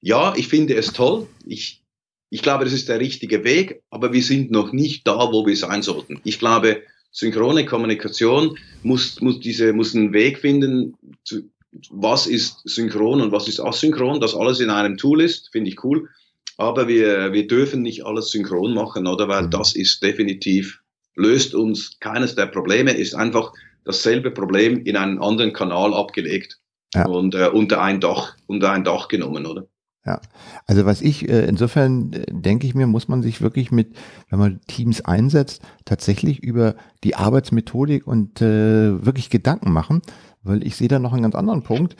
Ja, 0.00 0.34
ich 0.36 0.48
finde 0.48 0.74
es 0.74 0.92
toll. 0.92 1.26
Ich, 1.46 1.82
ich 2.28 2.42
glaube, 2.42 2.64
das 2.64 2.74
ist 2.74 2.90
der 2.90 3.00
richtige 3.00 3.42
Weg, 3.42 3.82
aber 3.88 4.12
wir 4.12 4.22
sind 4.22 4.50
noch 4.50 4.72
nicht 4.72 5.06
da, 5.06 5.32
wo 5.32 5.46
wir 5.46 5.56
sein 5.56 5.80
sollten. 5.80 6.20
Ich 6.24 6.38
glaube, 6.38 6.82
synchrone 7.14 7.64
Kommunikation 7.64 8.58
muss, 8.82 9.20
muss, 9.20 9.40
diese, 9.40 9.72
muss 9.72 9.94
einen 9.94 10.12
Weg 10.12 10.38
finden, 10.38 10.96
zu, 11.24 11.48
was 11.90 12.26
ist 12.26 12.60
synchron 12.64 13.20
und 13.20 13.32
was 13.32 13.48
ist 13.48 13.60
asynchron, 13.60 14.20
dass 14.20 14.34
alles 14.34 14.60
in 14.60 14.70
einem 14.70 14.96
Tool 14.96 15.20
ist, 15.22 15.50
finde 15.50 15.70
ich 15.70 15.82
cool. 15.82 16.08
Aber 16.56 16.86
wir, 16.86 17.32
wir 17.32 17.46
dürfen 17.46 17.82
nicht 17.82 18.04
alles 18.04 18.30
synchron 18.30 18.74
machen, 18.74 19.06
oder? 19.06 19.26
Weil 19.28 19.48
das 19.48 19.74
ist 19.74 20.02
definitiv, 20.02 20.80
löst 21.16 21.54
uns 21.54 21.98
keines 22.00 22.34
der 22.34 22.46
Probleme, 22.46 22.92
ist 22.92 23.14
einfach 23.14 23.52
dasselbe 23.84 24.30
Problem 24.30 24.84
in 24.84 24.96
einen 24.96 25.18
anderen 25.18 25.52
Kanal 25.52 25.94
abgelegt 25.94 26.58
ja. 26.94 27.06
und 27.06 27.34
äh, 27.34 27.48
unter 27.48 27.82
ein 27.82 28.00
Dach, 28.00 28.36
unter 28.46 28.70
ein 28.72 28.84
Dach 28.84 29.08
genommen, 29.08 29.46
oder? 29.46 29.66
Ja, 30.06 30.20
also 30.66 30.84
was 30.84 31.00
ich, 31.00 31.28
äh, 31.30 31.46
insofern 31.46 32.12
äh, 32.12 32.26
denke 32.30 32.66
ich 32.66 32.74
mir, 32.74 32.86
muss 32.86 33.08
man 33.08 33.22
sich 33.22 33.40
wirklich 33.40 33.72
mit, 33.72 33.96
wenn 34.28 34.38
man 34.38 34.60
Teams 34.66 35.00
einsetzt, 35.00 35.62
tatsächlich 35.86 36.42
über 36.42 36.74
die 37.04 37.16
Arbeitsmethodik 37.16 38.06
und 38.06 38.42
äh, 38.42 39.04
wirklich 39.04 39.30
Gedanken 39.30 39.72
machen, 39.72 40.02
weil 40.42 40.66
ich 40.66 40.76
sehe 40.76 40.88
da 40.88 40.98
noch 40.98 41.14
einen 41.14 41.22
ganz 41.22 41.34
anderen 41.34 41.62
Punkt. 41.62 41.96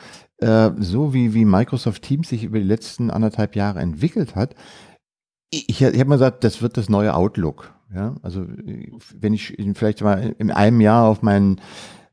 So 0.78 1.14
wie, 1.14 1.32
wie 1.32 1.46
Microsoft 1.46 2.02
Teams 2.02 2.28
sich 2.28 2.44
über 2.44 2.58
die 2.58 2.66
letzten 2.66 3.10
anderthalb 3.10 3.56
Jahre 3.56 3.80
entwickelt 3.80 4.34
hat, 4.34 4.54
ich, 5.48 5.68
ich 5.68 5.82
habe 5.82 6.04
mal 6.04 6.16
gesagt, 6.16 6.44
das 6.44 6.60
wird 6.60 6.76
das 6.76 6.90
neue 6.90 7.14
Outlook. 7.14 7.72
Ja, 7.94 8.16
also 8.20 8.44
wenn 9.14 9.32
ich 9.32 9.56
vielleicht 9.74 10.02
mal 10.02 10.34
in 10.38 10.50
einem 10.50 10.82
Jahr 10.82 11.06
auf 11.06 11.22
meinen 11.22 11.60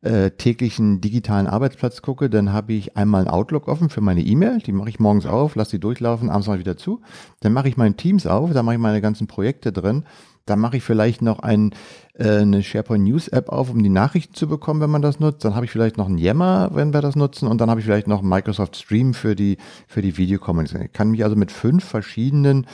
äh, 0.02 0.32
täglichen 0.32 1.00
digitalen 1.00 1.48
Arbeitsplatz 1.48 2.02
gucke, 2.02 2.30
dann 2.30 2.52
habe 2.52 2.74
ich 2.74 2.98
einmal 2.98 3.22
ein 3.22 3.28
Outlook 3.28 3.68
offen 3.68 3.90
für 3.90 4.02
meine 4.02 4.22
E-Mail, 4.22 4.60
die 4.60 4.72
mache 4.72 4.90
ich 4.90 5.00
morgens 5.00 5.26
auf, 5.26 5.56
lasse 5.56 5.72
die 5.72 5.80
durchlaufen, 5.80 6.30
abends 6.30 6.48
mal 6.48 6.60
wieder 6.60 6.78
zu. 6.78 7.02
Dann 7.42 7.54
mache 7.54 7.70
ich 7.70 7.78
mein 7.78 7.98
Teams 7.98 8.26
auf, 8.26 8.52
da 8.52 8.64
mache 8.64 8.76
ich 8.76 8.82
meine 8.82 9.02
ganzen 9.02 9.28
Projekte 9.28 9.72
drin. 9.72 10.06
Dann 10.48 10.60
mache 10.60 10.78
ich 10.78 10.84
vielleicht 10.84 11.22
noch 11.22 11.40
ein, 11.40 11.76
äh, 12.16 12.40
eine 12.40 12.64
SharePoint 12.64 13.04
News 13.04 13.28
App 13.28 13.50
auf, 13.50 13.70
um 13.70 13.84
die 13.84 13.90
Nachrichten 13.90 14.34
zu 14.34 14.48
bekommen, 14.48 14.82
wenn 14.82 14.90
man 14.90 15.04
das 15.04 15.20
nutzt. 15.20 15.46
Dann 15.46 15.54
habe 15.54 15.66
ich 15.66 15.72
vielleicht 15.72 15.98
noch 15.98 16.08
einen 16.08 16.18
Yammer, 16.18 16.72
wenn 16.74 16.94
wir 16.94 17.02
das 17.02 17.16
nutzen. 17.16 17.48
Und 17.48 17.62
dann 17.62 17.70
habe 17.70 17.80
ich 17.80 17.86
vielleicht 17.86 18.08
noch 18.08 18.24
Microsoft 18.24 18.76
Stream 18.76 19.14
für 19.14 19.36
die, 19.36 19.58
für 19.88 20.02
die 20.02 20.18
Videokommunikation. 20.18 20.86
Ich 20.88 20.94
kann 20.94 21.12
mich 21.12 21.24
also 21.24 21.36
mit 21.36 21.52
fünf 21.52 21.86
verschiedenen 21.86 22.66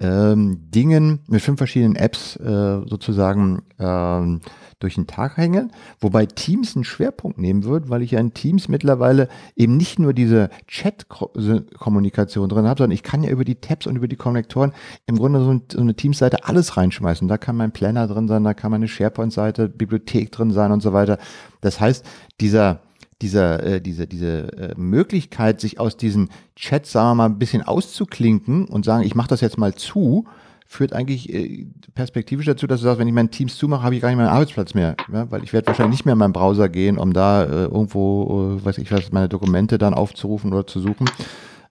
ähm, 0.00 0.70
Dingen, 0.70 1.20
mit 1.28 1.42
fünf 1.42 1.58
verschiedenen 1.58 1.94
Apps 1.94 2.36
äh, 2.36 2.80
sozusagen 2.86 3.62
ähm, 3.78 4.40
durch 4.78 4.94
den 4.94 5.06
Tag 5.06 5.36
hängen, 5.36 5.72
wobei 6.00 6.24
Teams 6.24 6.74
einen 6.74 6.84
Schwerpunkt 6.84 7.38
nehmen 7.38 7.64
wird, 7.64 7.90
weil 7.90 8.02
ich 8.02 8.12
ja 8.12 8.20
in 8.20 8.32
Teams 8.32 8.68
mittlerweile 8.68 9.28
eben 9.54 9.76
nicht 9.76 9.98
nur 9.98 10.14
diese 10.14 10.48
Chat-Kommunikation 10.66 12.48
drin 12.48 12.66
habe, 12.66 12.78
sondern 12.78 12.94
ich 12.94 13.02
kann 13.02 13.22
ja 13.22 13.30
über 13.30 13.44
die 13.44 13.56
Tabs 13.56 13.86
und 13.86 13.96
über 13.96 14.08
die 14.08 14.16
Konnektoren 14.16 14.72
im 15.06 15.16
Grunde 15.16 15.40
so, 15.44 15.60
so 15.70 15.80
eine 15.80 15.94
Teams-Seite 15.94 16.44
alles 16.44 16.78
reinschmeißen. 16.78 17.28
Da 17.28 17.36
kann 17.36 17.56
mein 17.56 17.72
Planner 17.72 18.06
drin 18.06 18.26
sein, 18.26 18.42
da 18.42 18.54
kann 18.54 18.70
meine 18.70 18.88
SharePoint-Seite, 18.88 19.68
Bibliothek 19.68 20.32
drin 20.32 20.50
sein 20.50 20.72
und 20.72 20.80
so 20.80 20.94
weiter. 20.94 21.18
Das 21.60 21.78
heißt, 21.78 22.06
dieser 22.40 22.80
dieser, 23.22 23.62
äh, 23.62 23.80
diese, 23.80 24.06
diese 24.06 24.52
äh, 24.56 24.74
Möglichkeit, 24.76 25.60
sich 25.60 25.78
aus 25.78 25.96
diesen 25.96 26.30
Chats, 26.56 26.92
sagen 26.92 27.10
wir 27.10 27.14
mal, 27.16 27.26
ein 27.26 27.38
bisschen 27.38 27.62
auszuklinken 27.62 28.66
und 28.66 28.84
sagen, 28.84 29.04
ich 29.04 29.14
mache 29.14 29.28
das 29.28 29.40
jetzt 29.40 29.58
mal 29.58 29.74
zu, 29.74 30.26
führt 30.66 30.92
eigentlich 30.92 31.32
äh, 31.32 31.66
perspektivisch 31.94 32.46
dazu, 32.46 32.66
dass 32.66 32.80
du 32.80 32.84
sagst, 32.84 33.00
wenn 33.00 33.08
ich 33.08 33.14
meinen 33.14 33.30
Teams 33.30 33.56
zumache, 33.56 33.82
habe 33.82 33.96
ich 33.96 34.00
gar 34.00 34.08
nicht 34.08 34.18
meinen 34.18 34.28
Arbeitsplatz 34.28 34.72
mehr. 34.74 34.96
Ja? 35.12 35.30
Weil 35.30 35.42
ich 35.42 35.52
werde 35.52 35.66
wahrscheinlich 35.66 35.98
nicht 35.98 36.04
mehr 36.06 36.12
in 36.12 36.18
meinen 36.18 36.32
Browser 36.32 36.68
gehen, 36.68 36.96
um 36.96 37.12
da 37.12 37.44
äh, 37.44 37.64
irgendwo, 37.64 38.56
äh, 38.56 38.64
weiß 38.64 38.78
ich 38.78 38.90
was, 38.92 39.10
meine 39.12 39.28
Dokumente 39.28 39.78
dann 39.78 39.94
aufzurufen 39.94 40.52
oder 40.52 40.66
zu 40.66 40.80
suchen. 40.80 41.10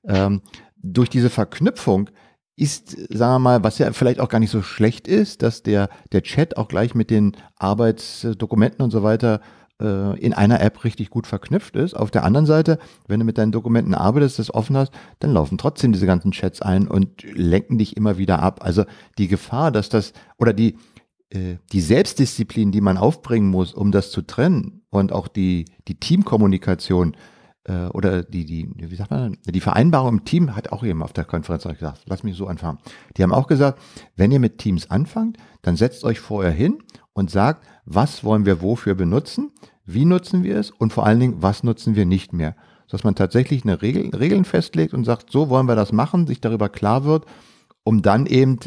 Ähm, 0.06 0.42
durch 0.82 1.10
diese 1.10 1.30
Verknüpfung 1.30 2.10
ist, 2.58 2.90
sagen 3.10 3.36
wir 3.36 3.40
mal, 3.40 3.64
was 3.64 3.78
ja 3.78 3.92
vielleicht 3.94 4.20
auch 4.20 4.28
gar 4.28 4.40
nicht 4.40 4.52
so 4.52 4.62
schlecht 4.62 5.08
ist, 5.08 5.44
dass 5.44 5.64
der, 5.64 5.90
der 6.12 6.22
Chat 6.22 6.58
auch 6.58 6.68
gleich 6.68 6.94
mit 6.94 7.10
den 7.10 7.38
Arbeitsdokumenten 7.56 8.84
und 8.84 8.92
so 8.92 9.02
weiter 9.02 9.40
äh, 9.82 10.20
in 10.20 10.34
einer 10.34 10.62
App 10.62 10.84
richtig 10.84 11.10
gut 11.10 11.28
verknüpft 11.28 11.76
ist. 11.76 11.94
Auf 11.96 12.12
der 12.12 12.24
anderen 12.24 12.46
Seite, 12.46 12.80
wenn 13.08 13.20
du 13.20 13.26
mit 13.26 13.38
deinen 13.38 13.52
Dokumenten 13.52 13.94
arbeitest, 13.94 14.40
das 14.40 14.54
offen 14.54 14.78
hast, 14.78 14.92
dann 15.20 15.34
laufen 15.34 15.58
trotzdem 15.58 15.92
diese 15.92 16.06
ganzen 16.06 16.32
Chats 16.32 16.62
ein 16.62 16.88
und 16.88 17.24
lenken 17.24 17.78
dich 17.78 17.98
immer 17.98 18.18
wieder 18.18 18.42
ab. 18.42 18.60
Also 18.64 18.86
die 19.18 19.28
Gefahr, 19.28 19.72
dass 19.72 19.90
das 19.90 20.14
oder 20.38 20.54
die 20.54 20.78
äh, 21.30 21.58
die 21.72 21.82
Selbstdisziplin, 21.82 22.72
die 22.72 22.82
man 22.82 22.98
aufbringen 22.98 23.50
muss, 23.50 23.74
um 23.74 23.92
das 23.92 24.12
zu 24.12 24.22
trennen 24.22 24.82
und 24.90 25.12
auch 25.12 25.28
die 25.28 25.66
die 25.88 25.96
Teamkommunikation 25.96 27.16
äh, 27.70 27.88
oder 27.94 28.24
die, 28.24 28.46
die, 28.46 28.70
wie 28.76 28.96
sagt 28.96 29.12
man, 29.12 29.38
die 29.46 29.62
Vereinbarung 29.62 30.20
im 30.20 30.26
Team 30.26 30.56
hat 30.56 30.72
auch 30.72 30.84
jemand 30.84 31.06
auf 31.06 31.14
der 31.14 31.26
Konferenz 31.26 31.64
gesagt, 31.64 32.02
lass 32.08 32.24
mich 32.24 32.36
so 32.36 32.48
anfangen. 32.48 32.80
Die 33.16 33.24
haben 33.24 33.34
auch 33.34 33.48
gesagt, 33.48 33.80
wenn 34.16 34.32
ihr 34.32 34.40
mit 34.40 34.58
Teams 34.58 34.90
anfangt, 34.90 35.38
dann 35.62 35.76
setzt 35.76 36.04
euch 36.04 36.20
vorher 36.20 36.52
hin 36.52 36.80
und 37.14 37.30
sagt, 37.30 37.66
was 37.86 38.24
wollen 38.24 38.46
wir 38.46 38.62
wofür 38.62 38.96
benutzen, 38.96 39.52
wie 39.86 40.06
nutzen 40.06 40.44
wir 40.44 40.58
es 40.58 40.72
und 40.72 40.94
vor 40.94 41.06
allen 41.06 41.20
Dingen, 41.20 41.42
was 41.42 41.64
nutzen 41.64 41.96
wir 41.96 42.06
nicht 42.06 42.34
mehr. 42.34 42.56
Dass 42.90 43.04
man 43.04 43.14
tatsächlich 43.14 43.64
eine 43.64 43.84
Regel, 43.84 44.16
Regeln 44.16 44.46
festlegt 44.46 44.96
und 44.96 45.06
sagt, 45.06 45.32
so 45.32 45.50
wollen 45.50 45.68
wir 45.68 45.76
das 45.76 45.92
machen, 45.92 46.26
sich 46.26 46.42
darüber 46.42 46.70
klar 46.70 47.04
wird, 47.04 47.26
um 47.84 48.02
dann 48.02 48.26
eben 48.26 48.58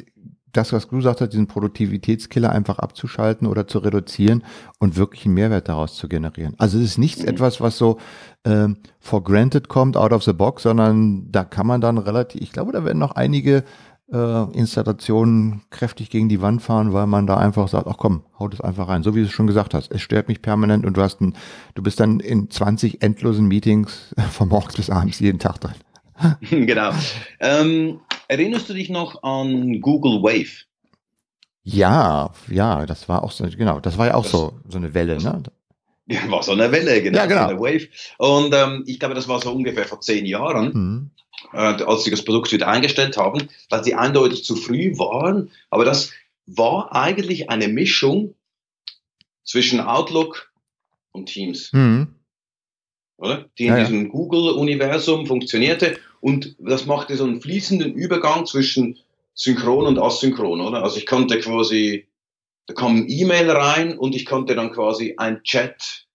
das, 0.52 0.72
was 0.72 0.88
du 0.88 0.96
gesagt 0.96 1.20
hast, 1.20 1.30
diesen 1.30 1.46
Produktivitätskiller 1.46 2.50
einfach 2.50 2.78
abzuschalten 2.78 3.46
oder 3.46 3.66
zu 3.66 3.78
reduzieren 3.78 4.44
und 4.78 4.96
wirklich 4.96 5.24
einen 5.24 5.34
Mehrwert 5.34 5.68
daraus 5.68 5.96
zu 5.96 6.08
generieren. 6.08 6.54
Also 6.58 6.78
es 6.78 6.84
ist 6.84 6.98
nichts 6.98 7.24
etwas, 7.24 7.60
was 7.60 7.78
so 7.78 7.98
äh, 8.44 8.68
for 9.00 9.24
granted 9.24 9.68
kommt, 9.68 9.96
out 9.96 10.12
of 10.12 10.22
the 10.22 10.32
box, 10.32 10.64
sondern 10.64 11.30
da 11.30 11.44
kann 11.44 11.66
man 11.66 11.80
dann 11.80 11.98
relativ, 11.98 12.40
ich 12.40 12.52
glaube, 12.52 12.72
da 12.72 12.84
werden 12.84 12.98
noch 12.98 13.12
einige 13.12 13.64
äh, 14.12 14.52
Installationen 14.52 15.62
kräftig 15.70 16.10
gegen 16.10 16.28
die 16.28 16.42
Wand 16.42 16.62
fahren, 16.62 16.92
weil 16.92 17.06
man 17.06 17.26
da 17.26 17.38
einfach 17.38 17.68
sagt, 17.68 17.86
ach 17.86 17.96
komm, 17.96 18.22
haut 18.38 18.54
es 18.54 18.60
einfach 18.60 18.88
rein. 18.88 19.02
So 19.02 19.14
wie 19.14 19.20
du 19.20 19.26
es 19.26 19.32
schon 19.32 19.46
gesagt 19.46 19.74
hast. 19.74 19.90
Es 19.90 20.02
stört 20.02 20.28
mich 20.28 20.42
permanent 20.42 20.84
und 20.84 20.96
du 20.96 21.02
hast 21.02 21.20
ein, 21.20 21.34
du 21.74 21.82
bist 21.82 21.98
dann 21.98 22.20
in 22.20 22.50
20 22.50 23.02
endlosen 23.02 23.46
Meetings 23.46 24.14
von 24.30 24.48
morgens 24.48 24.74
bis 24.74 24.90
abends 24.90 25.18
jeden 25.18 25.38
Tag 25.38 25.60
drin. 25.60 25.74
genau. 26.66 26.90
Ähm, 27.40 28.00
erinnerst 28.28 28.68
du 28.68 28.74
dich 28.74 28.88
noch 28.88 29.22
an 29.22 29.80
Google 29.80 30.22
Wave? 30.22 30.64
Ja, 31.64 32.32
ja, 32.48 32.86
das 32.86 33.08
war 33.08 33.22
auch 33.22 33.30
so, 33.30 33.44
genau, 33.44 33.78
das 33.80 33.96
war 33.96 34.08
ja 34.08 34.14
auch 34.14 34.22
das, 34.22 34.32
so, 34.32 34.60
so 34.68 34.78
eine 34.78 34.94
Welle, 34.94 35.18
ne? 35.22 35.42
Ja, 36.06 36.28
war 36.30 36.42
so 36.42 36.52
eine 36.52 36.72
Welle, 36.72 37.00
genau. 37.02 37.18
Ja, 37.18 37.26
genau. 37.26 37.42
So 37.42 37.48
eine 37.50 37.60
Wave. 37.60 37.88
Und 38.18 38.52
ähm, 38.54 38.84
ich 38.86 38.98
glaube, 38.98 39.14
das 39.14 39.28
war 39.28 39.40
so 39.40 39.52
ungefähr 39.52 39.84
vor 39.84 40.00
zehn 40.00 40.26
Jahren, 40.26 40.72
mhm. 40.72 41.10
äh, 41.52 41.82
als 41.84 42.04
sie 42.04 42.10
das 42.10 42.24
Produkt 42.24 42.50
wieder 42.52 42.66
eingestellt 42.66 43.16
haben, 43.16 43.48
weil 43.70 43.84
sie 43.84 43.94
eindeutig 43.94 44.44
zu 44.44 44.56
früh 44.56 44.98
waren. 44.98 45.50
Aber 45.70 45.84
das 45.84 46.10
war 46.46 46.94
eigentlich 46.94 47.50
eine 47.50 47.68
Mischung 47.68 48.34
zwischen 49.44 49.80
Outlook 49.80 50.52
und 51.12 51.26
Teams. 51.26 51.72
Mhm. 51.72 52.16
Oder? 53.22 53.48
Die 53.56 53.66
in 53.66 53.74
ja, 53.74 53.80
diesem 53.80 54.04
ja. 54.04 54.08
Google-Universum 54.08 55.26
funktionierte. 55.26 55.96
Und 56.20 56.56
das 56.58 56.86
machte 56.86 57.16
so 57.16 57.24
einen 57.24 57.40
fließenden 57.40 57.94
Übergang 57.94 58.46
zwischen 58.46 58.98
synchron 59.34 59.86
und 59.86 59.98
asynchron, 59.98 60.60
oder? 60.60 60.82
Also 60.82 60.98
ich 60.98 61.06
konnte 61.06 61.38
quasi, 61.38 62.08
da 62.66 62.74
kam 62.74 62.96
ein 62.96 63.08
E-Mail 63.08 63.48
rein 63.50 63.96
und 63.96 64.16
ich 64.16 64.26
konnte 64.26 64.56
dann 64.56 64.72
quasi 64.72 65.14
ein 65.16 65.42
Chat 65.44 66.06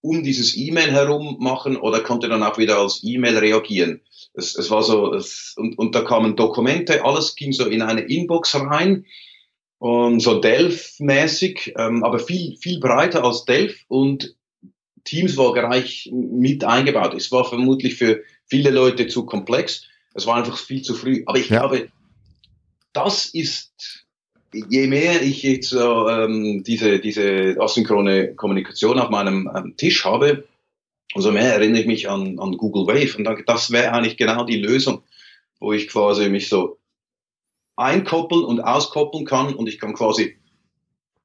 um 0.00 0.22
dieses 0.22 0.56
E-Mail 0.56 0.90
herum 0.90 1.36
machen 1.38 1.76
oder 1.76 2.00
konnte 2.00 2.28
dann 2.28 2.42
auch 2.42 2.58
wieder 2.58 2.78
als 2.78 3.00
E-Mail 3.04 3.38
reagieren. 3.38 4.00
Es, 4.32 4.56
es 4.56 4.70
war 4.70 4.82
so, 4.82 5.12
es, 5.12 5.54
und, 5.56 5.78
und 5.78 5.94
da 5.94 6.00
kamen 6.00 6.34
Dokumente, 6.34 7.04
alles 7.04 7.36
ging 7.36 7.52
so 7.52 7.66
in 7.66 7.82
eine 7.82 8.00
Inbox 8.00 8.54
rein 8.54 9.04
und 9.78 10.20
so 10.20 10.40
Delph-mäßig, 10.40 11.74
ähm, 11.78 12.02
aber 12.02 12.18
viel, 12.18 12.56
viel 12.56 12.80
breiter 12.80 13.22
als 13.22 13.44
Delph 13.44 13.84
und 13.88 14.34
Teams 15.04 15.36
war 15.36 15.52
gleich 15.52 16.10
mit 16.12 16.64
eingebaut. 16.64 17.14
Es 17.14 17.32
war 17.32 17.44
vermutlich 17.44 17.96
für 17.96 18.22
viele 18.46 18.70
Leute 18.70 19.06
zu 19.08 19.26
komplex. 19.26 19.86
Es 20.14 20.26
war 20.26 20.36
einfach 20.36 20.56
viel 20.56 20.82
zu 20.82 20.94
früh. 20.94 21.22
Aber 21.26 21.38
ich 21.38 21.48
ja. 21.48 21.60
glaube, 21.60 21.88
das 22.92 23.26
ist, 23.26 24.06
je 24.52 24.86
mehr 24.86 25.22
ich 25.22 25.42
jetzt 25.42 25.72
ähm, 25.72 26.62
diese, 26.64 27.00
diese 27.00 27.56
asynchrone 27.58 28.34
Kommunikation 28.34 28.98
auf 28.98 29.10
meinem 29.10 29.50
ähm, 29.56 29.74
Tisch 29.76 30.04
habe, 30.04 30.44
umso 31.14 31.32
mehr 31.32 31.54
erinnere 31.54 31.80
ich 31.80 31.86
mich 31.86 32.08
an, 32.08 32.38
an 32.38 32.56
Google 32.56 32.86
Wave. 32.86 33.16
Und 33.16 33.44
das 33.46 33.70
wäre 33.70 33.92
eigentlich 33.92 34.16
genau 34.16 34.44
die 34.44 34.60
Lösung, 34.60 35.02
wo 35.58 35.72
ich 35.72 35.88
quasi 35.88 36.28
mich 36.28 36.48
so 36.48 36.78
einkoppeln 37.76 38.44
und 38.44 38.60
auskoppeln 38.60 39.24
kann 39.24 39.54
und 39.54 39.68
ich 39.68 39.78
kann 39.78 39.94
quasi 39.94 40.36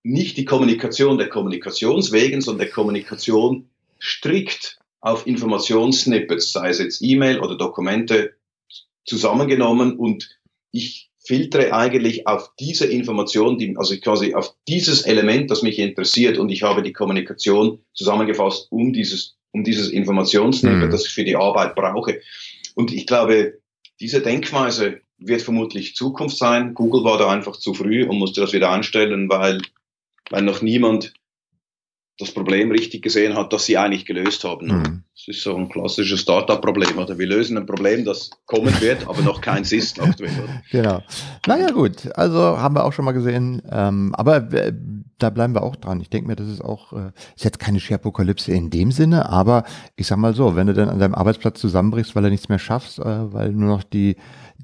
nicht 0.04 0.38
die 0.38 0.46
Kommunikation 0.46 1.18
der 1.18 1.30
Kommunikationswegen, 1.30 2.42
sondern 2.42 2.66
der 2.66 2.74
Kommunikation 2.74 3.70
strikt 4.02 4.80
auf 5.02 5.28
Informationssnippets, 5.28 6.52
sei 6.52 6.70
es 6.70 6.80
jetzt 6.80 7.02
E-Mail 7.02 7.40
oder 7.40 7.58
Dokumente, 7.58 8.34
zusammengenommen 9.06 9.98
und 9.98 10.38
ich 10.72 11.10
filtere 11.28 11.74
eigentlich 11.74 12.28
auf 12.28 12.52
diese 12.60 12.86
Information, 12.86 13.58
die, 13.58 13.76
also 13.78 13.98
quasi 13.98 14.34
auf 14.34 14.56
dieses 14.68 15.02
Element, 15.02 15.52
das 15.52 15.62
mich 15.62 15.80
interessiert 15.80 16.38
und 16.38 16.50
ich 16.50 16.64
habe 16.64 16.84
die 16.84 16.94
Kommunikation 16.94 17.80
zusammengefasst 17.94 18.68
um 18.72 18.94
dieses, 18.94 19.38
um 19.52 19.64
dieses 19.64 19.90
Informationssnippet, 19.90 20.88
mhm. 20.88 20.92
das 20.92 21.06
ich 21.06 21.14
für 21.14 21.26
die 21.26 21.36
Arbeit 21.36 21.76
brauche. 21.76 22.22
Und 22.76 22.94
ich 22.94 23.08
glaube, 23.08 23.60
diese 24.00 24.22
Denkweise 24.22 25.02
wird 25.18 25.42
vermutlich 25.42 25.96
Zukunft 25.96 26.38
sein. 26.38 26.74
Google 26.74 27.04
war 27.04 27.18
da 27.18 27.30
einfach 27.30 27.58
zu 27.58 27.74
früh 27.74 28.06
und 28.06 28.20
musste 28.20 28.42
das 28.42 28.54
wieder 28.54 28.72
einstellen, 28.72 29.28
weil, 29.30 29.62
weil 30.30 30.44
noch 30.44 30.62
niemand 30.62 31.14
das 32.20 32.32
Problem 32.32 32.72
richtig 32.72 33.04
gesehen 33.04 33.36
hat, 33.36 33.54
das 33.54 33.66
sie 33.66 33.78
eigentlich 33.78 34.06
gelöst 34.06 34.44
haben. 34.44 34.68
Mhm. 34.68 35.04
Das 35.14 35.28
ist 35.28 35.44
so 35.44 35.56
ein 35.56 35.70
klassisches 35.70 36.22
Startup-Problem. 36.22 36.98
Oder 36.98 37.18
wir 37.18 37.28
lösen 37.28 37.58
ein 37.58 37.68
Problem, 37.68 38.06
das 38.06 38.32
kommen 38.48 38.74
wird, 38.82 39.08
aber 39.08 39.22
noch 39.22 39.40
keins 39.40 39.72
ist 39.72 40.00
aktuell. 40.00 40.32
Genau. 40.72 41.04
Naja, 41.46 41.70
gut. 41.70 42.12
Also 42.16 42.40
haben 42.40 42.76
wir 42.76 42.86
auch 42.86 42.94
schon 42.94 43.06
mal 43.06 43.12
gesehen. 43.12 43.62
Ähm, 43.72 44.16
aber 44.16 44.52
äh, 44.52 44.74
da 45.20 45.30
bleiben 45.30 45.54
wir 45.54 45.62
auch 45.62 45.76
dran. 45.76 46.02
Ich 46.02 46.10
denke 46.10 46.28
mir, 46.28 46.36
das 46.36 46.48
ist 46.48 46.64
auch, 46.64 46.94
äh, 46.94 47.12
ist 47.36 47.46
jetzt 47.46 47.60
keine 47.60 47.80
Scherpokalypse 47.80 48.52
in 48.52 48.70
dem 48.70 48.92
Sinne, 48.92 49.30
aber 49.30 49.64
ich 49.96 50.08
sag 50.08 50.18
mal 50.18 50.34
so, 50.34 50.56
wenn 50.56 50.68
du 50.68 50.74
dann 50.74 50.90
an 50.90 51.00
deinem 51.00 51.16
Arbeitsplatz 51.16 51.60
zusammenbrichst, 51.60 52.16
weil 52.16 52.24
du 52.24 52.30
nichts 52.30 52.50
mehr 52.50 52.60
schaffst, 52.60 53.00
äh, 53.00 53.34
weil 53.34 53.52
nur 53.52 53.70
noch 53.70 53.84
die 53.84 54.16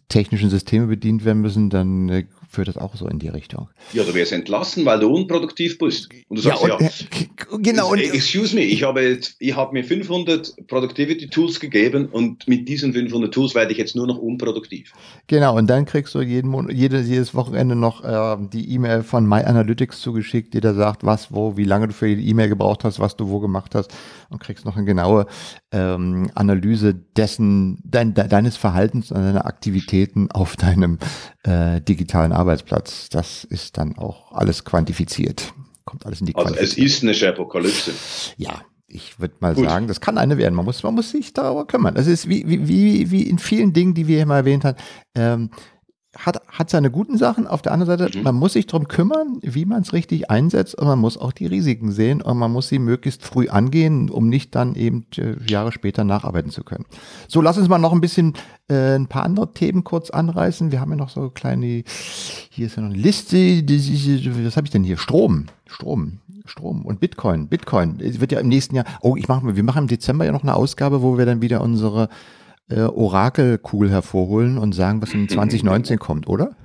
technischen 0.10 0.50
Systeme 0.50 0.88
bedient 0.88 1.26
werden 1.26 1.42
müssen, 1.42 1.70
dann 1.70 2.10
äh, 2.10 2.26
führt 2.54 2.68
das 2.68 2.78
auch 2.78 2.96
so 2.96 3.08
in 3.08 3.20
die 3.20 3.30
Richtung. 3.30 3.70
Ja, 3.94 4.04
du 4.04 4.14
wirst 4.14 4.32
entlassen, 4.32 4.86
weil 4.86 5.00
du 5.00 5.08
unproduktiv 5.08 5.78
bist. 5.78 6.10
Und 6.30 6.38
du 6.38 6.42
sagst, 6.42 6.64
ja, 6.66 6.76
und, 6.76 6.82
ja 6.82 6.88
äh, 6.88 7.60
genau. 7.60 7.92
Und, 7.92 8.00
excuse 8.00 8.56
me, 8.56 8.62
ich 8.62 8.84
habe, 8.84 9.20
ich 9.40 9.56
habe 9.56 9.74
mir 9.74 9.84
500 9.84 10.68
Productivity 10.68 11.28
Tools 11.28 11.60
gegeben 11.60 12.08
und 12.12 12.48
mit 12.48 12.68
diesen 12.70 12.94
500 12.94 13.34
Tools 13.34 13.56
werde 13.56 13.72
ich 13.72 13.78
jetzt 13.78 13.96
nur 13.96 14.08
noch 14.08 14.18
unproduktiv. 14.18 14.94
Genau, 15.28 15.58
und 15.58 15.68
dann 15.68 15.86
kriegst 15.86 16.14
du 16.16 16.22
jeden 16.22 16.50
Monat, 16.50 16.74
jedes, 16.74 17.08
jedes 17.08 17.34
Wochenende 17.34 17.76
noch 17.76 18.04
äh, 18.04 18.38
die 18.54 18.72
E-Mail 18.74 19.04
von 19.04 19.28
My 19.28 19.42
Analytics 19.44 20.02
zugeschickt, 20.02 20.54
die 20.54 20.62
da 20.62 20.74
sagt, 20.74 21.04
was, 21.04 21.34
wo, 21.34 21.58
wie 21.58 21.66
lange 21.66 21.88
du 21.88 21.94
für 21.94 22.16
die 22.16 22.30
E-Mail 22.30 22.50
gebraucht 22.50 22.84
hast, 22.84 23.00
was 23.00 23.16
du 23.18 23.30
wo 23.30 23.40
gemacht 23.40 23.74
hast 23.76 23.92
und 24.34 24.40
kriegst 24.40 24.66
noch 24.66 24.76
eine 24.76 24.86
genaue 24.86 25.26
ähm, 25.72 26.30
Analyse 26.36 26.94
dessen, 26.94 27.80
dein, 27.86 28.14
de, 28.14 28.28
deines 28.28 28.58
Verhaltens 28.58 29.12
und 29.12 29.22
deiner 29.22 29.46
Aktivitäten 29.46 30.32
auf 30.32 30.56
deinem 30.56 31.00
äh, 31.44 31.82
digitalen 31.82 32.32
Arbeitsplatz. 32.32 33.10
Das 33.10 33.44
ist 33.44 33.78
dann 33.78 33.98
auch 33.98 34.32
alles 34.32 34.66
quantifiziert. 34.66 35.54
Kommt 35.86 36.06
alles 36.06 36.20
in 36.20 36.28
die 36.28 36.36
Also 36.36 36.56
es 36.56 36.78
ist 36.78 37.04
eine 37.04 37.14
Apokalypse. 37.30 37.92
Ja, 38.38 38.62
ich 38.88 39.20
würde 39.20 39.36
mal 39.40 39.56
Gut. 39.56 39.66
sagen, 39.66 39.88
das 39.88 40.02
kann 40.02 40.18
eine 40.18 40.38
werden. 40.38 40.54
Man 40.56 40.66
muss, 40.66 40.84
man 40.84 40.94
muss 40.94 41.10
sich 41.10 41.34
darüber 41.34 41.66
kümmern. 41.66 41.96
Das 41.96 42.08
ist 42.08 42.30
wie, 42.30 42.48
wie, 42.48 43.12
wie 43.12 43.24
in 43.24 43.40
vielen 43.40 43.74
Dingen, 43.74 43.94
die 43.94 44.08
wir 44.08 44.18
hier 44.18 44.26
mal 44.26 44.38
erwähnt 44.38 44.66
haben. 44.66 44.78
Ähm, 45.16 45.50
hat, 46.18 46.42
hat 46.48 46.70
seine 46.70 46.92
guten 46.92 47.18
Sachen. 47.18 47.48
Auf 47.48 47.62
der 47.62 47.72
anderen 47.72 47.98
Seite, 47.98 48.18
mhm. 48.18 48.24
man 48.24 48.36
muss 48.36 48.54
sich 48.54 48.68
darum 48.68 48.88
kümmern, 48.88 49.40
wie 49.42 49.66
man 49.66 49.82
es 49.82 49.94
richtig 49.94 50.30
einsetzt 50.30 50.76
und 50.76 50.88
man 50.88 51.00
muss 51.00 51.18
auch 51.18 51.32
die 51.32 51.48
Risiken 51.48 51.92
sehen 51.92 52.22
und 52.22 52.38
man 52.38 52.52
muss 52.52 52.70
sie 52.70 52.80
möglichst 52.80 53.24
früh 53.24 53.50
angehen, 53.50 54.10
um 54.10 54.30
nicht 54.30 54.54
dann 54.56 54.76
eben 54.76 55.06
äh, 55.18 55.36
Jahre 55.50 55.72
später 55.72 56.04
nacharbeiten 56.04 56.52
zu 56.52 56.64
können. 56.64 56.86
So, 57.28 57.42
lass 57.42 57.58
uns 57.58 57.68
mal 57.68 57.80
noch 57.80 57.94
ein 57.94 58.02
bisschen 58.02 58.34
äh, 58.70 58.96
ein 58.96 59.08
paar 59.08 59.24
andere 59.24 59.54
Themen 59.54 59.84
kurz 59.84 60.10
anreißen. 60.10 60.72
Wir 60.72 60.80
haben 60.80 60.92
ja 60.92 60.98
noch 60.98 61.10
so 61.10 61.30
kleine, 61.30 61.84
hier 62.50 62.68
ist 62.68 62.76
ja 62.76 62.84
noch 62.84 62.92
eine 62.92 63.00
Liste, 63.00 63.38
was 63.38 64.58
habe 64.58 64.68
ich 64.68 64.72
denn 64.72 64.84
hier? 64.84 64.98
Strom, 64.98 65.48
Strom. 65.68 66.20
Strom 66.46 66.86
und 66.86 67.00
Bitcoin. 67.00 67.48
Bitcoin 67.48 68.02
es 68.02 68.20
wird 68.20 68.34
ja 68.34 68.40
im 68.42 68.50
nächsten 68.50 68.76
Jahr. 68.76 68.84
Oh, 69.00 69.16
ich 69.16 69.30
mache, 69.30 69.56
wir 69.56 69.64
machen 69.64 69.84
im 69.84 69.88
Dezember 69.88 70.26
ja 70.26 70.34
noch 70.34 70.44
eine 70.44 70.56
Ausgabe, 70.56 71.02
wo 71.02 71.18
wir 71.18 71.26
dann 71.26 71.42
wieder 71.42 71.62
unsere 71.62 72.10
äh, 72.70 72.82
Orakelkugel 72.82 73.92
hervorholen 73.92 74.58
und 74.58 74.74
sagen, 74.74 75.02
was 75.02 75.14
in 75.14 75.30
2019 75.30 76.00
kommt, 76.00 76.28
oder? 76.28 76.56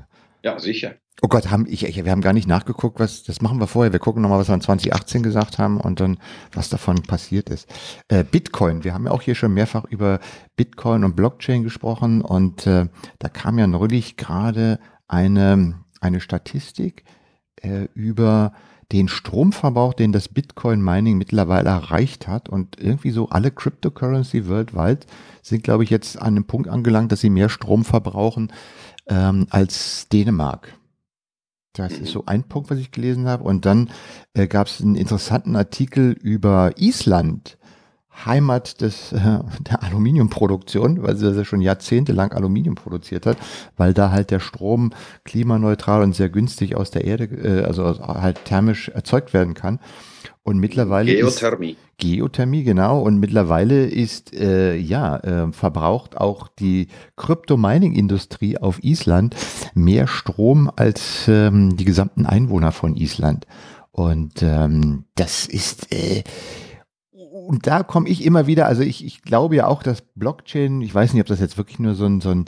Ja, 0.43 0.59
sicher. 0.59 0.95
Oh 1.21 1.27
Gott, 1.27 1.51
haben, 1.51 1.67
ich, 1.69 1.83
wir 1.83 2.13
haben 2.13 2.21
gar 2.21 2.33
nicht 2.33 2.47
nachgeguckt, 2.47 3.01
was, 3.01 3.25
das 3.25 3.41
machen 3.41 3.59
wir 3.59 3.67
vorher. 3.67 3.93
Wir 3.93 3.99
gucken 3.99 4.23
nochmal, 4.23 4.39
was 4.39 4.49
wir 4.49 4.55
in 4.55 4.61
2018 4.61 5.25
gesagt 5.25 5.59
haben 5.59 5.81
und 5.81 5.99
dann, 5.99 6.19
was 6.53 6.69
davon 6.69 7.03
passiert 7.03 7.51
ist. 7.51 7.69
Äh, 8.07 8.23
Bitcoin, 8.23 8.85
wir 8.85 8.95
haben 8.95 9.07
ja 9.07 9.11
auch 9.11 9.23
hier 9.23 9.35
schon 9.35 9.53
mehrfach 9.53 9.85
über 9.85 10.21
Bitcoin 10.57 11.03
und 11.03 11.17
Blockchain 11.17 11.65
gesprochen 11.65 12.21
und 12.21 12.69
äh, 12.69 12.87
da 13.19 13.29
kam 13.29 13.59
ja 13.59 13.67
neulich 13.67 14.17
gerade 14.17 14.79
eine, 15.09 15.81
eine 16.01 16.21
Statistik 16.21 17.03
äh, 17.63 17.89
über 17.95 18.53
den 18.93 19.09
Stromverbrauch, 19.09 19.95
den 19.95 20.13
das 20.13 20.29
Bitcoin-Mining 20.29 21.19
mittlerweile 21.19 21.69
erreicht 21.69 22.27
hat 22.27 22.49
und 22.49 22.81
irgendwie 22.81 23.11
so 23.11 23.29
alle 23.29 23.51
Cryptocurrency 23.51 24.49
weltweit 24.49 25.07
sind, 25.49 25.63
glaube 25.63 25.85
ich, 25.85 25.91
jetzt 25.91 26.21
an 26.21 26.29
einem 26.29 26.45
Punkt 26.45 26.69
angelangt, 26.69 27.13
dass 27.13 27.21
sie 27.21 27.31
mehr 27.31 27.49
Strom 27.49 27.85
verbrauchen 27.85 28.53
ähm, 29.09 29.47
als 29.51 30.09
Dänemark. 30.09 30.75
Das 31.75 31.93
ist 31.93 32.11
so 32.13 32.25
ein 32.27 32.45
Punkt, 32.45 32.71
was 32.71 32.79
ich 32.79 32.91
gelesen 32.91 33.29
habe. 33.29 33.45
Und 33.45 33.65
dann 33.65 33.91
äh, 34.35 34.49
gab 34.49 34.67
es 34.67 34.81
einen 34.81 34.97
interessanten 34.97 35.55
Artikel 35.55 36.13
über 36.13 36.73
Island. 36.77 37.58
Heimat 38.27 38.81
des, 38.81 39.13
äh, 39.13 39.41
der 39.61 39.83
Aluminiumproduktion, 39.83 41.03
weil 41.03 41.17
sie 41.17 41.27
das 41.27 41.37
ja 41.37 41.45
schon 41.45 41.61
jahrzehntelang 41.61 42.33
Aluminium 42.33 42.75
produziert 42.75 43.27
hat, 43.27 43.39
weil 43.77 43.95
da 43.95 44.11
halt 44.11 44.31
der 44.31 44.41
Strom 44.41 44.93
klimaneutral 45.25 46.03
und 46.03 46.15
sehr 46.15 46.29
günstig 46.29 46.77
aus 46.77 46.91
der 46.91 47.05
Erde, 47.05 47.25
äh, 47.25 47.65
also 47.65 47.99
halt 47.99 48.45
thermisch 48.45 48.89
erzeugt 48.89 49.33
werden 49.33 49.55
kann. 49.55 49.79
Und 50.43 50.59
mittlerweile 50.59 51.15
Geothermie. 51.15 51.73
Ist, 51.73 51.99
Geothermie, 51.99 52.63
genau. 52.63 53.03
Und 53.03 53.19
mittlerweile 53.19 53.85
ist, 53.85 54.33
äh, 54.33 54.77
ja, 54.77 55.17
äh, 55.19 55.53
verbraucht 55.53 56.17
auch 56.17 56.49
die 56.49 56.89
Krypto-Mining-Industrie 57.17 58.57
auf 58.57 58.83
Island 58.83 59.37
mehr 59.75 60.07
Strom 60.07 60.71
als 60.75 61.29
ähm, 61.29 61.77
die 61.77 61.85
gesamten 61.85 62.25
Einwohner 62.25 62.73
von 62.73 62.97
Island. 62.97 63.47
Und 63.91 64.43
ähm, 64.43 65.05
das 65.17 65.45
ist, 65.47 65.93
äh, 65.93 66.23
und 67.49 67.67
da 67.67 67.83
komme 67.83 68.11
ich 68.11 68.27
immer 68.27 68.47
wieder, 68.47 68.67
also 68.67 68.83
ich, 68.83 69.03
ich 69.03 69.23
glaube 69.23 69.57
ja 69.57 69.69
auch, 69.69 69.83
dass 69.83 70.03
Blockchain, 70.03 70.83
ich 70.83 70.95
weiß 70.95 71.15
nicht, 71.15 71.23
ob 71.23 71.29
das 71.29 71.41
jetzt 71.41 71.57
wirklich 71.57 71.79
nur 71.79 71.95
so 71.95 72.05
ein, 72.05 72.21
so 72.21 72.29
ein 72.29 72.45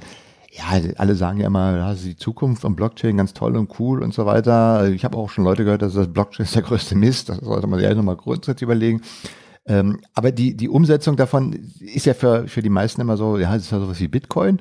ja, 0.50 0.64
alle 0.98 1.14
sagen 1.14 1.40
ja 1.40 1.46
immer, 1.46 1.74
das 1.74 2.00
ist 2.00 2.06
die 2.06 2.16
Zukunft 2.16 2.60
von 2.60 2.76
Blockchain 2.76 3.16
ganz 3.16 3.32
toll 3.32 3.56
und 3.56 3.80
cool 3.80 4.02
und 4.02 4.12
so 4.12 4.26
weiter. 4.26 4.90
Ich 4.90 5.06
habe 5.06 5.16
auch 5.16 5.30
schon 5.30 5.44
Leute 5.44 5.64
gehört, 5.64 5.80
dass 5.80 5.94
das 5.94 6.12
Blockchain 6.12 6.44
ist 6.44 6.54
der 6.54 6.62
größte 6.62 6.96
Mist. 6.96 7.30
Das 7.30 7.38
sollte 7.38 7.66
man 7.66 7.78
sich 7.78 7.88
ja 7.88 7.94
nochmal 7.94 8.16
grundsätzlich 8.16 8.60
überlegen. 8.60 9.00
Ähm, 9.64 10.00
aber 10.12 10.32
die, 10.32 10.54
die 10.54 10.68
Umsetzung 10.68 11.16
davon 11.16 11.54
ist 11.80 12.04
ja 12.04 12.12
für, 12.12 12.46
für 12.46 12.60
die 12.60 12.68
meisten 12.68 13.00
immer 13.00 13.16
so, 13.16 13.38
ja, 13.38 13.54
das 13.54 13.62
ist 13.62 13.72
ja 13.72 13.80
sowas 13.80 14.00
wie 14.00 14.08
Bitcoin. 14.08 14.60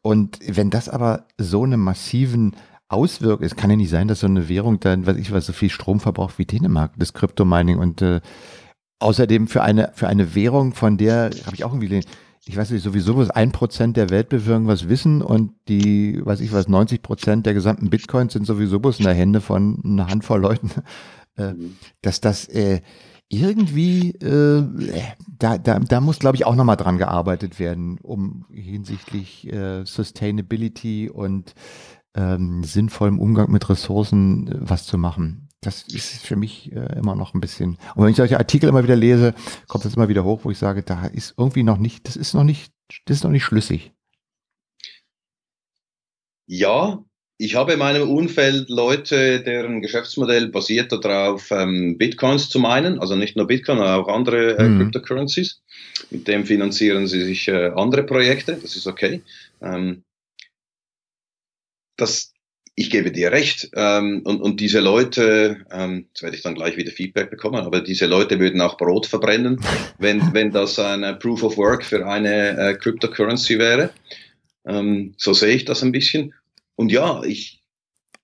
Und 0.00 0.38
wenn 0.46 0.70
das 0.70 0.88
aber 0.88 1.26
so 1.36 1.64
eine 1.64 1.76
massiven 1.76 2.56
Auswirkung, 2.88 3.44
es 3.44 3.54
kann 3.54 3.68
ja 3.68 3.76
nicht 3.76 3.90
sein, 3.90 4.08
dass 4.08 4.20
so 4.20 4.26
eine 4.26 4.48
Währung 4.48 4.80
dann, 4.80 5.06
weiß 5.06 5.18
ich 5.18 5.30
was, 5.30 5.44
so 5.44 5.52
viel 5.52 5.68
Strom 5.68 6.00
verbraucht 6.00 6.38
wie 6.38 6.46
Dänemark, 6.46 6.92
das 6.96 7.12
Kryptomining 7.12 7.76
und 7.76 8.00
äh, 8.00 8.22
außerdem 8.98 9.48
für 9.48 9.62
eine, 9.62 9.92
für 9.94 10.08
eine 10.08 10.34
Währung, 10.34 10.74
von 10.74 10.96
der 10.96 11.30
habe 11.44 11.54
ich 11.54 11.64
auch 11.64 11.72
irgendwie 11.72 12.02
ich 12.48 12.56
weiß 12.56 12.70
nicht, 12.70 12.82
sowieso 12.82 13.16
was 13.18 13.30
ein 13.30 13.52
Prozent 13.52 13.98
der 13.98 14.08
Weltbevölkerung 14.08 14.68
was 14.68 14.88
wissen 14.88 15.20
und 15.20 15.52
die, 15.68 16.18
weiß 16.24 16.40
ich 16.40 16.50
was, 16.50 16.66
90 16.66 17.02
Prozent 17.02 17.44
der 17.44 17.52
gesamten 17.52 17.90
Bitcoins 17.90 18.32
sind 18.32 18.46
sowieso 18.46 18.80
bloß 18.80 19.00
in 19.00 19.04
der 19.04 19.14
Hände 19.14 19.42
von 19.42 19.82
einer 19.84 20.08
Handvoll 20.08 20.40
Leuten, 20.40 20.70
äh, 21.36 21.52
mhm. 21.52 21.76
dass 22.00 22.22
das 22.22 22.48
äh, 22.48 22.80
irgendwie, 23.28 24.12
äh, 24.12 24.64
da, 25.38 25.58
da, 25.58 25.78
da 25.78 26.00
muss, 26.00 26.18
glaube 26.18 26.36
ich, 26.36 26.46
auch 26.46 26.54
nochmal 26.54 26.78
dran 26.78 26.96
gearbeitet 26.96 27.58
werden, 27.58 27.98
um 27.98 28.46
hinsichtlich 28.50 29.52
äh, 29.52 29.84
Sustainability 29.84 31.10
und 31.10 31.54
ähm, 32.14 32.64
sinnvollem 32.64 33.20
Umgang 33.20 33.50
mit 33.52 33.68
Ressourcen 33.68 34.48
äh, 34.48 34.56
was 34.60 34.86
zu 34.86 34.96
machen 34.96 35.47
das 35.60 35.82
ist 35.88 36.24
für 36.24 36.36
mich 36.36 36.72
äh, 36.72 36.98
immer 36.98 37.14
noch 37.14 37.34
ein 37.34 37.40
bisschen. 37.40 37.78
Und 37.94 38.04
wenn 38.04 38.10
ich 38.10 38.16
solche 38.16 38.38
Artikel 38.38 38.68
immer 38.68 38.84
wieder 38.84 38.96
lese, 38.96 39.34
kommt 39.66 39.84
das 39.84 39.94
immer 39.94 40.08
wieder 40.08 40.24
hoch, 40.24 40.40
wo 40.44 40.50
ich 40.50 40.58
sage, 40.58 40.82
da 40.82 41.06
ist 41.06 41.34
irgendwie 41.36 41.64
noch 41.64 41.78
nicht, 41.78 42.06
das 42.06 42.16
ist 42.16 42.34
noch 42.34 42.44
nicht, 42.44 42.72
das 43.06 43.18
ist 43.18 43.24
noch 43.24 43.30
nicht 43.30 43.44
schlüssig. 43.44 43.92
Ja, 46.46 47.04
ich 47.40 47.54
habe 47.54 47.74
in 47.74 47.78
meinem 47.78 48.08
Umfeld 48.08 48.68
Leute, 48.68 49.40
deren 49.42 49.80
Geschäftsmodell 49.80 50.48
basiert 50.48 50.92
darauf, 50.92 51.50
ähm, 51.50 51.96
Bitcoins 51.96 52.48
zu 52.48 52.58
meinen, 52.58 52.98
also 52.98 53.14
nicht 53.14 53.36
nur 53.36 53.46
Bitcoin, 53.46 53.78
sondern 53.78 54.00
auch 54.00 54.08
andere 54.08 54.56
äh, 54.58 54.68
mhm. 54.68 54.78
Cryptocurrencies. 54.78 55.60
Mit 56.10 56.26
dem 56.26 56.46
finanzieren 56.46 57.06
sie 57.06 57.22
sich 57.22 57.46
äh, 57.48 57.70
andere 57.76 58.02
Projekte, 58.02 58.58
das 58.60 58.74
ist 58.76 58.86
okay. 58.86 59.22
Ähm, 59.60 60.02
das, 61.96 62.32
ich 62.78 62.90
gebe 62.90 63.10
dir 63.10 63.32
recht. 63.32 63.70
Ähm, 63.74 64.22
und, 64.24 64.40
und 64.40 64.60
diese 64.60 64.78
Leute, 64.78 65.64
ähm, 65.72 66.06
jetzt 66.08 66.22
werde 66.22 66.36
ich 66.36 66.42
dann 66.42 66.54
gleich 66.54 66.76
wieder 66.76 66.92
Feedback 66.92 67.28
bekommen, 67.28 67.64
aber 67.64 67.80
diese 67.80 68.06
Leute 68.06 68.38
würden 68.38 68.60
auch 68.60 68.76
Brot 68.76 69.06
verbrennen, 69.06 69.60
wenn, 69.98 70.32
wenn 70.32 70.52
das 70.52 70.78
ein 70.78 71.18
Proof 71.18 71.42
of 71.42 71.56
Work 71.56 71.84
für 71.84 72.06
eine 72.06 72.56
äh, 72.56 72.74
Cryptocurrency 72.74 73.58
wäre. 73.58 73.90
Ähm, 74.64 75.14
so 75.16 75.32
sehe 75.32 75.56
ich 75.56 75.64
das 75.64 75.82
ein 75.82 75.90
bisschen. 75.90 76.34
Und 76.76 76.92
ja, 76.92 77.22
ich, 77.24 77.60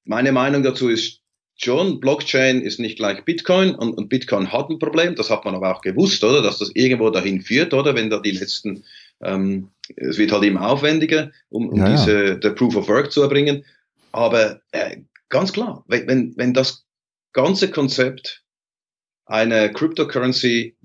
meine 0.05 0.31
Meinung 0.31 0.63
dazu 0.63 0.89
ist 0.89 1.21
schon, 1.57 1.99
Blockchain 1.99 2.63
ist 2.63 2.79
nicht 2.79 2.97
gleich 2.97 3.25
Bitcoin 3.25 3.75
und, 3.75 3.95
und 3.95 4.09
Bitcoin 4.09 4.53
hat 4.53 4.71
ein 4.71 4.79
Problem. 4.79 5.17
Das 5.17 5.31
hat 5.31 5.45
man 5.45 5.57
aber 5.57 5.75
auch 5.75 5.81
gewusst, 5.81 6.23
oder? 6.23 6.43
Dass 6.43 6.59
das 6.59 6.71
irgendwo 6.75 7.11
dahin 7.11 7.41
führt, 7.41 7.75
oder? 7.75 7.97
Wenn 7.97 8.09
da 8.09 8.21
die 8.21 8.31
letzten, 8.31 8.85
ähm, 9.21 9.71
es 9.97 10.17
wird 10.17 10.31
halt 10.31 10.45
immer 10.45 10.69
aufwendiger, 10.69 11.33
um, 11.49 11.71
um 11.71 11.81
ja, 11.81 11.91
diese, 11.91 12.39
der 12.39 12.51
Proof 12.51 12.77
of 12.77 12.89
Work 12.89 13.11
zu 13.11 13.21
erbringen. 13.23 13.65
Aber 14.15 14.61
äh, 14.71 14.99
ganz 15.29 15.53
klar, 15.53 15.85
wenn, 15.89 16.35
wenn 16.37 16.55
das 16.55 16.85
ganze 17.33 17.69
Konzept 17.69 18.45
einer 19.27 19.71
Cryptocurrency 19.71 20.77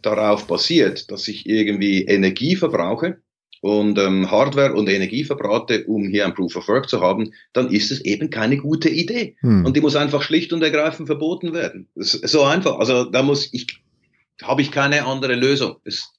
darauf 0.00 0.46
basiert, 0.46 1.10
dass 1.10 1.28
ich 1.28 1.44
irgendwie 1.44 2.04
Energie 2.06 2.56
verbrauche 2.56 3.20
und 3.60 3.98
ähm, 3.98 4.30
Hardware 4.30 4.72
und 4.72 4.88
Energie 4.88 5.24
verbrate, 5.24 5.84
um 5.84 6.08
hier 6.08 6.24
ein 6.24 6.32
Proof 6.32 6.56
of 6.56 6.68
Work 6.68 6.88
zu 6.88 7.02
haben, 7.02 7.34
dann 7.52 7.70
ist 7.70 7.90
es 7.90 8.00
eben 8.00 8.30
keine 8.30 8.56
gute 8.56 8.88
Idee. 8.88 9.36
Hm. 9.40 9.66
Und 9.66 9.76
die 9.76 9.82
muss 9.82 9.94
einfach 9.94 10.22
schlicht 10.22 10.54
und 10.54 10.62
ergreifend 10.62 11.06
verboten 11.06 11.52
werden. 11.52 11.86
So 11.96 12.44
einfach. 12.44 12.78
Also 12.78 13.04
da 13.04 13.22
muss 13.22 13.52
ich, 13.52 13.66
habe 14.40 14.62
ich 14.62 14.72
keine 14.72 15.04
andere 15.04 15.34
Lösung. 15.34 15.76
Es, 15.84 16.14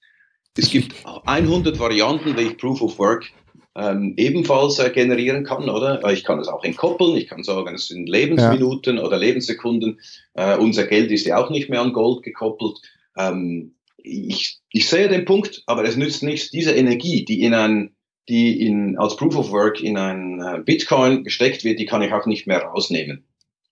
es 0.55 0.69
gibt 0.69 0.93
100 1.25 1.79
Varianten, 1.79 2.37
wie 2.37 2.41
ich 2.41 2.57
Proof 2.59 2.83
of 2.83 2.99
Work 2.99 3.31
ähm, 3.75 4.13
ebenfalls 4.17 4.79
äh, 4.79 4.89
generieren 4.89 5.43
kann, 5.43 5.69
oder? 5.69 6.03
Ich 6.11 6.23
kann 6.23 6.39
es 6.39 6.47
auch 6.47 6.63
entkoppeln, 6.63 7.15
ich 7.15 7.27
kann 7.27 7.43
sagen, 7.43 7.73
es 7.75 7.87
sind 7.87 8.09
Lebensminuten 8.09 8.97
ja. 8.97 9.03
oder 9.03 9.17
Lebenssekunden. 9.17 9.99
Äh, 10.33 10.57
unser 10.57 10.85
Geld 10.85 11.11
ist 11.11 11.25
ja 11.25 11.37
auch 11.37 11.49
nicht 11.49 11.69
mehr 11.69 11.81
an 11.81 11.93
Gold 11.93 12.23
gekoppelt. 12.23 12.79
Ähm, 13.17 13.75
ich, 13.97 14.59
ich 14.71 14.89
sehe 14.89 15.07
den 15.07 15.25
Punkt, 15.25 15.63
aber 15.67 15.83
es 15.83 15.95
nützt 15.95 16.23
nichts, 16.23 16.49
diese 16.49 16.71
Energie, 16.71 17.23
die 17.23 17.43
in 17.43 17.53
ein, 17.53 17.95
die 18.27 18.65
in, 18.65 18.97
als 18.97 19.15
Proof 19.15 19.35
of 19.35 19.51
Work 19.51 19.81
in 19.81 19.97
ein 19.97 20.41
äh, 20.41 20.59
Bitcoin 20.63 21.23
gesteckt 21.23 21.63
wird, 21.63 21.79
die 21.79 21.85
kann 21.85 22.01
ich 22.01 22.11
auch 22.11 22.25
nicht 22.25 22.47
mehr 22.47 22.63
rausnehmen. 22.63 23.25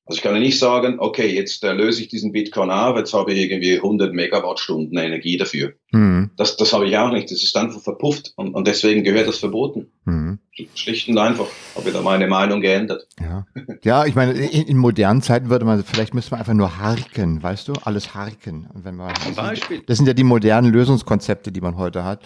Also 0.10 0.18
ich 0.18 0.24
kann 0.24 0.34
ja 0.34 0.40
nicht 0.40 0.58
sagen, 0.58 0.96
okay, 0.98 1.28
jetzt 1.28 1.64
äh, 1.64 1.72
löse 1.72 2.02
ich 2.02 2.08
diesen 2.08 2.32
Bitcoin 2.32 2.72
auf, 2.72 2.98
jetzt 2.98 3.14
habe 3.14 3.32
ich 3.32 3.52
irgendwie 3.52 3.76
100 3.76 4.12
Megawattstunden 4.12 4.98
Energie 4.98 5.38
dafür. 5.38 5.74
Mhm. 5.92 6.32
Das, 6.36 6.58
das 6.58 6.74
habe 6.74 6.88
ich 6.88 6.98
auch 6.98 7.12
nicht. 7.12 7.30
Das 7.30 7.44
ist 7.44 7.56
einfach 7.56 7.80
verpufft 7.80 8.34
und, 8.36 8.56
und 8.56 8.66
deswegen 8.66 9.04
gehört 9.04 9.28
das 9.28 9.38
verboten. 9.38 9.92
Mhm. 10.06 10.40
Schlicht 10.74 11.10
und 11.10 11.20
einfach 11.20 11.46
habe 11.76 11.90
ich 11.90 11.94
da 11.94 12.02
meine 12.02 12.26
Meinung 12.26 12.60
geändert. 12.60 13.08
Ja, 13.22 13.46
ja 13.84 14.06
ich 14.08 14.16
meine, 14.16 14.32
in, 14.34 14.64
in, 14.64 14.78
modernen 14.78 15.22
Zeiten 15.22 15.52
würde 15.52 15.64
man, 15.64 15.84
vielleicht 15.84 16.16
müsste 16.16 16.32
man 16.32 16.40
einfach 16.40 16.56
nur 16.56 16.80
harken, 16.80 17.44
weißt 17.44 17.68
du, 17.68 17.74
alles 17.84 18.16
harken. 18.16 18.68
Und 18.74 18.86
wenn 18.86 18.96
man, 18.96 19.14
Zum 19.24 19.36
Beispiel. 19.36 19.84
Das 19.86 19.98
sind 19.98 20.08
ja 20.08 20.14
die 20.14 20.24
modernen 20.24 20.74
Lösungskonzepte, 20.74 21.52
die 21.52 21.62
man 21.62 21.78
heute 21.78 22.04
hat. 22.04 22.22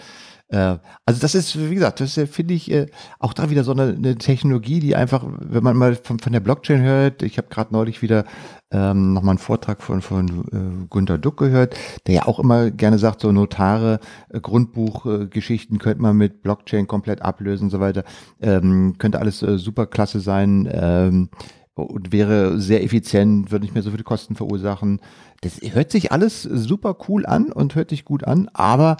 Äh, 0.54 0.78
also 1.04 1.20
das 1.20 1.34
ist, 1.34 1.58
wie 1.58 1.74
gesagt, 1.74 2.00
das 2.00 2.14
finde 2.30 2.54
ich 2.54 2.70
äh, 2.70 2.86
auch 3.18 3.32
da 3.32 3.50
wieder 3.50 3.64
so 3.64 3.72
eine, 3.72 3.94
eine, 3.94 4.16
Technologie, 4.16 4.78
die 4.78 4.94
einfach, 4.94 5.24
wenn 5.40 5.64
man 5.64 5.76
mal 5.76 5.96
von, 5.96 6.20
von 6.20 6.32
der 6.32 6.40
Blockchain 6.40 6.80
hört, 6.80 7.22
ich 7.22 7.38
habe 7.38 7.48
gerade 7.48 7.72
neulich 7.72 8.02
wieder 8.02 8.24
ähm, 8.70 9.14
nochmal 9.14 9.32
einen 9.32 9.38
Vortrag 9.38 9.82
von, 9.82 10.00
von 10.00 10.28
äh, 10.52 10.86
Günter 10.90 11.18
Duck 11.18 11.38
gehört, 11.38 11.76
der 12.06 12.14
ja 12.14 12.26
auch 12.26 12.38
immer 12.38 12.70
gerne 12.70 12.98
sagt, 12.98 13.20
so 13.20 13.32
Notare, 13.32 13.98
äh, 14.28 14.40
Grundbuchgeschichten 14.40 15.76
äh, 15.76 15.78
könnte 15.80 16.02
man 16.02 16.16
mit 16.16 16.42
Blockchain 16.42 16.86
komplett 16.86 17.22
ablösen 17.22 17.64
und 17.64 17.70
so 17.70 17.80
weiter. 17.80 18.04
Ähm, 18.40 18.94
könnte 18.98 19.18
alles 19.18 19.42
äh, 19.42 19.58
super 19.58 19.86
klasse 19.86 20.20
sein. 20.20 20.68
Ähm, 20.72 21.30
und 21.76 22.12
wäre 22.12 22.60
sehr 22.60 22.84
effizient, 22.84 23.50
würde 23.50 23.64
nicht 23.64 23.74
mehr 23.74 23.82
so 23.82 23.90
viele 23.90 24.04
Kosten 24.04 24.36
verursachen. 24.36 25.00
Das 25.40 25.58
hört 25.60 25.90
sich 25.90 26.12
alles 26.12 26.42
super 26.42 26.96
cool 27.08 27.26
an 27.26 27.50
und 27.50 27.74
hört 27.74 27.90
sich 27.90 28.04
gut 28.04 28.22
an, 28.22 28.48
aber 28.52 28.96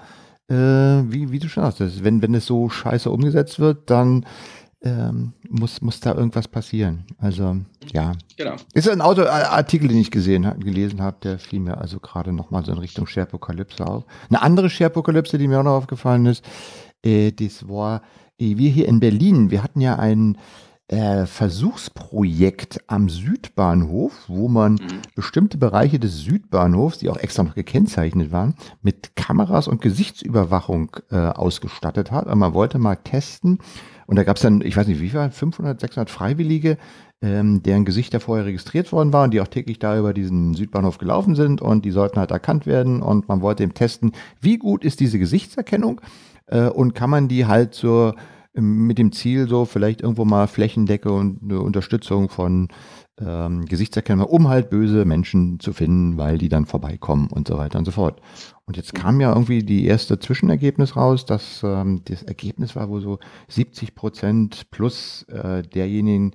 äh, 0.49 0.55
wie, 0.55 1.30
wie 1.30 1.38
du 1.38 1.49
schon 1.49 1.64
hast, 1.64 1.80
wenn, 2.05 2.22
wenn 2.22 2.34
es 2.34 2.47
so 2.47 2.68
scheiße 2.68 3.11
umgesetzt 3.11 3.59
wird, 3.59 3.90
dann 3.90 4.26
ähm, 4.84 5.32
muss, 5.49 5.80
muss 5.80 6.01
da 6.01 6.14
irgendwas 6.14 6.47
passieren. 6.47 7.05
Also, 7.18 7.57
ja. 7.92 8.12
Genau. 8.36 8.57
Ist 8.74 8.88
ein 8.88 9.01
Auto, 9.01 9.22
Artikel, 9.22 9.88
den 9.88 9.99
ich 9.99 10.11
gesehen, 10.11 10.42
gelesen 10.61 11.01
habe, 11.01 11.16
der 11.22 11.38
fiel 11.38 11.61
mir 11.61 11.78
also 11.78 12.01
gerade 12.01 12.32
nochmal 12.32 12.64
so 12.64 12.72
in 12.72 12.78
Richtung 12.78 13.07
Sharepokalypse 13.07 13.86
auf. 13.86 14.05
Eine 14.28 14.42
andere 14.42 14.68
Sharepokalypse, 14.68 15.38
die 15.38 15.49
mir 15.49 15.61
auch 15.61 15.64
noch 15.64 15.76
aufgefallen 15.76 16.26
ist, 16.26 16.45
äh, 17.03 17.32
das 17.32 17.66
war, 17.66 18.03
äh, 18.38 18.59
wir 18.59 18.70
hier 18.70 18.86
in 18.86 19.01
Berlin, 19.01 19.51
wir 19.51 19.62
hatten 19.62 19.80
ja 19.80 19.99
einen 19.99 20.36
äh, 20.89 21.24
Versuchsprojekt 21.24 22.80
am 22.89 23.09
Südbahnhof, 23.09 24.12
wo 24.28 24.49
man 24.49 24.74
mhm. 24.74 25.01
bestimmte 25.14 25.57
Bereiche 25.57 25.99
des 25.99 26.18
Südbahnhofs, 26.18 26.99
die 26.99 27.09
auch 27.09 27.16
extra 27.16 27.43
noch 27.43 27.55
gekennzeichnet 27.55 28.32
waren, 28.32 28.55
mit 28.82 29.16
Kameras 29.16 29.66
und 29.66 29.80
Gesichtsüberwachung 29.80 30.97
äh, 31.11 31.16
ausgestattet 31.16 32.11
hat. 32.11 32.26
Und 32.26 32.39
man 32.39 32.53
wollte 32.53 32.78
mal 32.78 32.97
testen. 32.97 33.59
Und 34.07 34.16
da 34.16 34.24
gab 34.24 34.37
es 34.37 34.43
dann, 34.43 34.61
ich 34.61 34.76
weiß 34.76 34.87
nicht 34.87 35.01
wie 35.01 35.09
viel, 35.09 35.30
500, 35.30 35.80
600 35.80 36.11
Freiwillige, 36.11 36.76
ähm, 37.22 37.62
deren 37.62 37.87
Gesichter 37.87 38.20
vorher 38.20 38.45
registriert 38.45 38.93
worden 38.93 39.14
waren, 39.14 39.30
die 39.30 39.41
auch 39.41 39.49
täglich 39.49 39.78
da 39.78 39.99
über 39.99 40.12
diesen 40.12 40.53
Südbahnhof 40.53 40.99
gelaufen 40.99 41.35
sind 41.35 41.62
und 41.62 41.87
die 41.87 41.93
sollten 41.93 42.18
halt 42.18 42.30
erkannt 42.30 42.66
werden. 42.66 43.01
Und 43.01 43.28
man 43.28 43.41
wollte 43.41 43.62
eben 43.62 43.72
testen, 43.72 44.12
wie 44.43 44.59
gut 44.59 44.85
ist 44.85 45.01
diese 45.01 45.18
Gesichtserkennung 45.18 46.03
äh, 46.47 46.68
und 46.68 46.95
kann 46.95 47.09
man 47.09 47.28
die 47.28 47.47
halt 47.47 47.72
zur 47.72 48.16
mit 48.55 48.98
dem 48.98 49.12
Ziel, 49.12 49.48
so 49.48 49.64
vielleicht 49.64 50.00
irgendwo 50.00 50.24
mal 50.24 50.46
Flächendecke 50.46 51.11
und 51.11 51.42
eine 51.42 51.61
Unterstützung 51.61 52.28
von 52.28 52.68
ähm, 53.20 53.64
Gesichtserkennung, 53.64 54.26
um 54.26 54.48
halt 54.48 54.70
böse 54.70 55.05
Menschen 55.05 55.59
zu 55.61 55.72
finden, 55.72 56.16
weil 56.16 56.38
die 56.38 56.48
dann 56.48 56.66
vorbeikommen 56.66 57.28
und 57.28 57.48
so 57.48 57.59
weiter 57.59 57.78
und 57.78 57.84
so 57.84 57.90
fort. 57.90 58.20
Und 58.66 58.76
jetzt 58.76 58.94
kam 58.94 59.20
ja 59.20 59.30
irgendwie 59.32 59.62
die 59.62 59.86
erste 59.86 60.18
Zwischenergebnis 60.18 60.96
raus, 60.96 61.26
dass 61.26 61.62
ähm, 61.64 62.02
das 62.05 62.22
Ergebnis 62.22 62.76
war, 62.76 62.88
wo 62.88 63.00
so 63.00 63.18
70 63.48 63.94
Prozent 63.94 64.70
plus 64.70 65.24
äh, 65.24 65.62
derjenigen, 65.62 66.32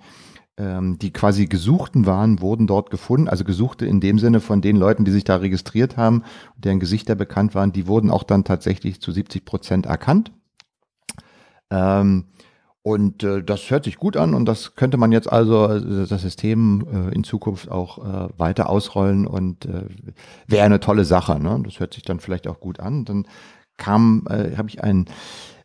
ähm, 0.57 0.99
die 0.99 1.11
quasi 1.11 1.47
Gesuchten 1.47 2.05
waren, 2.05 2.41
wurden 2.41 2.67
dort 2.67 2.91
gefunden. 2.91 3.29
Also 3.29 3.45
Gesuchte 3.45 3.85
in 3.85 4.01
dem 4.01 4.19
Sinne 4.19 4.41
von 4.41 4.61
den 4.61 4.75
Leuten, 4.75 5.05
die 5.05 5.11
sich 5.11 5.23
da 5.23 5.37
registriert 5.37 5.95
haben, 5.95 6.23
deren 6.57 6.81
Gesichter 6.81 7.15
bekannt 7.15 7.55
waren, 7.55 7.71
die 7.71 7.87
wurden 7.87 8.11
auch 8.11 8.23
dann 8.23 8.43
tatsächlich 8.43 9.01
zu 9.01 9.11
70 9.11 9.45
Prozent 9.45 9.85
erkannt. 9.85 10.31
Ähm, 11.71 12.25
und 12.81 13.23
äh, 13.23 13.43
das 13.43 13.69
hört 13.69 13.83
sich 13.83 13.97
gut 13.97 14.15
an 14.15 14.33
und 14.33 14.45
das 14.45 14.75
könnte 14.75 14.97
man 14.97 15.11
jetzt 15.11 15.31
also 15.31 15.67
äh, 15.67 16.07
das 16.07 16.21
System 16.21 16.87
äh, 16.91 17.13
in 17.13 17.23
Zukunft 17.23 17.69
auch 17.69 17.97
äh, 17.99 18.29
weiter 18.37 18.69
ausrollen 18.69 19.27
und 19.27 19.65
äh, 19.65 19.85
wäre 20.47 20.65
eine 20.65 20.79
tolle 20.79 21.05
Sache. 21.05 21.39
Ne? 21.39 21.61
Das 21.63 21.79
hört 21.79 21.93
sich 21.93 22.03
dann 22.03 22.19
vielleicht 22.19 22.47
auch 22.47 22.59
gut 22.59 22.79
an. 22.79 23.05
Dann 23.05 23.27
kam, 23.77 24.25
äh, 24.29 24.55
habe 24.55 24.69
ich 24.69 24.83
einen 24.83 25.05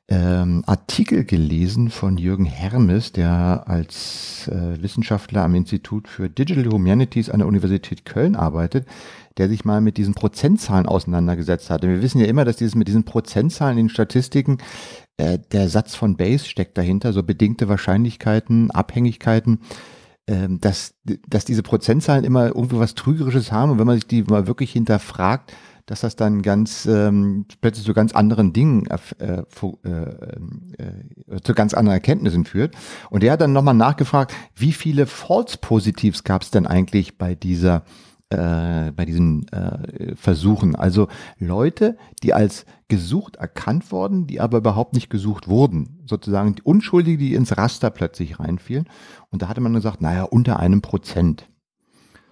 ähm, 0.08 0.64
Artikel 0.66 1.24
gelesen 1.24 1.88
von 1.88 2.18
Jürgen 2.18 2.44
Hermes, 2.44 3.12
der 3.12 3.64
als 3.66 4.48
äh, 4.48 4.82
Wissenschaftler 4.82 5.42
am 5.44 5.54
Institut 5.54 6.08
für 6.08 6.28
Digital 6.28 6.66
Humanities 6.66 7.30
an 7.30 7.38
der 7.38 7.48
Universität 7.48 8.04
Köln 8.04 8.36
arbeitet, 8.36 8.86
der 9.38 9.48
sich 9.48 9.64
mal 9.64 9.80
mit 9.80 9.96
diesen 9.96 10.14
Prozentzahlen 10.14 10.86
auseinandergesetzt 10.86 11.70
hat. 11.70 11.84
Und 11.84 11.90
wir 11.90 12.02
wissen 12.02 12.20
ja 12.20 12.26
immer, 12.26 12.44
dass 12.44 12.56
dieses 12.56 12.74
mit 12.74 12.86
diesen 12.86 13.04
Prozentzahlen 13.04 13.78
in 13.78 13.86
den 13.86 13.90
Statistiken 13.90 14.58
äh, 15.16 15.38
der 15.52 15.68
Satz 15.68 15.94
von 15.94 16.16
Bayes 16.16 16.46
steckt 16.46 16.76
dahinter, 16.76 17.12
so 17.12 17.22
bedingte 17.22 17.68
Wahrscheinlichkeiten, 17.68 18.70
Abhängigkeiten, 18.70 19.60
äh, 20.26 20.48
dass, 20.48 20.94
dass 21.28 21.44
diese 21.44 21.62
Prozentzahlen 21.62 22.24
immer 22.24 22.46
irgendwie 22.48 22.78
was 22.78 22.94
Trügerisches 22.94 23.52
haben 23.52 23.72
und 23.72 23.78
wenn 23.78 23.86
man 23.86 23.96
sich 23.96 24.06
die 24.06 24.22
mal 24.22 24.46
wirklich 24.46 24.72
hinterfragt, 24.72 25.52
dass 25.86 26.00
das 26.00 26.16
dann 26.16 26.42
ganz 26.42 26.86
ähm, 26.86 27.46
plötzlich 27.60 27.84
zu 27.84 27.92
ganz 27.92 28.14
anderen 28.14 28.52
Dingen, 28.52 28.86
äh, 28.86 28.98
äh, 29.18 29.42
äh, 30.78 31.40
zu 31.42 31.54
ganz 31.54 31.74
anderen 31.74 31.96
Erkenntnissen 31.96 32.46
führt. 32.46 32.74
Und 33.10 33.22
er 33.22 33.32
hat 33.32 33.42
dann 33.42 33.52
nochmal 33.52 33.74
nachgefragt, 33.74 34.34
wie 34.56 34.72
viele 34.72 35.06
False 35.06 35.58
Positives 35.58 36.24
gab 36.24 36.42
es 36.42 36.50
denn 36.50 36.66
eigentlich 36.66 37.18
bei 37.18 37.34
dieser 37.34 37.84
äh, 38.30 38.90
bei 38.92 39.04
diesen 39.04 39.48
äh, 39.48 40.14
Versuchen. 40.16 40.76
Also 40.76 41.08
Leute, 41.38 41.96
die 42.22 42.34
als 42.34 42.66
gesucht 42.88 43.36
erkannt 43.36 43.90
wurden, 43.92 44.26
die 44.26 44.40
aber 44.40 44.58
überhaupt 44.58 44.94
nicht 44.94 45.10
gesucht 45.10 45.48
wurden. 45.48 46.00
Sozusagen 46.06 46.54
die 46.54 46.62
Unschuldige, 46.62 47.18
die 47.18 47.34
ins 47.34 47.56
Raster 47.56 47.90
plötzlich 47.90 48.40
reinfielen. 48.40 48.88
Und 49.30 49.42
da 49.42 49.48
hatte 49.48 49.60
man 49.60 49.74
gesagt, 49.74 50.00
naja, 50.00 50.24
unter 50.24 50.58
einem 50.58 50.82
Prozent. 50.82 51.46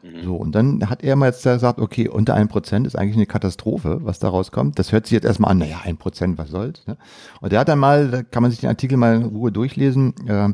Mhm. 0.02 0.24
So, 0.24 0.36
und 0.36 0.54
dann 0.54 0.88
hat 0.88 1.04
er 1.04 1.16
mal 1.16 1.26
jetzt 1.26 1.44
gesagt, 1.44 1.78
okay, 1.78 2.08
unter 2.08 2.34
einem 2.34 2.48
Prozent 2.48 2.86
ist 2.86 2.96
eigentlich 2.96 3.16
eine 3.16 3.26
Katastrophe, 3.26 4.00
was 4.02 4.18
da 4.18 4.28
rauskommt. 4.28 4.78
Das 4.78 4.92
hört 4.92 5.06
sich 5.06 5.12
jetzt 5.12 5.24
erstmal 5.24 5.52
an, 5.52 5.58
naja, 5.58 5.80
ein 5.84 5.96
Prozent, 5.96 6.38
was 6.38 6.50
soll's. 6.50 6.86
Ne? 6.86 6.96
Und 7.40 7.52
er 7.52 7.60
hat 7.60 7.68
dann 7.68 7.78
mal, 7.78 8.10
da 8.10 8.22
kann 8.22 8.42
man 8.42 8.50
sich 8.50 8.60
den 8.60 8.68
Artikel 8.68 8.96
mal 8.96 9.16
in 9.16 9.24
Ruhe 9.24 9.52
durchlesen, 9.52 10.14
äh, 10.26 10.52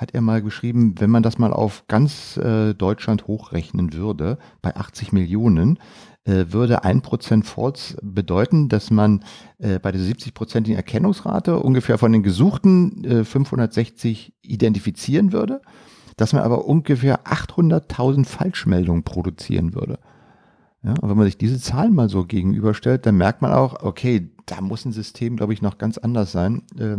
hat 0.00 0.14
er 0.14 0.22
mal 0.22 0.40
geschrieben, 0.40 0.94
wenn 0.98 1.10
man 1.10 1.22
das 1.22 1.38
mal 1.38 1.52
auf 1.52 1.84
ganz 1.86 2.38
äh, 2.38 2.72
Deutschland 2.72 3.26
hochrechnen 3.26 3.92
würde, 3.92 4.38
bei 4.62 4.74
80 4.74 5.12
Millionen, 5.12 5.78
äh, 6.24 6.46
würde 6.48 6.84
ein 6.84 7.02
Prozent 7.02 7.44
False 7.46 7.98
bedeuten, 8.02 8.70
dass 8.70 8.90
man 8.90 9.22
äh, 9.58 9.78
bei 9.78 9.92
der 9.92 10.00
70-prozentigen 10.00 10.74
Erkennungsrate 10.74 11.58
ungefähr 11.58 11.98
von 11.98 12.12
den 12.12 12.22
Gesuchten 12.22 13.04
äh, 13.04 13.24
560 13.24 14.32
identifizieren 14.40 15.32
würde, 15.32 15.60
dass 16.16 16.32
man 16.32 16.42
aber 16.42 16.64
ungefähr 16.64 17.26
800.000 17.26 18.24
Falschmeldungen 18.24 19.02
produzieren 19.02 19.74
würde. 19.74 19.98
Ja, 20.82 20.94
und 20.94 21.10
wenn 21.10 21.16
man 21.18 21.26
sich 21.26 21.36
diese 21.36 21.60
Zahlen 21.60 21.94
mal 21.94 22.08
so 22.08 22.24
gegenüberstellt, 22.24 23.04
dann 23.04 23.16
merkt 23.16 23.42
man 23.42 23.52
auch, 23.52 23.82
okay, 23.82 24.30
da 24.46 24.62
muss 24.62 24.86
ein 24.86 24.92
System, 24.92 25.36
glaube 25.36 25.52
ich, 25.52 25.60
noch 25.60 25.76
ganz 25.76 25.98
anders 25.98 26.32
sein. 26.32 26.62
Äh, 26.78 26.96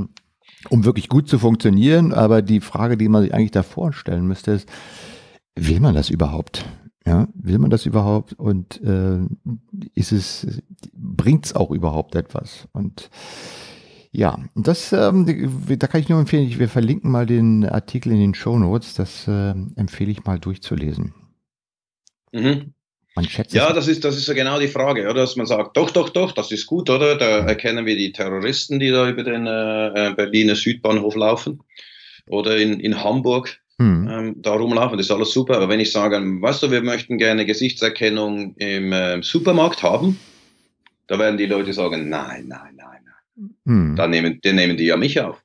um 0.69 0.85
wirklich 0.85 1.09
gut 1.09 1.27
zu 1.27 1.39
funktionieren. 1.39 2.13
Aber 2.13 2.41
die 2.41 2.61
Frage, 2.61 2.97
die 2.97 3.09
man 3.09 3.23
sich 3.23 3.33
eigentlich 3.33 3.51
davor 3.51 3.93
stellen 3.93 4.27
müsste, 4.27 4.51
ist, 4.51 4.69
will 5.55 5.79
man 5.79 5.95
das 5.95 6.09
überhaupt? 6.09 6.65
Ja, 7.05 7.27
will 7.33 7.57
man 7.57 7.69
das 7.69 7.85
überhaupt? 7.85 8.33
Und 8.33 8.81
äh, 8.83 9.19
ist 9.95 10.11
es, 10.11 10.61
bringt 10.93 11.47
es 11.47 11.55
auch 11.55 11.71
überhaupt 11.71 12.15
etwas? 12.15 12.67
Und 12.73 13.09
ja, 14.11 14.37
das, 14.55 14.91
ähm, 14.91 15.25
da 15.79 15.87
kann 15.87 16.01
ich 16.01 16.09
nur 16.09 16.19
empfehlen, 16.19 16.59
wir 16.59 16.69
verlinken 16.69 17.09
mal 17.09 17.25
den 17.25 17.65
Artikel 17.65 18.11
in 18.11 18.19
den 18.19 18.33
Show 18.33 18.59
Notes. 18.59 18.93
Das 18.93 19.27
äh, 19.27 19.51
empfehle 19.75 20.11
ich 20.11 20.25
mal 20.25 20.37
durchzulesen. 20.37 21.13
Mhm. 22.33 22.73
Man 23.15 23.25
schätzt 23.25 23.53
ja, 23.53 23.73
das 23.73 23.87
ist, 23.87 24.05
das 24.05 24.17
ist 24.17 24.27
ja 24.27 24.33
genau 24.33 24.59
die 24.59 24.69
Frage, 24.69 25.03
oder? 25.03 25.15
Dass 25.15 25.35
man 25.35 25.45
sagt, 25.45 25.75
doch, 25.75 25.89
doch, 25.91 26.09
doch, 26.09 26.31
das 26.31 26.51
ist 26.51 26.65
gut, 26.65 26.89
oder? 26.89 27.17
Da 27.17 27.39
erkennen 27.39 27.85
wir 27.85 27.97
die 27.97 28.13
Terroristen, 28.13 28.79
die 28.79 28.89
da 28.89 29.09
über 29.09 29.23
den 29.23 29.47
äh, 29.47 30.13
Berliner 30.15 30.55
Südbahnhof 30.55 31.15
laufen 31.15 31.61
oder 32.27 32.57
in, 32.57 32.79
in 32.79 33.03
Hamburg 33.03 33.59
hm. 33.77 34.07
ähm, 34.09 34.35
da 34.37 34.51
rumlaufen, 34.51 34.97
das 34.97 35.07
ist 35.07 35.11
alles 35.11 35.31
super. 35.31 35.57
Aber 35.57 35.67
wenn 35.67 35.79
ich 35.79 35.91
sage, 35.91 36.17
weißt 36.17 36.63
du, 36.63 36.71
wir 36.71 36.81
möchten 36.81 37.17
gerne 37.17 37.45
Gesichtserkennung 37.45 38.55
im 38.55 38.93
äh, 38.93 39.21
Supermarkt 39.21 39.83
haben, 39.83 40.17
da 41.07 41.19
werden 41.19 41.37
die 41.37 41.47
Leute 41.47 41.73
sagen, 41.73 42.07
nein, 42.07 42.45
nein, 42.47 42.75
nein, 42.77 43.01
nein. 43.03 43.49
Hm. 43.65 43.95
Dann 43.97 44.11
nehmen, 44.11 44.39
dann 44.41 44.55
nehmen 44.55 44.77
die 44.77 44.85
ja 44.85 44.95
mich 44.95 45.19
auf. 45.19 45.40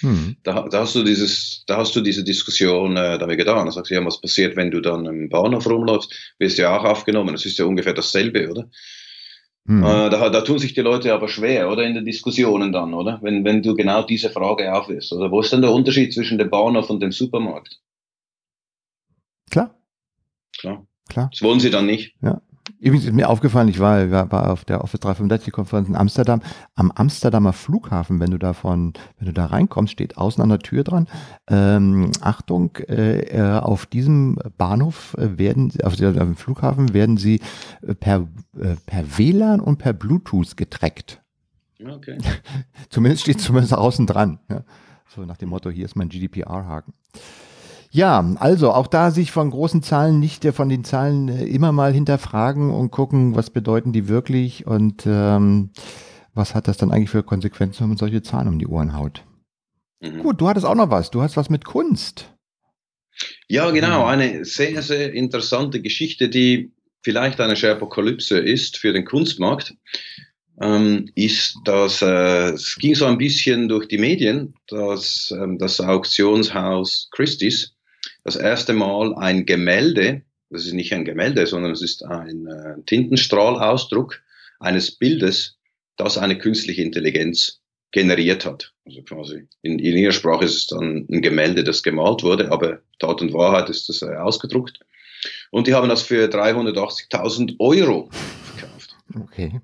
Hm. 0.00 0.36
Da, 0.42 0.68
da, 0.68 0.80
hast 0.80 0.96
du 0.96 1.04
dieses, 1.04 1.64
da 1.66 1.76
hast 1.76 1.94
du 1.94 2.00
diese 2.00 2.24
Diskussion 2.24 2.96
äh, 2.96 3.16
damit 3.18 3.38
getan. 3.38 3.66
Da 3.66 3.72
sagst 3.72 3.90
du, 3.90 3.94
ja, 3.94 4.04
was 4.04 4.20
passiert, 4.20 4.56
wenn 4.56 4.70
du 4.70 4.80
dann 4.80 5.06
im 5.06 5.28
Bahnhof 5.28 5.66
rumläufst? 5.66 6.34
Wirst 6.38 6.58
ja 6.58 6.76
auch 6.76 6.84
aufgenommen. 6.84 7.32
Das 7.32 7.46
ist 7.46 7.58
ja 7.58 7.64
ungefähr 7.64 7.94
dasselbe, 7.94 8.50
oder? 8.50 8.68
Hm. 9.66 9.82
Äh, 9.82 10.10
da, 10.10 10.28
da 10.28 10.40
tun 10.42 10.58
sich 10.58 10.74
die 10.74 10.80
Leute 10.80 11.14
aber 11.14 11.28
schwer, 11.28 11.70
oder? 11.70 11.84
In 11.84 11.94
den 11.94 12.04
Diskussionen 12.04 12.72
dann, 12.72 12.92
oder? 12.92 13.20
Wenn, 13.22 13.44
wenn 13.44 13.62
du 13.62 13.74
genau 13.74 14.02
diese 14.02 14.30
Frage 14.30 14.74
aufwirfst. 14.74 15.12
Oder 15.12 15.30
wo 15.30 15.40
ist 15.40 15.52
denn 15.52 15.62
der 15.62 15.72
Unterschied 15.72 16.12
zwischen 16.12 16.38
dem 16.38 16.50
Bahnhof 16.50 16.90
und 16.90 17.00
dem 17.00 17.12
Supermarkt? 17.12 17.80
Klar. 19.50 19.78
Klar. 20.58 20.86
Klar. 21.08 21.30
Das 21.30 21.42
wollen 21.42 21.60
sie 21.60 21.70
dann 21.70 21.86
nicht. 21.86 22.14
Ja. 22.20 22.42
Übrigens 22.78 23.04
ist 23.04 23.12
mir 23.12 23.28
aufgefallen, 23.28 23.68
ich 23.68 23.78
war, 23.78 24.10
war 24.10 24.50
auf 24.50 24.64
der 24.64 24.82
Office 24.82 25.00
365-Konferenz 25.00 25.88
in 25.88 25.96
Amsterdam. 25.96 26.40
Am 26.74 26.90
Amsterdamer 26.90 27.52
Flughafen, 27.52 28.20
wenn 28.20 28.30
du 28.30 28.38
davon, 28.38 28.94
wenn 29.18 29.26
du 29.26 29.32
da 29.32 29.46
reinkommst, 29.46 29.92
steht 29.92 30.16
außen 30.16 30.42
an 30.42 30.48
der 30.48 30.60
Tür 30.60 30.82
dran. 30.82 31.06
Ähm, 31.48 32.10
Achtung, 32.20 32.76
äh, 32.88 33.20
äh 33.36 33.58
auf 33.58 33.86
diesem 33.86 34.38
Bahnhof 34.56 35.14
äh, 35.18 35.38
werden, 35.38 35.72
auf 35.82 35.96
dem 35.96 36.36
Flughafen 36.36 36.94
werden 36.94 37.18
sie 37.18 37.40
äh, 37.82 37.94
per, 37.94 38.26
per 38.86 39.18
WLAN 39.18 39.60
und 39.60 39.78
per 39.78 39.92
Bluetooth 39.92 40.56
getrackt. 40.56 41.22
Okay. 41.86 42.18
zumindest 42.88 43.24
steht 43.24 43.40
zumindest 43.40 43.74
außen 43.74 44.06
dran. 44.06 44.38
Ja. 44.48 44.64
So 45.14 45.24
nach 45.24 45.36
dem 45.36 45.50
Motto, 45.50 45.70
hier 45.70 45.84
ist 45.84 45.96
mein 45.96 46.08
GDPR-Haken. 46.08 46.94
Ja, 47.94 48.34
also 48.40 48.72
auch 48.72 48.88
da 48.88 49.12
sich 49.12 49.30
von 49.30 49.50
großen 49.50 49.80
Zahlen 49.80 50.18
nicht 50.18 50.44
von 50.46 50.68
den 50.68 50.82
Zahlen 50.82 51.28
äh, 51.28 51.44
immer 51.44 51.70
mal 51.70 51.92
hinterfragen 51.92 52.70
und 52.70 52.90
gucken, 52.90 53.36
was 53.36 53.50
bedeuten 53.50 53.92
die 53.92 54.08
wirklich 54.08 54.66
und 54.66 55.04
ähm, 55.06 55.70
was 56.34 56.56
hat 56.56 56.66
das 56.66 56.76
dann 56.76 56.90
eigentlich 56.90 57.10
für 57.10 57.22
Konsequenzen, 57.22 57.82
wenn 57.82 57.90
man 57.90 57.96
solche 57.96 58.20
Zahlen 58.20 58.48
um 58.48 58.58
die 58.58 58.66
Ohren 58.66 58.96
haut. 58.96 59.22
Mhm. 60.00 60.18
Gut, 60.18 60.40
du 60.40 60.48
hattest 60.48 60.66
auch 60.66 60.74
noch 60.74 60.90
was. 60.90 61.12
Du 61.12 61.22
hast 61.22 61.36
was 61.36 61.50
mit 61.50 61.64
Kunst. 61.64 62.34
Ja, 63.46 63.70
genau. 63.70 64.04
Eine 64.06 64.44
sehr, 64.44 64.82
sehr 64.82 65.12
interessante 65.12 65.80
Geschichte, 65.80 66.28
die 66.28 66.72
vielleicht 67.02 67.40
eine 67.40 67.54
Sherpokalypse 67.54 68.40
ist 68.40 68.76
für 68.76 68.92
den 68.92 69.04
Kunstmarkt, 69.04 69.72
ähm, 70.60 71.08
ist, 71.14 71.58
dass 71.64 72.02
äh, 72.02 72.50
es 72.54 72.74
ging 72.74 72.96
so 72.96 73.04
ein 73.04 73.18
bisschen 73.18 73.68
durch 73.68 73.86
die 73.86 73.98
Medien, 73.98 74.54
dass 74.66 75.32
ähm, 75.36 75.58
das 75.58 75.80
Auktionshaus 75.80 77.08
Christie's 77.12 77.73
das 78.24 78.36
erste 78.36 78.72
Mal 78.72 79.14
ein 79.14 79.46
Gemälde, 79.46 80.22
das 80.50 80.64
ist 80.64 80.72
nicht 80.72 80.92
ein 80.92 81.04
Gemälde, 81.04 81.46
sondern 81.46 81.72
es 81.72 81.82
ist 81.82 82.04
ein 82.04 82.46
äh, 82.46 82.82
Tintenstrahlausdruck 82.86 84.20
eines 84.58 84.92
Bildes, 84.92 85.58
das 85.96 86.18
eine 86.18 86.38
künstliche 86.38 86.82
Intelligenz 86.82 87.60
generiert 87.92 88.46
hat. 88.46 88.72
Also 88.86 89.02
quasi 89.02 89.46
in, 89.62 89.78
in 89.78 89.96
ihrer 89.96 90.12
Sprache 90.12 90.44
ist 90.44 90.56
es 90.56 90.66
dann 90.66 91.06
ein 91.10 91.22
Gemälde, 91.22 91.64
das 91.64 91.82
gemalt 91.82 92.22
wurde, 92.22 92.50
aber 92.50 92.80
Tat 92.98 93.20
und 93.20 93.32
Wahrheit 93.32 93.68
ist 93.68 93.88
das 93.88 94.02
äh, 94.02 94.16
ausgedruckt. 94.16 94.80
Und 95.50 95.66
die 95.66 95.74
haben 95.74 95.88
das 95.88 96.02
für 96.02 96.26
380.000 96.26 97.56
Euro 97.58 98.10
verkauft. 98.10 98.96
Okay. 99.14 99.60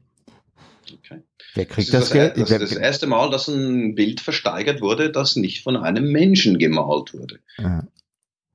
okay. 0.93 1.23
Wer 1.55 1.67
kriegt 1.67 1.93
das, 1.93 2.05
das, 2.09 2.13
Geld? 2.13 2.37
Das 2.37 2.51
ist 2.51 2.63
das 2.63 2.73
erste 2.73 3.07
Mal, 3.07 3.31
dass 3.31 3.49
ein 3.49 3.95
Bild 3.95 4.21
versteigert 4.21 4.81
wurde, 4.81 5.11
das 5.11 5.37
nicht 5.37 5.63
von 5.63 5.77
einem 5.77 6.13
Menschen 6.13 6.59
gemalt 6.59 7.13
wurde. 7.13 7.41
Ja. 7.59 7.83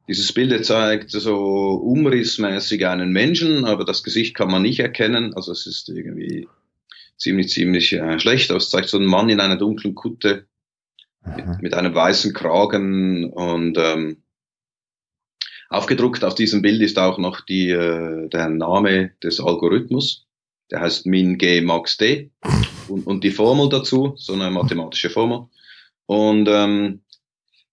Dieses 0.08 0.32
Bild 0.34 0.66
zeigt 0.66 1.12
so 1.12 1.36
umrissmäßig 1.36 2.86
einen 2.86 3.12
Menschen, 3.12 3.66
aber 3.66 3.86
das 3.86 4.04
Gesicht 4.04 4.36
kann 4.36 4.52
man 4.52 4.62
nicht 4.62 4.80
erkennen. 4.80 5.34
Also 5.34 5.52
es 5.52 5.66
ist 5.66 5.90
irgendwie 5.90 6.48
ziemlich, 7.18 7.50
ziemlich 7.50 7.94
äh, 7.94 8.20
schlecht. 8.20 8.52
Aber 8.52 8.58
es 8.58 8.70
zeigt 8.70 8.90
so 8.90 8.98
einen 8.98 9.08
Mann 9.08 9.30
in 9.30 9.40
einer 9.40 9.58
dunklen 9.58 9.96
Kutte 9.96 10.46
mit, 11.36 11.62
mit 11.62 11.74
einem 11.74 11.96
weißen 11.96 12.34
Kragen 12.34 13.32
und 13.32 13.78
ähm, 13.80 14.18
Aufgedruckt 15.70 16.24
auf 16.24 16.36
diesem 16.36 16.62
Bild 16.62 16.82
ist 16.82 17.00
auch 17.00 17.18
noch 17.18 17.42
die, 17.42 17.70
äh, 17.70 18.30
der 18.30 18.50
Name 18.50 19.12
des 19.24 19.40
Algorithmus. 19.40 20.28
Der 20.72 20.82
heißt 20.82 21.06
MinG 21.06 21.64
Max 21.64 21.98
D 21.98 22.32
und, 22.88 23.06
und 23.06 23.24
die 23.24 23.32
Formel 23.32 23.70
dazu, 23.70 24.14
so 24.18 24.34
eine 24.34 24.50
mathematische 24.52 25.10
Formel. 25.10 25.48
Und 26.06 26.48
ähm, 26.50 27.02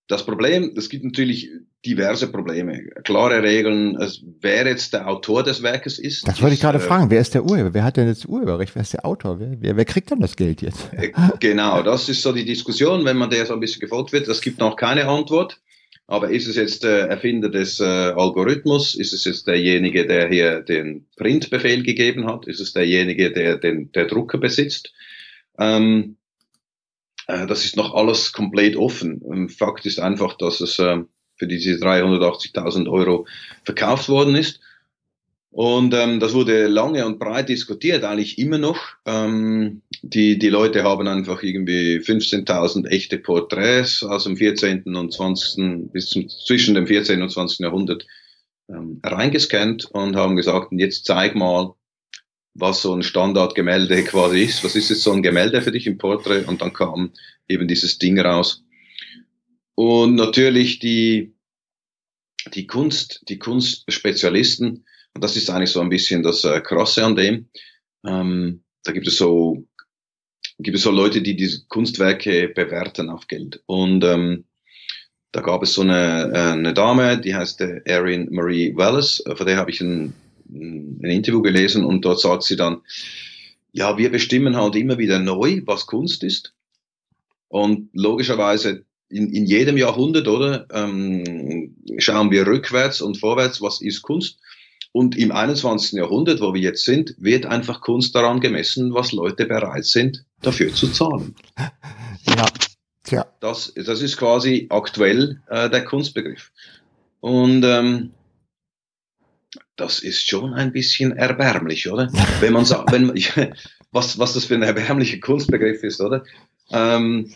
das 0.09 0.25
Problem, 0.25 0.73
es 0.77 0.89
gibt 0.89 1.05
natürlich 1.05 1.51
diverse 1.85 2.31
Probleme. 2.31 2.85
Klare 3.05 3.43
Regeln, 3.43 3.97
es, 4.01 4.23
wer 4.41 4.67
jetzt 4.67 4.93
der 4.93 5.09
Autor 5.09 5.43
des 5.43 5.63
Werkes 5.63 5.99
ist. 5.99 6.27
Das 6.27 6.41
wollte 6.41 6.55
ich 6.55 6.61
gerade 6.61 6.79
äh, 6.79 6.81
fragen. 6.81 7.11
Wer 7.11 7.21
ist 7.21 7.35
der 7.35 7.45
Urheber? 7.45 7.75
Wer 7.75 7.85
hat 7.85 7.97
denn 7.97 8.09
jetzt 8.09 8.29
Urheberrecht? 8.29 8.75
Wer 8.75 8.83
ist 8.83 8.93
der 8.93 9.05
Autor? 9.05 9.41
Wer, 9.41 9.57
wer, 9.61 9.77
wer 9.77 9.85
kriegt 9.85 10.11
dann 10.11 10.21
das 10.21 10.37
Geld 10.37 10.63
jetzt? 10.63 10.89
Äh, 10.93 11.11
genau, 11.41 11.83
das 11.83 12.09
ist 12.09 12.23
so 12.23 12.33
die 12.33 12.45
Diskussion, 12.45 13.05
wenn 13.05 13.17
man 13.17 13.31
der 13.31 13.47
so 13.47 13.55
ein 13.55 13.61
bisschen 13.61 13.81
gefolgt 13.81 14.13
wird. 14.13 14.29
Es 14.29 14.41
gibt 14.41 14.59
noch 14.59 14.77
keine 14.77 15.09
Antwort. 15.09 15.61
Aber 16.07 16.31
ist 16.31 16.47
es 16.47 16.57
jetzt 16.57 16.85
der 16.85 17.09
Erfinder 17.09 17.49
des 17.49 17.81
äh, 17.81 17.85
Algorithmus? 17.85 18.95
Ist 18.95 19.13
es 19.13 19.25
jetzt 19.25 19.47
derjenige, 19.47 20.07
der 20.07 20.29
hier 20.29 20.61
den 20.61 21.07
Printbefehl 21.17 21.83
gegeben 21.83 22.27
hat? 22.27 22.47
Ist 22.47 22.61
es 22.61 22.73
derjenige, 22.73 23.33
der 23.33 23.57
den 23.57 23.91
der 23.93 24.07
Drucker 24.07 24.39
besitzt? 24.39 24.93
Ähm, 25.59 26.17
äh, 27.29 27.47
das 27.47 27.65
ist 27.65 27.77
noch 27.77 27.95
alles 27.95 28.33
komplett 28.33 28.77
offen. 28.77 29.23
Ähm, 29.25 29.49
Fakt 29.49 29.87
ist 29.87 30.01
einfach, 30.01 30.37
dass 30.37 30.61
es 30.61 30.79
äh, 30.79 30.99
für 31.43 31.49
diese 31.49 31.73
380.000 31.73 32.89
Euro 32.89 33.27
verkauft 33.65 34.09
worden 34.09 34.37
ist. 34.37 34.61
Und 35.51 35.93
ähm, 35.93 36.21
das 36.21 36.35
wurde 36.35 36.69
lange 36.69 37.05
und 37.05 37.19
breit 37.19 37.49
diskutiert, 37.49 38.05
eigentlich 38.05 38.39
immer 38.39 38.59
noch. 38.59 38.79
Ähm, 39.07 39.83
die, 40.03 40.39
die 40.39 40.49
Leute 40.49 40.85
haben 40.85 41.09
einfach 41.09 41.43
irgendwie 41.43 41.97
15.000 41.97 42.87
echte 42.87 43.19
Porträts 43.19 44.05
aus 44.05 44.23
dem 44.23 44.37
14. 44.37 44.85
und 44.95 45.13
20. 45.13 45.93
bis 45.93 46.11
zum, 46.11 46.29
zwischen 46.29 46.77
dem 46.77 46.87
14. 46.87 47.21
und 47.21 47.31
20. 47.31 47.59
Jahrhundert 47.59 48.07
ähm, 48.69 49.01
reingescannt 49.03 49.87
und 49.87 50.15
haben 50.15 50.37
gesagt, 50.37 50.69
jetzt 50.71 51.07
zeig 51.07 51.35
mal, 51.35 51.75
was 52.55 52.83
so 52.83 52.95
ein 52.95 53.03
Standardgemälde 53.03 54.05
quasi 54.05 54.45
ist. 54.45 54.63
Was 54.63 54.77
ist 54.77 54.91
jetzt 54.91 55.03
so 55.03 55.11
ein 55.11 55.23
Gemälde 55.25 55.61
für 55.61 55.73
dich 55.73 55.89
im 55.89 55.99
Porträt? 55.99 56.45
Und 56.47 56.63
dann 56.63 56.73
kam 56.73 57.11
eben 57.49 57.67
dieses 57.67 57.99
Ding 57.99 58.21
raus. 58.21 58.63
Und 59.85 60.15
natürlich 60.15 60.79
die, 60.79 61.35
die 62.55 62.69
Kunst, 62.69 63.25
die 63.29 63.41
Kunstspezialisten, 63.41 64.87
und 65.13 65.25
das 65.25 65.37
ist 65.37 65.51
eigentlich 65.51 65.71
so 65.71 65.81
ein 65.81 65.89
bisschen 65.89 66.23
das 66.23 66.45
äh, 66.45 66.61
Krasse 66.61 67.05
an 67.05 67.17
dem. 67.17 67.49
Ähm, 68.07 68.63
da 68.85 68.93
gibt 68.93 69.09
es 69.09 69.17
so 69.17 69.67
gibt 70.61 70.77
es 70.77 70.85
so 70.85 70.93
Leute, 70.93 71.21
die 71.21 71.35
diese 71.35 71.67
Kunstwerke 71.67 72.49
bewerten 72.55 73.11
auf 73.11 73.27
Geld. 73.27 73.61
Und 73.67 74.05
ähm, 74.05 74.45
da 75.33 75.41
gab 75.41 75.65
es 75.65 75.73
so 75.73 75.81
eine, 75.81 76.31
äh, 76.33 76.53
eine 76.53 76.75
Dame, 76.75 77.21
die 77.21 77.35
heißt 77.35 77.61
äh, 77.63 77.81
Erin 77.85 78.29
Marie 78.31 78.77
Wallace, 78.77 79.25
von 79.35 79.47
der 79.47 79.57
habe 79.57 79.73
ich 79.73 79.81
ein, 79.81 80.15
ein 80.49 81.03
Interview 81.03 81.43
gelesen 81.43 81.85
und 81.85 82.05
dort 82.05 82.21
sagt 82.21 82.45
sie 82.45 82.55
dann, 82.55 82.83
ja, 83.73 83.99
wir 83.99 84.13
bestimmen 84.13 84.57
halt 84.57 84.77
immer 84.77 84.99
wieder 84.99 85.19
neu, 85.19 85.61
was 85.67 85.87
Kunst 85.87 86.23
ist. 86.23 86.55
Und 87.49 87.91
logischerweise 87.95 88.85
in, 89.13 89.31
in 89.31 89.47
jedem 89.47 89.77
Jahrhundert, 89.77 90.27
oder, 90.27 90.67
ähm, 90.73 91.77
schauen 91.99 92.31
wir 92.31 92.47
rückwärts 92.47 93.01
und 93.01 93.19
vorwärts, 93.19 93.61
was 93.61 93.81
ist 93.81 94.03
Kunst. 94.03 94.39
Und 94.93 95.17
im 95.17 95.33
21. 95.33 95.93
Jahrhundert, 95.93 96.41
wo 96.41 96.53
wir 96.53 96.61
jetzt 96.61 96.85
sind, 96.85 97.15
wird 97.19 97.47
einfach 97.47 97.81
Kunst 97.81 98.15
daran 98.15 98.41
gemessen, 98.41 98.93
was 98.93 99.13
Leute 99.13 99.47
bereit 99.47 99.85
sind, 99.85 100.25
dafür 100.41 100.73
zu 100.75 100.89
zahlen. 100.89 101.35
Ja, 102.25 102.47
tja. 103.03 103.27
Das, 103.41 103.75
das 103.75 104.01
ist 104.01 104.17
quasi 104.17 104.69
aktuell 104.71 105.41
äh, 105.49 105.69
der 105.69 105.85
Kunstbegriff. 105.85 106.53
Und 107.19 107.65
ähm, 107.65 108.13
das 109.75 109.99
ist 109.99 110.29
schon 110.29 110.55
ein 110.55 110.73
bisschen 110.73 111.11
erbärmlich, 111.17 111.91
oder? 111.91 112.13
Wenn 112.41 112.53
man 112.53 112.65
sagt, 112.65 112.93
wenn, 112.93 113.13
was, 113.91 114.21
was 114.21 114.35
das 114.35 114.45
für 114.45 114.55
ein 114.55 114.63
erbärmlicher 114.63 115.19
Kunstbegriff 115.19 115.83
ist, 115.83 116.01
oder? 116.01 116.25
Ähm, 116.71 117.35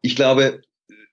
ich 0.00 0.16
glaube, 0.16 0.62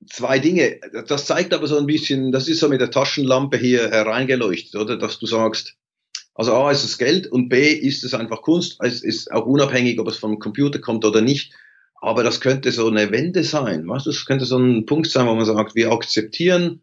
zwei 0.08 0.40
Dinge. 0.40 0.80
Das 1.08 1.26
zeigt 1.26 1.54
aber 1.54 1.68
so 1.68 1.78
ein 1.78 1.86
bisschen, 1.86 2.32
das 2.32 2.48
ist 2.48 2.60
so 2.60 2.70
mit 2.70 2.82
der 2.82 2.92
Taschenlampe 2.92 3.58
hier 3.58 3.90
hereingeleuchtet, 3.90 4.76
oder? 4.76 4.98
Dass 4.98 5.20
du 5.20 5.26
sagst, 5.26 5.76
also 6.34 6.54
A 6.54 6.72
ist 6.72 6.84
es 6.84 6.98
Geld 6.98 7.28
und 7.28 7.50
B 7.50 7.72
ist 7.72 8.04
es 8.04 8.14
einfach 8.14 8.42
Kunst. 8.42 8.78
Es 8.82 9.04
ist 9.04 9.32
auch 9.32 9.46
unabhängig, 9.46 10.00
ob 10.00 10.08
es 10.08 10.18
vom 10.18 10.40
Computer 10.40 10.80
kommt 10.80 11.06
oder 11.06 11.22
nicht. 11.22 11.54
Aber 12.02 12.24
das 12.24 12.42
könnte 12.42 12.72
so 12.72 12.88
eine 12.88 13.12
Wende 13.12 13.44
sein. 13.44 13.88
Weißt 13.88 14.06
du, 14.06 14.12
das 14.12 14.26
könnte 14.26 14.46
so 14.46 14.58
ein 14.58 14.86
Punkt 14.86 15.10
sein, 15.10 15.28
wo 15.28 15.34
man 15.34 15.46
sagt, 15.46 15.76
wir 15.76 15.92
akzeptieren 15.92 16.82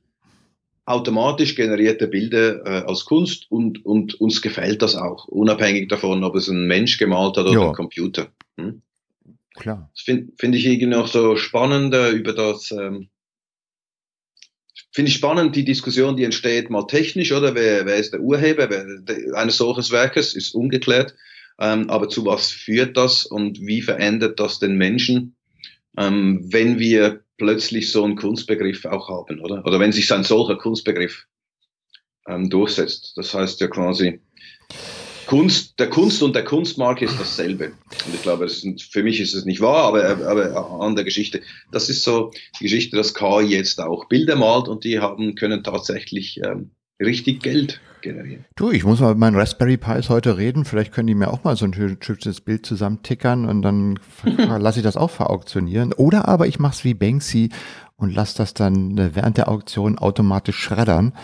automatisch 0.85 1.55
generierte 1.55 2.09
Bilder 2.09 2.67
äh, 2.67 2.85
als 2.87 3.05
Kunst 3.05 3.47
und, 3.51 3.85
und 3.85 4.21
uns 4.21 4.43
gefällt 4.43 4.83
das 4.83 4.97
auch, 4.97 5.29
unabhängig 5.29 5.89
davon, 5.89 6.25
ob 6.25 6.35
es 6.35 6.49
ein 6.49 6.67
Mensch 6.67 6.99
gemalt 6.99 7.37
hat 7.37 7.47
oder 7.47 7.61
ja. 7.61 7.69
ein 7.69 7.75
Computer. 7.75 8.29
Hm? 8.57 8.83
Klar. 9.55 9.91
Das 9.95 10.03
finde 10.03 10.33
find 10.39 10.55
ich 10.55 10.67
irgendwie 10.67 10.87
noch 10.87 11.09
so 11.09 11.37
spannend 11.37 11.95
äh, 11.95 12.11
über 12.11 12.33
das, 12.33 12.71
ähm, 12.71 13.09
finde 14.93 15.11
ich 15.11 15.15
spannend, 15.15 15.57
die 15.57 15.65
Diskussion, 15.65 16.17
die 16.17 16.25
entsteht, 16.25 16.71
mal 16.71 16.87
technisch, 16.87 17.33
oder? 17.33 17.55
Wer, 17.55 17.87
wer 17.87 17.97
ist 17.97 18.13
der 18.13 18.21
Urheber 18.21 18.71
wer, 18.71 19.37
eines 19.37 19.57
solches 19.57 19.91
Werkes, 19.91 20.35
ist 20.35 20.55
ungeklärt. 20.55 21.15
Ähm, 21.59 21.91
aber 21.91 22.09
zu 22.09 22.25
was 22.25 22.51
führt 22.51 22.97
das 22.97 23.27
und 23.27 23.61
wie 23.61 23.83
verändert 23.83 24.41
das 24.41 24.59
den 24.59 24.77
Menschen, 24.77 25.37
ähm, 25.99 26.41
wenn 26.51 26.79
wir 26.79 27.23
plötzlich 27.37 27.91
so 27.91 28.05
einen 28.05 28.17
Kunstbegriff 28.17 28.85
auch 28.87 29.09
haben, 29.09 29.41
oder? 29.41 29.65
Oder 29.67 29.79
wenn 29.79 29.93
sich 29.93 30.11
ein 30.13 30.25
solcher 30.25 30.57
Kunstbegriff 30.57 31.27
ähm, 32.27 32.49
durchsetzt. 32.49 33.13
Das 33.17 33.35
heißt 33.35 33.61
ja 33.61 33.69
quasi, 33.69 34.21
Kunst, 35.33 35.79
der 35.79 35.89
Kunst 35.89 36.23
und 36.23 36.37
der 36.37 36.45
Kunstmarkt 36.45 37.01
ist 37.01 37.19
dasselbe. 37.19 37.73
Und 38.07 38.15
ich 38.15 38.21
glaube, 38.21 38.45
ist, 38.45 38.67
für 38.83 39.03
mich 39.03 39.19
ist 39.19 39.33
es 39.33 39.47
nicht 39.47 39.63
wahr, 39.63 39.85
aber, 39.85 40.05
aber 40.29 40.81
an 40.83 40.95
der 40.95 41.07
Geschichte. 41.07 41.41
Das 41.71 41.89
ist 41.89 42.05
so 42.05 42.33
die 42.61 42.65
Geschichte, 42.65 42.97
dass 42.97 43.15
KI 43.15 43.47
jetzt 43.47 43.81
auch 43.81 44.05
Bilder 44.11 44.37
malt 44.37 44.69
und 44.69 44.85
die 44.85 44.99
haben, 44.99 45.35
können 45.35 45.65
tatsächlich 45.65 46.39
ähm, 46.45 46.73
richtig 47.01 47.43
Geld 47.43 47.81
generieren. 48.03 48.45
Du, 48.57 48.73
ich 48.73 48.85
muss 48.85 49.01
mal 49.01 49.09
mit 49.09 49.21
meinen 49.21 49.37
Raspberry 49.37 49.79
Pis 49.79 50.11
heute 50.11 50.37
reden. 50.37 50.67
Vielleicht 50.67 50.93
können 50.93 51.07
die 51.07 51.15
mir 51.15 51.29
auch 51.29 51.45
mal 51.45 51.57
so 51.57 51.65
ein 51.65 51.75
hübsches 51.75 52.43
Bild 52.43 52.67
zusammentickern 52.67 53.47
und 53.47 53.63
dann 53.63 53.99
lasse 54.37 54.81
ich 54.81 54.85
das 54.85 54.99
auch 54.99 55.11
verauktionieren. 55.11 55.95
Oder 55.95 56.29
aber 56.29 56.47
ich 56.47 56.59
mache 56.59 56.75
es 56.75 56.85
wie 56.85 56.93
Banksy 56.93 57.49
und 57.97 58.15
lasse 58.15 58.37
das 58.37 58.53
dann 58.53 58.99
äh, 58.99 59.15
während 59.15 59.39
der 59.39 59.49
Auktion 59.49 59.97
automatisch 59.97 60.59
schreddern 60.59 61.15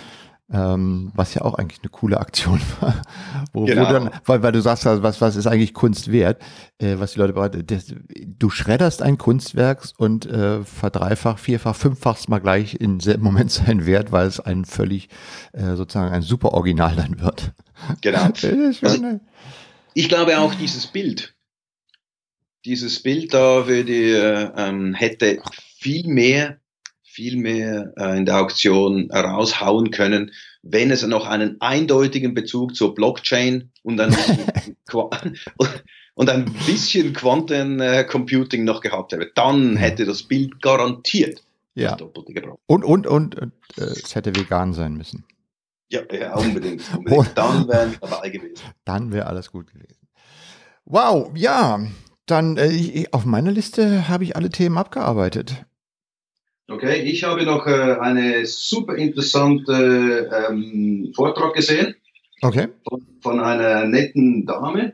ähm, 0.51 1.13
was 1.15 1.35
ja 1.35 1.43
auch 1.43 1.55
eigentlich 1.55 1.81
eine 1.83 1.91
coole 1.91 2.19
Aktion 2.19 2.61
war. 2.81 3.03
Wo, 3.53 3.65
genau. 3.65 3.89
wo 3.89 3.93
dann, 3.93 4.11
weil, 4.25 4.43
weil 4.43 4.53
du 4.53 4.61
sagst, 4.61 4.85
was, 4.87 5.21
was 5.21 5.37
ist 5.37 5.47
eigentlich 5.47 5.75
Kunst 5.75 6.11
wert, 6.11 6.41
äh, 6.79 6.97
was 6.99 7.13
die 7.13 7.19
Leute 7.19 7.35
bereit 7.35 7.71
das, 7.71 7.95
Du 8.39 8.51
schredderst 8.51 9.03
ein 9.03 9.19
Kunstwerk 9.19 9.89
und 9.99 10.27
äh, 10.27 10.63
verdreifach, 10.65 11.39
vierfach, 11.39 11.77
fünffachst 11.77 12.29
mal 12.29 12.39
gleich 12.39 12.75
in 12.81 13.01
selben 13.01 13.25
Moment 13.25 13.51
seinen 13.51 13.85
Wert, 13.87 14.13
weil 14.13 14.27
es 14.27 14.41
ein 14.41 14.65
völlig 14.65 15.09
äh, 15.53 15.75
sozusagen 15.75 16.13
ein 16.13 16.23
super 16.23 16.53
Original 16.53 16.97
dann 16.97 17.21
wird. 17.21 17.53
Genau. 18.01 18.23
also, 18.83 19.21
ich 19.95 20.09
glaube 20.09 20.39
auch 20.39 20.55
dieses 20.55 20.87
Bild, 20.87 21.35
dieses 22.65 23.03
Bild 23.03 23.35
da 23.35 23.67
würde, 23.67 23.93
äh, 23.93 24.51
ähm, 24.57 24.95
hätte 24.95 25.41
viel 25.79 26.09
mehr 26.09 26.59
viel 27.19 27.37
mehr 27.37 27.93
äh, 27.97 28.17
in 28.17 28.27
der 28.27 28.39
Auktion 28.39 29.11
raushauen 29.11 29.91
können, 29.91 30.31
wenn 30.63 30.93
es 30.93 31.05
noch 31.05 31.27
einen 31.27 31.61
eindeutigen 31.61 32.33
Bezug 32.33 32.77
zur 32.77 32.95
Blockchain 32.95 33.73
und 33.83 34.01
ein 34.01 34.11
bisschen, 34.11 34.47
und 36.15 36.31
ein 36.31 36.45
bisschen 36.65 37.13
Quantencomputing 37.13 38.63
noch 38.63 38.81
gehabt 38.81 39.11
hätte. 39.11 39.33
Dann 39.35 39.77
hätte 39.77 40.05
das 40.05 40.23
Bild 40.23 40.63
garantiert 40.63 41.43
ja. 41.75 41.89
das 41.89 41.99
Doppelte 41.99 42.35
gebraucht. 42.35 42.61
Und, 42.67 42.85
und, 42.85 43.09
und, 43.09 43.35
und 43.35 43.53
äh, 43.79 43.83
es 43.83 44.15
hätte 44.15 44.37
vegan 44.37 44.73
sein 44.73 44.95
müssen. 44.95 45.25
Ja, 45.91 46.03
ja 46.13 46.37
unbedingt. 46.37 46.83
unbedingt. 46.97 47.33
Dann 47.35 47.67
wären 47.67 47.91
wir 47.91 47.99
dabei 47.99 48.29
gewesen. 48.29 48.63
Dann 48.85 49.11
wäre 49.11 49.27
alles 49.27 49.51
gut 49.51 49.73
gewesen. 49.73 50.07
Wow, 50.85 51.33
ja. 51.35 51.81
Dann 52.27 52.59
äh, 52.59 52.69
ich, 52.69 53.13
auf 53.13 53.25
meiner 53.25 53.51
Liste 53.51 54.07
habe 54.07 54.23
ich 54.23 54.37
alle 54.37 54.51
Themen 54.51 54.79
abgearbeitet. 54.79 55.65
Okay, 56.71 57.01
ich 57.01 57.25
habe 57.25 57.45
noch 57.45 57.67
äh, 57.67 57.97
eine 57.99 58.45
super 58.45 58.95
interessante 58.97 60.31
ähm, 60.51 61.13
Vortrag 61.17 61.55
gesehen. 61.55 61.95
Okay. 62.43 62.69
Von, 62.87 63.07
von, 63.23 63.41
einer 63.41 63.87
netten 63.87 64.45
Dame, 64.45 64.93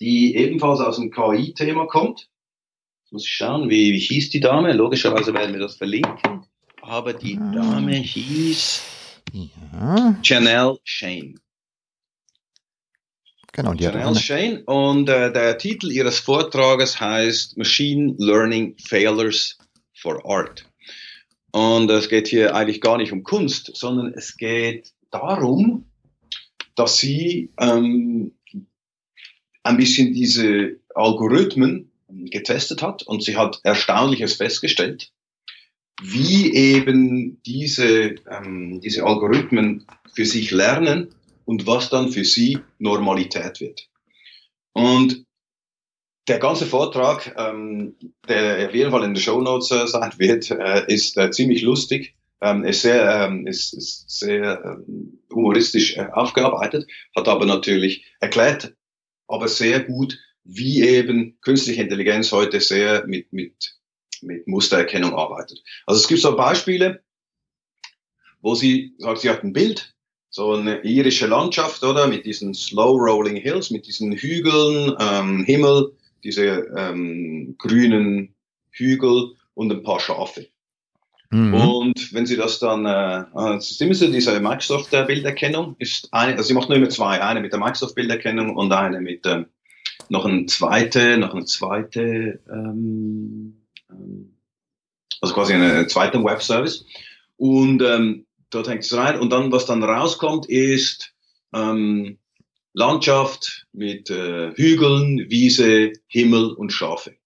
die 0.00 0.34
ebenfalls 0.34 0.80
aus 0.80 0.96
dem 0.96 1.10
KI-Thema 1.10 1.86
kommt. 1.86 2.30
Jetzt 3.02 3.12
muss 3.12 3.24
ich 3.26 3.32
schauen, 3.32 3.68
wie, 3.68 3.92
wie 3.92 3.98
hieß 3.98 4.30
die 4.30 4.40
Dame? 4.40 4.72
Logischerweise 4.72 5.34
werden 5.34 5.52
wir 5.52 5.60
das 5.60 5.76
verlinken. 5.76 6.46
Aber 6.80 7.12
die 7.12 7.36
ah. 7.38 7.52
Dame 7.52 7.96
hieß 7.96 8.82
ja. 9.32 10.16
Janelle 10.22 10.78
Shane. 10.84 11.34
Genau, 13.52 13.74
die 13.74 13.84
Janelle 13.84 14.18
Shane. 14.18 14.62
Und 14.64 15.10
äh, 15.10 15.30
der 15.30 15.58
Titel 15.58 15.92
ihres 15.92 16.20
Vortrages 16.20 16.98
heißt 16.98 17.58
Machine 17.58 18.14
Learning 18.16 18.76
Failures 18.78 19.58
for 20.04 20.24
Art. 20.26 20.68
Und 21.50 21.90
es 21.90 22.10
geht 22.10 22.28
hier 22.28 22.54
eigentlich 22.54 22.82
gar 22.82 22.98
nicht 22.98 23.10
um 23.10 23.22
Kunst, 23.22 23.70
sondern 23.74 24.12
es 24.12 24.36
geht 24.36 24.92
darum, 25.10 25.86
dass 26.74 26.98
sie 26.98 27.50
ähm, 27.58 28.32
ein 29.62 29.76
bisschen 29.78 30.12
diese 30.12 30.76
Algorithmen 30.94 31.90
getestet 32.08 32.82
hat 32.82 33.02
und 33.04 33.22
sie 33.22 33.36
hat 33.36 33.60
Erstaunliches 33.62 34.34
festgestellt, 34.34 35.10
wie 36.02 36.52
eben 36.52 37.40
diese, 37.46 38.16
ähm, 38.30 38.80
diese 38.82 39.04
Algorithmen 39.04 39.86
für 40.14 40.26
sich 40.26 40.50
lernen 40.50 41.14
und 41.46 41.66
was 41.66 41.88
dann 41.88 42.10
für 42.10 42.24
sie 42.24 42.58
Normalität 42.78 43.60
wird. 43.60 43.88
Und 44.72 45.24
der 46.28 46.38
ganze 46.38 46.66
Vortrag, 46.66 47.34
ähm, 47.36 47.96
der 48.28 48.68
auf 48.68 48.74
jeden 48.74 48.90
Fall 48.90 49.04
in 49.04 49.14
den 49.14 49.22
Show 49.22 49.40
Notes 49.40 49.70
äh, 49.70 49.86
sein 49.86 50.12
wird, 50.16 50.50
äh, 50.50 50.84
ist 50.92 51.16
äh, 51.16 51.30
ziemlich 51.30 51.62
lustig, 51.62 52.14
ähm, 52.40 52.64
ist 52.64 52.82
sehr, 52.82 53.26
ähm, 53.26 53.46
ist, 53.46 53.74
ist 53.74 54.08
sehr 54.08 54.62
ähm, 54.64 55.20
humoristisch 55.32 55.96
äh, 55.96 56.08
aufgearbeitet, 56.12 56.86
hat 57.14 57.28
aber 57.28 57.46
natürlich 57.46 58.06
erklärt, 58.20 58.74
aber 59.28 59.48
sehr 59.48 59.80
gut, 59.80 60.18
wie 60.44 60.82
eben 60.82 61.38
künstliche 61.40 61.82
Intelligenz 61.82 62.32
heute 62.32 62.60
sehr 62.60 63.06
mit, 63.06 63.32
mit, 63.32 63.76
mit 64.22 64.46
Mustererkennung 64.46 65.14
arbeitet. 65.14 65.62
Also 65.86 66.00
es 66.00 66.08
gibt 66.08 66.20
so 66.20 66.36
Beispiele, 66.36 67.02
wo 68.40 68.54
sie 68.54 68.94
sagt, 68.98 69.20
sie 69.20 69.30
hat 69.30 69.42
ein 69.42 69.54
Bild, 69.54 69.94
so 70.28 70.52
eine 70.52 70.82
irische 70.82 71.26
Landschaft, 71.26 71.82
oder, 71.82 72.06
mit 72.08 72.26
diesen 72.26 72.54
slow 72.54 72.98
rolling 72.98 73.36
hills, 73.36 73.70
mit 73.70 73.86
diesen 73.86 74.12
Hügeln, 74.12 74.94
ähm, 75.00 75.44
Himmel, 75.44 75.92
diese 76.24 76.72
ähm, 76.76 77.56
grünen 77.58 78.34
Hügel 78.70 79.36
und 79.54 79.70
ein 79.72 79.82
paar 79.82 80.00
Schafe. 80.00 80.48
Mhm. 81.30 81.54
Und 81.54 82.14
wenn 82.14 82.26
Sie 82.26 82.36
das 82.36 82.58
dann, 82.58 82.86
äh, 82.86 83.24
es 83.56 83.72
ist 83.72 83.82
immer 83.82 83.94
so 83.94 84.10
diese 84.10 84.38
Microsoft-Bilderkennung, 84.40 85.76
ist 85.78 86.08
eine, 86.12 86.32
also 86.32 86.44
sie 86.44 86.54
macht 86.54 86.68
nur 86.68 86.78
immer 86.78 86.88
zwei, 86.88 87.22
eine 87.22 87.40
mit 87.40 87.52
der 87.52 87.60
Microsoft-Bilderkennung 87.60 88.54
und 88.54 88.72
eine 88.72 89.00
mit 89.00 89.26
ähm, 89.26 89.46
noch 90.08 90.26
eine 90.26 90.46
zweite, 90.46 91.18
noch 91.18 91.34
eine 91.34 91.44
zweite, 91.44 92.40
ähm, 92.50 93.62
ähm, 93.90 94.36
also 95.20 95.34
quasi 95.34 95.54
eine 95.54 95.86
zweite 95.86 96.22
Web-Service. 96.22 96.84
Und 97.36 97.82
ähm, 97.82 98.26
dort 98.50 98.68
hängt 98.68 98.84
es 98.84 98.96
rein. 98.96 99.18
Und 99.18 99.30
dann, 99.30 99.50
was 99.50 99.66
dann 99.66 99.82
rauskommt, 99.82 100.46
ist 100.46 101.14
ähm, 101.52 102.18
Landschaft 102.74 103.66
mit 103.72 104.10
äh, 104.10 104.52
Hügeln, 104.54 105.30
Wiese, 105.30 105.92
Himmel 106.08 106.52
und 106.52 106.70
Schafe. 106.70 107.16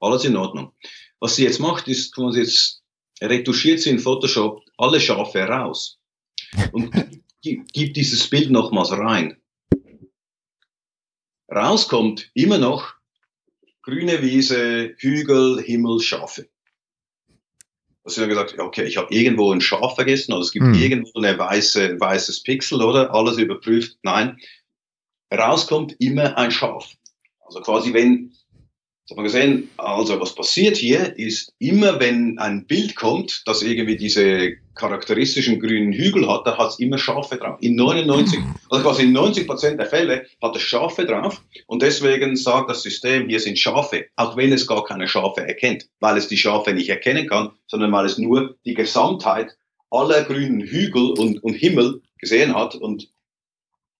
Alles 0.00 0.24
in 0.24 0.36
Ordnung. 0.36 0.72
Was 1.20 1.36
sie 1.36 1.44
jetzt 1.44 1.58
macht, 1.58 1.88
ist, 1.88 2.12
tun 2.12 2.32
sie 2.32 2.40
jetzt 2.40 2.82
retuschiert 3.20 3.80
sie 3.80 3.90
in 3.90 3.98
Photoshop 3.98 4.62
alle 4.76 5.00
Schafe 5.00 5.40
raus 5.40 5.98
und 6.72 6.92
gibt 7.72 7.96
dieses 7.96 8.28
Bild 8.28 8.50
nochmals 8.50 8.92
rein. 8.92 9.36
Rauskommt 11.50 12.30
immer 12.34 12.58
noch 12.58 12.94
grüne 13.82 14.20
Wiese, 14.22 14.94
Hügel, 14.98 15.62
Himmel, 15.62 16.00
Schafe. 16.00 16.48
Also 18.04 18.22
ich 18.22 18.28
gesagt, 18.28 18.58
okay, 18.58 18.84
ich 18.84 18.98
habe 18.98 19.12
irgendwo 19.12 19.52
ein 19.52 19.60
Schaf 19.60 19.96
vergessen 19.96 20.32
oder 20.32 20.42
es 20.42 20.52
gibt 20.52 20.66
hm. 20.66 20.74
irgendwo 20.74 21.18
eine 21.18 21.36
weiße, 21.36 21.82
ein 21.82 22.00
weißes 22.00 22.44
Pixel 22.44 22.82
oder 22.82 23.12
alles 23.12 23.38
überprüft. 23.38 23.98
Nein, 24.02 24.38
rauskommt 25.32 25.96
immer 25.98 26.36
ein 26.36 26.50
Schaf. 26.50 26.88
Also 27.44 27.60
quasi 27.60 27.92
wenn 27.92 28.32
Jetzt 29.08 29.12
hat 29.12 29.18
man 29.18 29.26
gesehen, 29.26 29.70
also 29.76 30.18
was 30.18 30.34
passiert 30.34 30.76
hier 30.76 31.16
ist, 31.16 31.54
immer 31.60 32.00
wenn 32.00 32.40
ein 32.40 32.66
Bild 32.66 32.96
kommt, 32.96 33.44
das 33.46 33.62
irgendwie 33.62 33.96
diese 33.96 34.54
charakteristischen 34.74 35.60
grünen 35.60 35.92
Hügel 35.92 36.28
hat, 36.28 36.44
da 36.44 36.58
hat 36.58 36.70
es 36.70 36.80
immer 36.80 36.98
Schafe 36.98 37.36
drauf. 37.36 37.56
In 37.60 37.76
99, 37.76 38.40
also 38.68 38.82
quasi 38.82 39.04
in 39.04 39.12
90 39.12 39.46
Prozent 39.46 39.78
der 39.78 39.86
Fälle 39.86 40.26
hat 40.42 40.56
es 40.56 40.62
Schafe 40.62 41.06
drauf 41.06 41.40
und 41.68 41.82
deswegen 41.82 42.34
sagt 42.34 42.68
das 42.68 42.82
System, 42.82 43.28
hier 43.28 43.38
sind 43.38 43.60
Schafe, 43.60 44.06
auch 44.16 44.36
wenn 44.36 44.52
es 44.52 44.66
gar 44.66 44.82
keine 44.82 45.06
Schafe 45.06 45.42
erkennt, 45.42 45.88
weil 46.00 46.16
es 46.16 46.26
die 46.26 46.36
Schafe 46.36 46.74
nicht 46.74 46.88
erkennen 46.88 47.28
kann, 47.28 47.52
sondern 47.68 47.92
weil 47.92 48.06
es 48.06 48.18
nur 48.18 48.56
die 48.64 48.74
Gesamtheit 48.74 49.56
aller 49.88 50.24
grünen 50.24 50.62
Hügel 50.62 51.12
und, 51.12 51.44
und 51.44 51.54
Himmel 51.54 52.02
gesehen 52.18 52.56
hat 52.56 52.74
und 52.74 53.08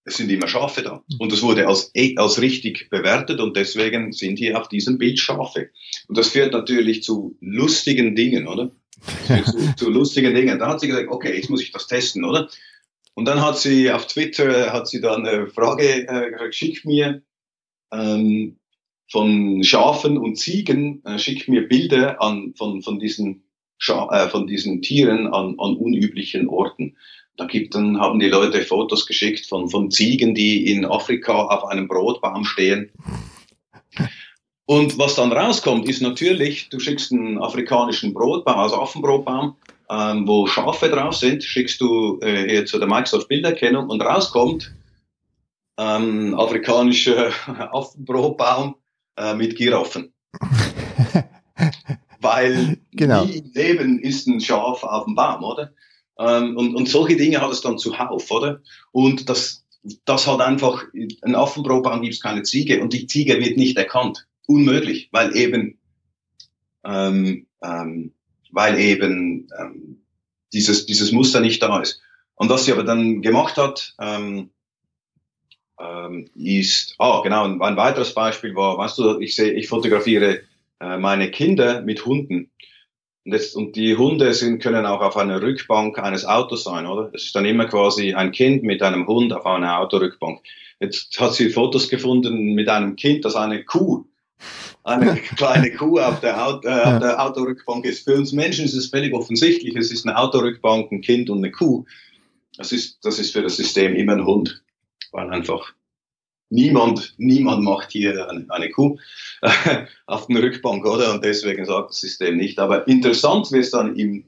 es 0.06 0.16
sind 0.16 0.30
immer 0.30 0.48
Schafe 0.48 0.82
da. 0.82 1.02
Hm. 1.10 1.16
Und 1.18 1.32
das 1.32 1.42
wurde 1.42 1.66
als, 1.66 1.92
als 2.16 2.40
richtig 2.40 2.88
bewertet 2.88 3.40
und 3.40 3.56
deswegen 3.56 4.12
sind 4.12 4.38
hier 4.38 4.58
auf 4.58 4.68
diesem 4.68 4.98
Bild 4.98 5.18
Schafe. 5.18 5.70
Und 6.08 6.16
das 6.16 6.28
führt 6.28 6.52
natürlich 6.52 7.02
zu 7.02 7.36
lustigen 7.40 8.14
Dingen, 8.14 8.46
oder? 8.46 8.70
zu, 9.44 9.76
zu, 9.76 9.90
lustigen 9.90 10.34
Dingen. 10.34 10.58
Da 10.58 10.68
hat 10.68 10.80
sie 10.80 10.86
gesagt, 10.86 11.08
okay, 11.10 11.36
jetzt 11.36 11.50
muss 11.50 11.62
ich 11.62 11.72
das 11.72 11.86
testen, 11.86 12.24
oder? 12.24 12.48
Und 13.14 13.26
dann 13.26 13.42
hat 13.42 13.58
sie 13.58 13.90
auf 13.90 14.06
Twitter, 14.06 14.72
hat 14.72 14.88
sie 14.88 15.00
dann 15.00 15.26
eine 15.26 15.48
Frage 15.48 16.06
äh, 16.08 16.30
gesagt, 16.30 16.54
schick 16.54 16.84
mir 16.84 17.22
ähm, 17.92 18.58
von 19.10 19.62
Schafen 19.64 20.18
und 20.18 20.36
Ziegen, 20.36 21.04
äh, 21.04 21.18
schick 21.18 21.48
mir 21.48 21.68
Bilder 21.68 22.22
an, 22.22 22.54
von, 22.56 22.82
von, 22.82 22.98
diesen, 22.98 23.44
Scha 23.78 24.08
äh, 24.12 24.28
von 24.28 24.46
diesen 24.46 24.82
Tieren 24.82 25.26
an, 25.26 25.56
an 25.58 25.76
unüblichen 25.76 26.48
Orten. 26.48 26.96
Da 27.36 27.44
gibt, 27.44 27.74
dann 27.74 28.00
haben 28.00 28.18
die 28.18 28.28
Leute 28.28 28.62
Fotos 28.62 29.06
geschickt 29.06 29.46
von, 29.46 29.68
von 29.68 29.90
Ziegen, 29.90 30.34
die 30.34 30.70
in 30.70 30.84
Afrika 30.86 31.34
auf 31.34 31.64
einem 31.64 31.88
Brotbaum 31.88 32.44
stehen. 32.44 32.90
Und 34.64 34.98
was 34.98 35.14
dann 35.14 35.32
rauskommt, 35.32 35.88
ist 35.88 36.02
natürlich, 36.02 36.68
du 36.70 36.80
schickst 36.80 37.12
einen 37.12 37.38
afrikanischen 37.38 38.14
Brotbaum, 38.14 38.58
also 38.58 38.80
Affenbrotbaum, 38.80 39.56
ähm, 39.88 40.26
wo 40.26 40.46
Schafe 40.46 40.88
drauf 40.88 41.14
sind, 41.14 41.44
schickst 41.44 41.80
du 41.80 42.18
äh, 42.20 42.48
hier 42.48 42.66
zu 42.66 42.78
der 42.78 42.88
Microsoft 42.88 43.28
Bilderkennung 43.28 43.88
und 43.88 44.02
rauskommt 44.02 44.74
ähm, 45.78 46.34
afrikanischer 46.34 47.30
Affenbrotbaum 47.72 48.76
äh, 49.16 49.34
mit 49.34 49.56
Giraffen. 49.56 50.12
Weil 52.20 52.78
genau. 52.92 53.24
nie 53.24 53.38
im 53.38 53.52
Leben 53.52 53.98
ist 54.00 54.26
ein 54.26 54.40
Schaf 54.40 54.82
auf 54.82 55.04
dem 55.04 55.14
Baum, 55.14 55.44
oder? 55.44 55.72
Ähm, 56.18 56.56
und, 56.56 56.74
und 56.74 56.88
solche 56.88 57.16
Dinge 57.16 57.40
hat 57.40 57.52
es 57.52 57.60
dann 57.60 57.78
zuhauf, 57.78 58.30
oder? 58.30 58.60
Und 58.92 59.28
das, 59.28 59.64
das 60.04 60.26
hat 60.26 60.40
einfach, 60.40 60.84
ein 61.22 61.34
Affenprobaum 61.34 62.02
gibt 62.02 62.14
es 62.14 62.20
keine 62.20 62.42
Ziege 62.42 62.80
und 62.80 62.92
die 62.92 63.06
Ziege 63.06 63.38
wird 63.40 63.56
nicht 63.56 63.76
erkannt. 63.76 64.26
Unmöglich, 64.46 65.08
weil 65.12 65.36
eben, 65.36 65.78
ähm, 66.84 67.46
ähm, 67.62 68.12
weil 68.50 68.78
eben 68.78 69.48
ähm, 69.58 70.02
dieses, 70.52 70.86
dieses 70.86 71.12
Muster 71.12 71.40
nicht 71.40 71.62
da 71.62 71.80
ist. 71.80 72.00
Und 72.36 72.48
was 72.50 72.64
sie 72.64 72.72
aber 72.72 72.84
dann 72.84 73.22
gemacht 73.22 73.56
hat, 73.56 73.94
ähm, 74.00 74.50
ähm, 75.78 76.30
ist, 76.34 76.94
ah 76.98 77.20
genau, 77.22 77.44
ein, 77.44 77.60
ein 77.60 77.76
weiteres 77.76 78.14
Beispiel 78.14 78.54
war, 78.54 78.78
weißt 78.78 78.98
du, 78.98 79.20
ich 79.20 79.34
sehe, 79.36 79.52
ich 79.52 79.68
fotografiere 79.68 80.40
äh, 80.80 80.98
meine 80.98 81.30
Kinder 81.30 81.82
mit 81.82 82.04
Hunden. 82.06 82.50
Und, 83.26 83.32
das, 83.32 83.56
und 83.56 83.74
die 83.74 83.96
Hunde 83.96 84.32
sind, 84.34 84.60
können 84.62 84.86
auch 84.86 85.00
auf 85.00 85.16
einer 85.16 85.42
Rückbank 85.42 85.98
eines 85.98 86.24
Autos 86.24 86.62
sein, 86.62 86.86
oder? 86.86 87.10
Es 87.12 87.24
ist 87.24 87.34
dann 87.34 87.44
immer 87.44 87.64
quasi 87.64 88.14
ein 88.14 88.30
Kind 88.30 88.62
mit 88.62 88.82
einem 88.82 89.08
Hund 89.08 89.32
auf 89.32 89.44
einer 89.44 89.80
Autorückbank. 89.80 90.42
Jetzt 90.78 91.18
hat 91.18 91.34
sie 91.34 91.50
Fotos 91.50 91.88
gefunden 91.88 92.54
mit 92.54 92.68
einem 92.68 92.94
Kind, 92.94 93.24
das 93.24 93.34
eine 93.34 93.64
Kuh, 93.64 94.04
eine 94.84 95.16
kleine 95.36 95.72
Kuh 95.72 95.98
auf 95.98 96.20
der, 96.20 96.46
Auto, 96.46 96.68
äh, 96.68 96.80
auf 96.82 97.00
der 97.00 97.20
Autorückbank 97.20 97.84
ist. 97.84 98.04
Für 98.04 98.14
uns 98.14 98.30
Menschen 98.30 98.64
ist 98.64 98.74
es 98.74 98.90
völlig 98.90 99.12
offensichtlich, 99.12 99.74
es 99.74 99.90
ist 99.90 100.06
eine 100.06 100.16
Autorückbank, 100.16 100.92
ein 100.92 101.00
Kind 101.00 101.28
und 101.28 101.38
eine 101.38 101.50
Kuh. 101.50 101.84
Das 102.56 102.70
ist, 102.70 103.04
das 103.04 103.18
ist 103.18 103.32
für 103.32 103.42
das 103.42 103.56
System 103.56 103.96
immer 103.96 104.12
ein 104.12 104.24
Hund, 104.24 104.62
weil 105.10 105.30
einfach 105.30 105.72
niemand, 106.48 107.14
niemand 107.18 107.62
macht 107.62 107.92
hier 107.92 108.30
eine, 108.30 108.70
Kuh 108.70 108.98
äh, 109.42 109.86
auf 110.06 110.26
den 110.26 110.36
Rückbank, 110.36 110.84
oder? 110.84 111.12
Und 111.12 111.24
deswegen 111.24 111.64
sagt 111.64 111.90
das 111.90 112.00
System 112.00 112.36
nicht. 112.36 112.58
Aber 112.58 112.86
interessant 112.86 113.50
wird 113.52 113.64
es 113.64 113.70
dann 113.70 113.96
im 113.96 114.24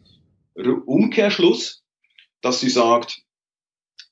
Umkehrschluss, 0.87 1.83
dass 2.41 2.61
sie 2.61 2.71
sagt, 2.71 3.23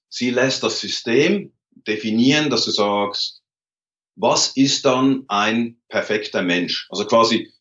sie 0.08 0.30
lässt 0.30 0.62
das 0.62 0.80
System 0.80 1.52
definieren, 1.86 2.50
dass 2.50 2.64
du 2.64 2.70
sagst, 2.70 3.42
was 4.14 4.56
ist 4.56 4.84
dann 4.84 5.24
ein 5.28 5.76
perfekter 5.88 6.42
Mensch? 6.42 6.86
Also 6.90 7.04
quasi, 7.04 7.52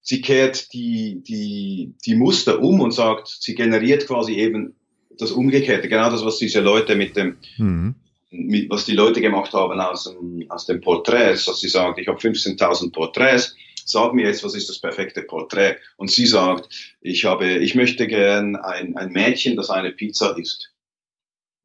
sie 0.00 0.20
kehrt 0.20 0.72
die, 0.72 1.22
die, 1.22 1.94
die 2.04 2.14
Muster 2.14 2.60
um 2.60 2.80
und 2.80 2.92
sagt, 2.92 3.28
sie 3.28 3.54
generiert 3.54 4.06
quasi 4.06 4.34
eben 4.34 4.76
das 5.18 5.32
Umgekehrte, 5.32 5.88
genau 5.88 6.10
das, 6.10 6.24
was 6.24 6.36
diese 6.36 6.60
Leute 6.60 6.94
mit 6.94 7.16
dem, 7.16 7.38
mhm 7.56 7.94
mit, 8.30 8.70
was 8.70 8.84
die 8.84 8.94
Leute 8.94 9.20
gemacht 9.20 9.52
haben 9.52 9.80
aus 9.80 10.04
dem, 10.04 10.44
aus 10.48 10.66
dem 10.66 10.80
Porträts, 10.80 11.44
dass 11.44 11.60
sie 11.60 11.68
sagt, 11.68 11.98
ich 11.98 12.08
habe 12.08 12.18
15.000 12.18 12.92
Porträts, 12.92 13.56
sag 13.84 14.12
mir 14.14 14.26
jetzt, 14.26 14.44
was 14.44 14.54
ist 14.54 14.68
das 14.68 14.80
perfekte 14.80 15.22
Porträt? 15.22 15.76
Und 15.96 16.10
sie 16.10 16.26
sagt, 16.26 16.68
ich 17.00 17.24
habe, 17.24 17.58
ich 17.58 17.74
möchte 17.74 18.06
gern 18.06 18.56
ein, 18.56 18.96
ein 18.96 19.12
Mädchen, 19.12 19.56
das 19.56 19.70
eine 19.70 19.92
Pizza 19.92 20.36
isst. 20.36 20.72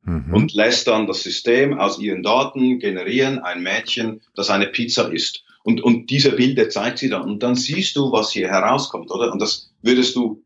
Mhm. 0.03 0.33
Und 0.33 0.53
lässt 0.53 0.87
dann 0.87 1.07
das 1.07 1.23
System 1.23 1.79
aus 1.79 1.99
ihren 1.99 2.23
Daten 2.23 2.79
generieren, 2.79 3.39
ein 3.39 3.61
Mädchen, 3.63 4.21
das 4.35 4.49
eine 4.49 4.67
Pizza 4.67 5.11
isst. 5.11 5.43
Und, 5.63 5.81
und 5.81 6.09
diese 6.09 6.31
Bilder 6.31 6.69
zeigt 6.69 6.99
sie 6.99 7.09
dann. 7.09 7.23
Und 7.23 7.43
dann 7.43 7.55
siehst 7.55 7.95
du, 7.95 8.11
was 8.11 8.31
hier 8.31 8.47
herauskommt, 8.47 9.11
oder? 9.11 9.31
Und 9.31 9.39
das 9.39 9.71
würdest 9.81 10.15
du 10.15 10.43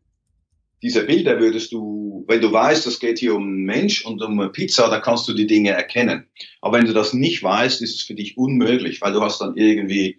diese 0.82 1.04
Bilder 1.04 1.40
würdest 1.40 1.72
du, 1.72 2.24
wenn 2.28 2.40
du 2.40 2.52
weißt, 2.52 2.86
es 2.86 3.00
geht 3.00 3.18
hier 3.18 3.34
um 3.34 3.44
einen 3.44 3.64
Mensch 3.64 4.04
und 4.04 4.22
um 4.22 4.38
eine 4.38 4.50
Pizza, 4.50 4.88
dann 4.88 5.02
kannst 5.02 5.26
du 5.28 5.32
die 5.32 5.46
Dinge 5.46 5.70
erkennen. 5.70 6.26
Aber 6.60 6.78
wenn 6.78 6.86
du 6.86 6.92
das 6.92 7.12
nicht 7.12 7.42
weißt, 7.42 7.80
ist 7.82 7.94
es 7.94 8.02
für 8.02 8.14
dich 8.14 8.36
unmöglich, 8.36 9.00
weil 9.00 9.12
du 9.12 9.22
hast 9.22 9.40
dann 9.40 9.56
irgendwie 9.56 10.18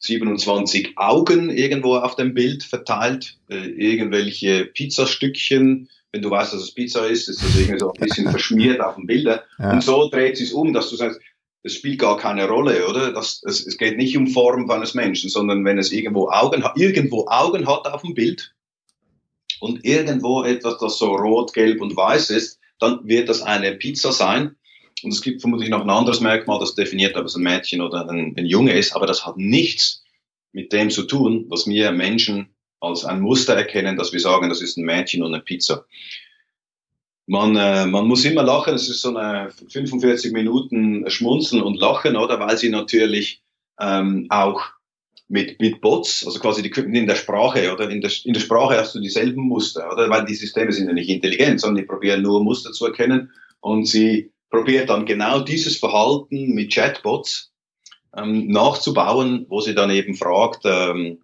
27 0.00 0.96
Augen 0.96 1.50
irgendwo 1.50 1.96
auf 1.96 2.16
dem 2.16 2.32
Bild 2.32 2.62
verteilt, 2.62 3.38
äh, 3.48 3.56
irgendwelche 3.56 4.64
Pizzastückchen. 4.66 5.88
Wenn 6.12 6.22
du 6.22 6.30
weißt, 6.30 6.54
dass 6.54 6.62
es 6.62 6.74
Pizza 6.74 7.06
ist, 7.06 7.28
ist 7.28 7.42
das 7.42 7.58
irgendwie 7.58 7.78
so 7.78 7.92
ein 7.92 8.00
bisschen 8.00 8.28
verschmiert 8.30 8.80
auf 8.80 8.96
den 8.96 9.06
Bildern. 9.06 9.40
Ja. 9.58 9.72
Und 9.72 9.82
so 9.82 10.08
dreht 10.08 10.40
es 10.40 10.52
um, 10.52 10.72
dass 10.72 10.88
du 10.88 10.96
sagst, 10.96 11.20
es 11.64 11.74
spielt 11.74 11.98
gar 11.98 12.16
keine 12.16 12.48
Rolle, 12.48 12.88
oder? 12.88 13.12
Das, 13.12 13.42
es, 13.44 13.66
es 13.66 13.76
geht 13.76 13.96
nicht 13.96 14.16
um 14.16 14.28
Form 14.28 14.70
eines 14.70 14.94
Menschen, 14.94 15.28
sondern 15.28 15.64
wenn 15.64 15.76
es 15.76 15.92
irgendwo 15.92 16.30
Augen, 16.30 16.64
irgendwo 16.76 17.26
Augen 17.28 17.66
hat 17.66 17.86
auf 17.86 18.02
dem 18.02 18.14
Bild 18.14 18.54
und 19.60 19.84
irgendwo 19.84 20.42
etwas, 20.42 20.78
das 20.78 20.98
so 20.98 21.14
rot, 21.14 21.52
gelb 21.52 21.80
und 21.80 21.96
weiß 21.96 22.30
ist, 22.30 22.58
dann 22.78 23.06
wird 23.06 23.28
das 23.28 23.42
eine 23.42 23.72
Pizza 23.72 24.12
sein. 24.12 24.56
Und 25.02 25.12
es 25.12 25.22
gibt 25.22 25.40
vermutlich 25.40 25.68
noch 25.68 25.82
ein 25.82 25.90
anderes 25.90 26.20
Merkmal, 26.20 26.58
das 26.58 26.74
definiert, 26.74 27.16
ob 27.16 27.26
es 27.26 27.36
ein 27.36 27.42
Mädchen 27.42 27.80
oder 27.80 28.08
ein, 28.08 28.34
ein 28.36 28.46
Junge 28.46 28.72
ist, 28.72 28.94
aber 28.94 29.06
das 29.06 29.24
hat 29.24 29.36
nichts 29.36 30.04
mit 30.52 30.72
dem 30.72 30.90
zu 30.90 31.04
tun, 31.04 31.46
was 31.48 31.66
wir 31.66 31.92
Menschen 31.92 32.54
als 32.80 33.04
ein 33.04 33.20
Muster 33.20 33.54
erkennen, 33.54 33.96
dass 33.96 34.12
wir 34.12 34.20
sagen, 34.20 34.48
das 34.48 34.60
ist 34.60 34.76
ein 34.76 34.84
Mädchen 34.84 35.22
und 35.22 35.34
eine 35.34 35.42
Pizza. 35.42 35.84
Man, 37.26 37.56
äh, 37.56 37.86
man 37.86 38.06
muss 38.06 38.24
immer 38.24 38.42
lachen, 38.42 38.74
es 38.74 38.88
ist 38.88 39.02
so 39.02 39.14
eine 39.14 39.50
45 39.50 40.32
Minuten 40.32 41.08
Schmunzeln 41.10 41.62
und 41.62 41.78
Lachen, 41.78 42.16
oder? 42.16 42.40
Weil 42.40 42.56
sie 42.56 42.70
natürlich 42.70 43.42
ähm, 43.78 44.26
auch 44.30 44.62
mit, 45.28 45.60
mit 45.60 45.80
Bots, 45.80 46.26
also 46.26 46.40
quasi 46.40 46.62
die 46.62 46.70
in 46.80 47.06
der 47.06 47.14
Sprache, 47.14 47.72
oder? 47.72 47.90
In 47.90 48.00
der, 48.00 48.10
in 48.24 48.32
der 48.32 48.40
Sprache 48.40 48.78
hast 48.78 48.94
du 48.94 49.00
dieselben 49.00 49.42
Muster, 49.42 49.92
oder? 49.92 50.08
Weil 50.08 50.24
die 50.24 50.34
Systeme 50.34 50.72
sind 50.72 50.88
ja 50.88 50.94
nicht 50.94 51.10
intelligent, 51.10 51.60
sondern 51.60 51.82
die 51.82 51.88
probieren 51.88 52.22
nur 52.22 52.42
Muster 52.42 52.72
zu 52.72 52.86
erkennen 52.86 53.30
und 53.60 53.84
sie 53.84 54.32
probiert 54.50 54.88
dann 54.88 55.04
genau 55.04 55.40
dieses 55.40 55.76
Verhalten 55.76 56.54
mit 56.54 56.72
Chatbots 56.72 57.52
ähm, 58.16 58.48
nachzubauen, 58.48 59.44
wo 59.48 59.60
sie 59.60 59.74
dann 59.74 59.90
eben 59.90 60.14
fragt, 60.14 60.62
ähm, 60.64 61.22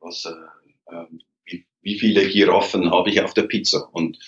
was, 0.00 0.24
äh, 0.24 0.94
äh, 0.94 1.06
wie, 1.44 1.64
wie 1.82 1.98
viele 1.98 2.28
Giraffen 2.28 2.90
habe 2.90 3.10
ich 3.10 3.22
auf 3.22 3.34
der 3.34 3.42
Pizza? 3.42 3.88
Und 3.92 4.18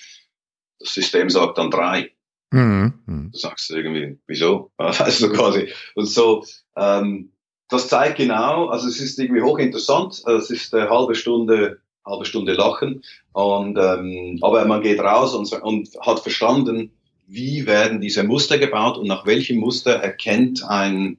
das 0.79 0.93
System 0.93 1.29
sagt 1.29 1.57
dann 1.57 1.71
drei. 1.71 2.11
Mhm. 2.51 3.31
Du 3.33 3.37
sagst 3.37 3.69
irgendwie, 3.71 4.17
wieso? 4.27 4.71
Du 4.77 4.85
quasi. 5.33 5.73
Und 5.95 6.05
so, 6.05 6.45
ähm, 6.77 7.33
das 7.69 7.87
zeigt 7.87 8.17
genau, 8.17 8.67
also 8.67 8.87
es 8.87 8.99
ist 8.99 9.19
irgendwie 9.19 9.41
hochinteressant. 9.41 10.23
Es 10.27 10.49
ist 10.49 10.73
eine 10.73 10.89
halbe 10.89 11.15
Stunde, 11.15 11.79
halbe 12.05 12.25
Stunde 12.25 12.53
Lachen. 12.53 13.03
Und, 13.33 13.77
ähm, 13.77 14.39
aber 14.41 14.65
man 14.65 14.81
geht 14.81 14.99
raus 14.99 15.33
und, 15.33 15.51
und 15.63 15.89
hat 16.01 16.19
verstanden, 16.19 16.91
wie 17.27 17.65
werden 17.65 18.01
diese 18.01 18.23
Muster 18.23 18.57
gebaut 18.57 18.97
und 18.97 19.07
nach 19.07 19.25
welchem 19.25 19.57
Muster 19.57 19.93
erkennt 19.93 20.63
ein, 20.63 21.17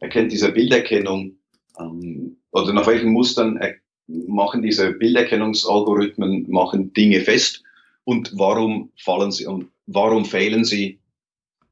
erkennt 0.00 0.32
diese 0.32 0.50
Bilderkennung 0.50 1.36
ähm, 1.78 2.36
oder 2.50 2.72
nach 2.72 2.86
welchen 2.86 3.10
Mustern 3.10 3.56
er, 3.56 3.74
machen 4.06 4.62
diese 4.62 4.92
Bilderkennungsalgorithmen 4.92 6.50
machen 6.50 6.92
Dinge 6.92 7.20
fest 7.20 7.62
und 8.04 8.32
warum 8.36 8.92
fallen 8.98 9.32
sie 9.32 9.46
und 9.46 9.68
warum 9.86 10.24
fehlen 10.24 10.64
sie 10.64 10.98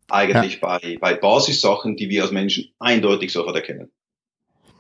eigentlich 0.09 0.61
ja. 0.61 0.79
bei, 0.79 0.99
bei 1.01 1.15
Basissachen, 1.15 1.97
die 1.97 2.09
wir 2.09 2.23
als 2.23 2.33
Menschen 2.33 2.73
eindeutig 2.79 3.33
sofort 3.33 3.57
erkennen. 3.57 3.91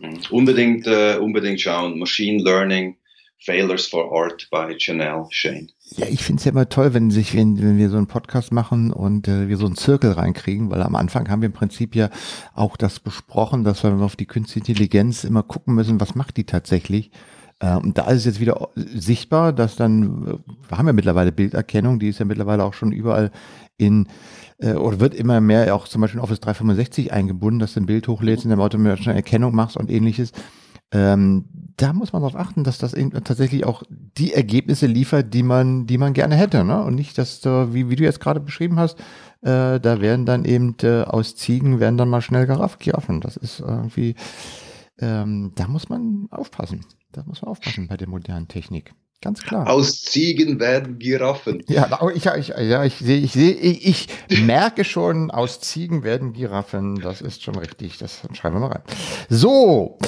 Mhm. 0.02 0.18
Unbedingt, 0.30 0.86
äh, 0.86 1.16
unbedingt 1.16 1.60
schauen. 1.60 1.98
Machine 1.98 2.42
Learning, 2.42 2.96
Failures 3.38 3.86
for 3.86 4.12
Art 4.12 4.48
bei 4.50 4.76
Janelle 4.78 5.26
Shane. 5.30 5.68
Ja, 5.96 6.06
ich 6.08 6.22
finde 6.22 6.40
es 6.40 6.44
ja 6.44 6.52
immer 6.52 6.68
toll, 6.68 6.94
wenn 6.94 7.10
sich, 7.10 7.34
wenn, 7.34 7.60
wenn 7.60 7.78
wir 7.78 7.88
so 7.90 7.96
einen 7.96 8.06
Podcast 8.06 8.52
machen 8.52 8.92
und 8.92 9.28
äh, 9.28 9.48
wir 9.48 9.56
so 9.56 9.66
einen 9.66 9.76
Zirkel 9.76 10.12
reinkriegen, 10.12 10.70
weil 10.70 10.82
am 10.82 10.94
Anfang 10.94 11.28
haben 11.28 11.42
wir 11.42 11.46
im 11.46 11.52
Prinzip 11.52 11.94
ja 11.94 12.10
auch 12.54 12.76
das 12.76 13.00
besprochen, 13.00 13.64
dass 13.64 13.82
wir 13.82 13.92
auf 14.00 14.16
die 14.16 14.26
künstliche 14.26 14.70
Intelligenz 14.70 15.24
immer 15.24 15.42
gucken 15.42 15.74
müssen, 15.74 16.00
was 16.00 16.14
macht 16.14 16.36
die 16.36 16.44
tatsächlich. 16.44 17.10
Äh, 17.60 17.76
und 17.76 17.98
da 17.98 18.08
ist 18.10 18.18
es 18.18 18.24
jetzt 18.24 18.40
wieder 18.40 18.68
sichtbar, 18.74 19.52
dass 19.52 19.76
dann, 19.76 20.26
äh, 20.26 20.68
wir 20.68 20.78
haben 20.78 20.86
ja 20.86 20.92
mittlerweile 20.92 21.32
Bilderkennung, 21.32 21.98
die 21.98 22.08
ist 22.08 22.18
ja 22.18 22.24
mittlerweile 22.24 22.64
auch 22.64 22.74
schon 22.74 22.92
überall 22.92 23.30
in 23.76 24.08
äh, 24.62 24.74
oder 24.74 25.00
wird 25.00 25.14
immer 25.14 25.40
mehr 25.40 25.74
auch 25.74 25.88
zum 25.88 26.00
Beispiel 26.00 26.18
in 26.18 26.24
Office 26.24 26.40
365 26.40 27.12
eingebunden, 27.12 27.58
dass 27.58 27.74
du 27.74 27.80
ein 27.80 27.86
Bild 27.86 28.08
hochlädst, 28.08 28.44
in 28.44 28.50
der 28.50 28.58
automatischen 28.58 29.12
Erkennung 29.12 29.54
machst 29.54 29.76
und 29.76 29.90
ähnliches. 29.90 30.32
Ähm, 30.92 31.46
da 31.76 31.92
muss 31.92 32.12
man 32.12 32.22
darauf 32.22 32.36
achten, 32.36 32.64
dass 32.64 32.78
das 32.78 32.94
tatsächlich 33.24 33.64
auch 33.64 33.82
die 33.88 34.34
Ergebnisse 34.34 34.86
liefert, 34.86 35.32
die 35.32 35.42
man, 35.42 35.86
die 35.86 35.96
man 35.96 36.12
gerne 36.12 36.36
hätte, 36.36 36.64
ne? 36.64 36.82
Und 36.82 36.94
nicht, 36.94 37.16
dass 37.16 37.40
du, 37.40 37.72
wie, 37.72 37.88
wie 37.88 37.96
du 37.96 38.04
jetzt 38.04 38.20
gerade 38.20 38.40
beschrieben 38.40 38.78
hast, 38.78 39.00
äh, 39.40 39.80
da 39.80 40.00
werden 40.00 40.26
dann 40.26 40.44
eben 40.44 40.76
äh, 40.82 41.02
aus 41.02 41.34
Ziegen 41.34 41.80
werden 41.80 41.96
dann 41.96 42.10
mal 42.10 42.20
schnell 42.20 42.46
Giraffen. 42.46 43.20
Das 43.22 43.36
ist 43.36 43.60
irgendwie, 43.60 44.14
ähm, 44.98 45.52
da 45.54 45.66
muss 45.66 45.88
man 45.88 46.28
aufpassen. 46.30 46.84
Da 47.10 47.24
muss 47.24 47.40
man 47.42 47.50
aufpassen 47.50 47.88
bei 47.88 47.96
der 47.96 48.08
modernen 48.08 48.48
Technik. 48.48 48.94
Ganz 49.22 49.40
klar. 49.42 49.70
Aus 49.70 50.02
Ziegen 50.02 50.58
werden 50.58 50.98
Giraffen. 50.98 51.62
Ja, 51.68 52.00
ich, 52.12 52.26
ich, 52.26 52.48
ja, 52.48 52.84
ich 52.84 52.96
sehe, 52.96 53.18
ich 53.18 53.32
sehe, 53.32 53.52
ich, 53.52 54.08
ich 54.28 54.42
merke 54.42 54.82
schon, 54.84 55.30
aus 55.30 55.60
Ziegen 55.60 56.02
werden 56.02 56.32
Giraffen. 56.32 56.96
Das 56.96 57.20
ist 57.20 57.42
schon 57.42 57.56
richtig. 57.56 57.98
Das 57.98 58.22
schreiben 58.32 58.56
wir 58.56 58.60
mal 58.60 58.72
rein. 58.72 58.82
So. 59.28 59.98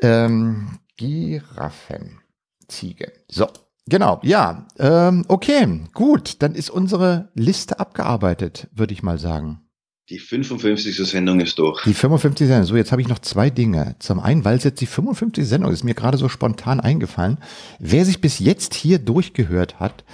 Ähm, 0.00 0.78
Giraffen. 0.96 2.20
Ziege. 2.66 3.12
So. 3.28 3.46
Genau, 3.86 4.20
ja. 4.22 4.66
Ähm, 4.78 5.26
okay, 5.28 5.82
gut. 5.92 6.42
Dann 6.42 6.54
ist 6.54 6.70
unsere 6.70 7.30
Liste 7.34 7.78
abgearbeitet, 7.78 8.68
würde 8.72 8.94
ich 8.94 9.02
mal 9.02 9.18
sagen. 9.18 9.63
Die 10.10 10.18
55. 10.18 10.96
Sendung 10.96 11.40
ist 11.40 11.58
durch. 11.58 11.82
Die 11.84 11.94
55. 11.94 12.46
Sendung. 12.46 12.66
So, 12.66 12.76
jetzt 12.76 12.92
habe 12.92 13.00
ich 13.00 13.08
noch 13.08 13.20
zwei 13.20 13.48
Dinge. 13.48 13.96
Zum 14.00 14.20
einen, 14.20 14.44
weil 14.44 14.58
es 14.58 14.64
jetzt 14.64 14.82
die 14.82 14.86
55. 14.86 15.46
Sendung 15.46 15.72
ist, 15.72 15.82
mir 15.82 15.94
gerade 15.94 16.18
so 16.18 16.28
spontan 16.28 16.78
eingefallen. 16.78 17.38
Wer 17.78 18.04
sich 18.04 18.20
bis 18.20 18.38
jetzt 18.38 18.74
hier 18.74 18.98
durchgehört 18.98 19.80
hat, 19.80 20.04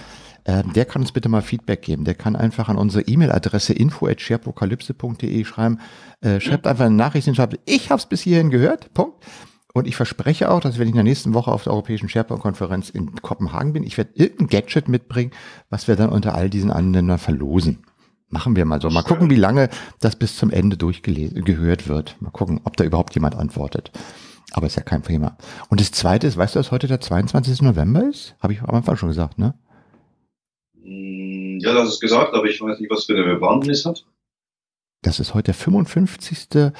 äh, 0.45 0.63
der 0.75 0.85
kann 0.85 1.01
uns 1.01 1.11
bitte 1.11 1.27
mal 1.27 1.41
Feedback 1.41 1.81
geben. 1.81 2.05
Der 2.05 2.15
kann 2.15 2.37
einfach 2.37 2.69
an 2.69 2.77
unsere 2.77 3.03
E-Mail-Adresse 3.05 3.73
info.sharepokalypse.de 3.73 5.43
schreiben. 5.43 5.79
Äh, 6.21 6.39
schreibt 6.39 6.67
einfach 6.67 6.85
eine 6.85 6.95
Nachricht 6.95 7.25
hin, 7.25 7.35
schreibt, 7.35 7.59
ich 7.65 7.89
habe 7.89 7.99
es 7.99 8.05
bis 8.05 8.21
hierhin 8.21 8.49
gehört. 8.49 8.93
Punkt. 8.93 9.21
Und 9.73 9.87
ich 9.87 9.97
verspreche 9.97 10.51
auch, 10.51 10.61
dass 10.61 10.79
wenn 10.79 10.87
ich 10.87 10.91
in 10.91 10.95
der 10.95 11.03
nächsten 11.03 11.33
Woche 11.33 11.51
auf 11.51 11.63
der 11.63 11.73
Europäischen 11.73 12.07
SharePoint-Konferenz 12.07 12.89
in 12.89 13.15
Kopenhagen 13.21 13.73
bin, 13.73 13.83
ich 13.83 13.97
werde 13.97 14.11
irgendein 14.15 14.47
Gadget 14.47 14.87
mitbringen, 14.87 15.31
was 15.69 15.89
wir 15.89 15.97
dann 15.97 16.09
unter 16.09 16.33
all 16.33 16.49
diesen 16.49 16.71
Anwendern 16.71 17.19
verlosen. 17.19 17.79
Machen 18.31 18.55
wir 18.55 18.63
mal 18.63 18.81
so. 18.81 18.89
Mal 18.89 19.03
gucken, 19.03 19.29
wie 19.29 19.35
lange 19.35 19.69
das 19.99 20.15
bis 20.15 20.37
zum 20.37 20.51
Ende 20.51 20.77
durchgehört 20.77 21.87
wird. 21.87 22.15
Mal 22.21 22.31
gucken, 22.31 22.61
ob 22.63 22.77
da 22.77 22.85
überhaupt 22.85 23.13
jemand 23.13 23.35
antwortet. 23.35 23.91
Aber 24.53 24.67
ist 24.67 24.77
ja 24.77 24.83
kein 24.83 25.03
Thema. 25.03 25.37
Und 25.69 25.81
das 25.81 25.91
zweite 25.91 26.27
ist, 26.27 26.37
weißt 26.37 26.55
du, 26.55 26.59
dass 26.59 26.71
heute 26.71 26.87
der 26.87 27.01
22. 27.01 27.61
November 27.61 28.09
ist? 28.09 28.35
Habe 28.39 28.53
ich 28.53 28.61
am 28.61 28.73
Anfang 28.73 28.95
schon 28.95 29.09
gesagt, 29.09 29.37
ne? 29.37 29.53
Mm, 30.75 31.59
ja, 31.59 31.73
das 31.73 31.89
ist 31.89 31.99
gesagt, 31.99 32.33
aber 32.33 32.45
ich 32.45 32.61
weiß 32.61 32.79
nicht, 32.79 32.89
was 32.89 33.05
für 33.05 33.13
eine 33.13 33.35
Bewandtnis 33.35 33.85
hat. 33.85 34.05
Das 35.01 35.19
ist 35.19 35.33
heute 35.33 35.45
der 35.45 35.53
55. 35.55 36.71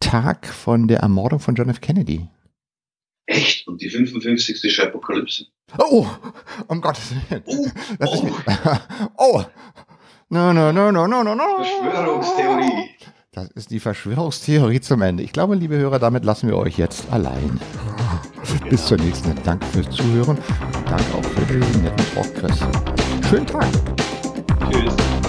Tag 0.00 0.46
von 0.46 0.88
der 0.88 1.00
Ermordung 1.00 1.40
von 1.40 1.54
John 1.54 1.70
F. 1.70 1.80
Kennedy. 1.80 2.28
Echt? 3.26 3.66
Und 3.66 3.80
die 3.80 3.88
55. 3.88 4.82
Apokalypse? 4.82 5.46
Oh, 5.78 6.06
um 6.68 6.80
Gottes 6.80 7.14
Willen. 7.30 7.42
Oh, 7.46 7.66
oh. 8.00 8.32
oh. 9.16 9.44
No, 10.32 10.50
no, 10.50 10.72
no, 10.72 10.90
no, 10.90 11.06
no, 11.06 11.22
no, 11.22 11.34
no. 11.34 11.44
Verschwörungstheorie. 11.58 12.88
Das 13.32 13.50
ist 13.50 13.70
die 13.70 13.80
Verschwörungstheorie 13.80 14.80
zum 14.80 15.02
Ende. 15.02 15.22
Ich 15.22 15.34
glaube, 15.34 15.54
liebe 15.56 15.76
Hörer, 15.76 15.98
damit 15.98 16.24
lassen 16.24 16.48
wir 16.48 16.56
euch 16.56 16.78
jetzt 16.78 17.12
allein. 17.12 17.60
Bis 18.70 18.86
zur 18.86 18.96
nächsten. 18.96 19.34
Danke 19.44 19.66
fürs 19.66 19.90
Zuhören. 19.90 20.38
Danke 20.86 21.04
auch 21.14 21.22
für 21.22 21.52
den 21.52 21.82
netten 21.82 22.14
Talk, 22.14 22.34
Chris. 22.34 22.60
Schönen 23.28 23.46
Tag. 23.46 23.66
Tschüss. 24.70 25.21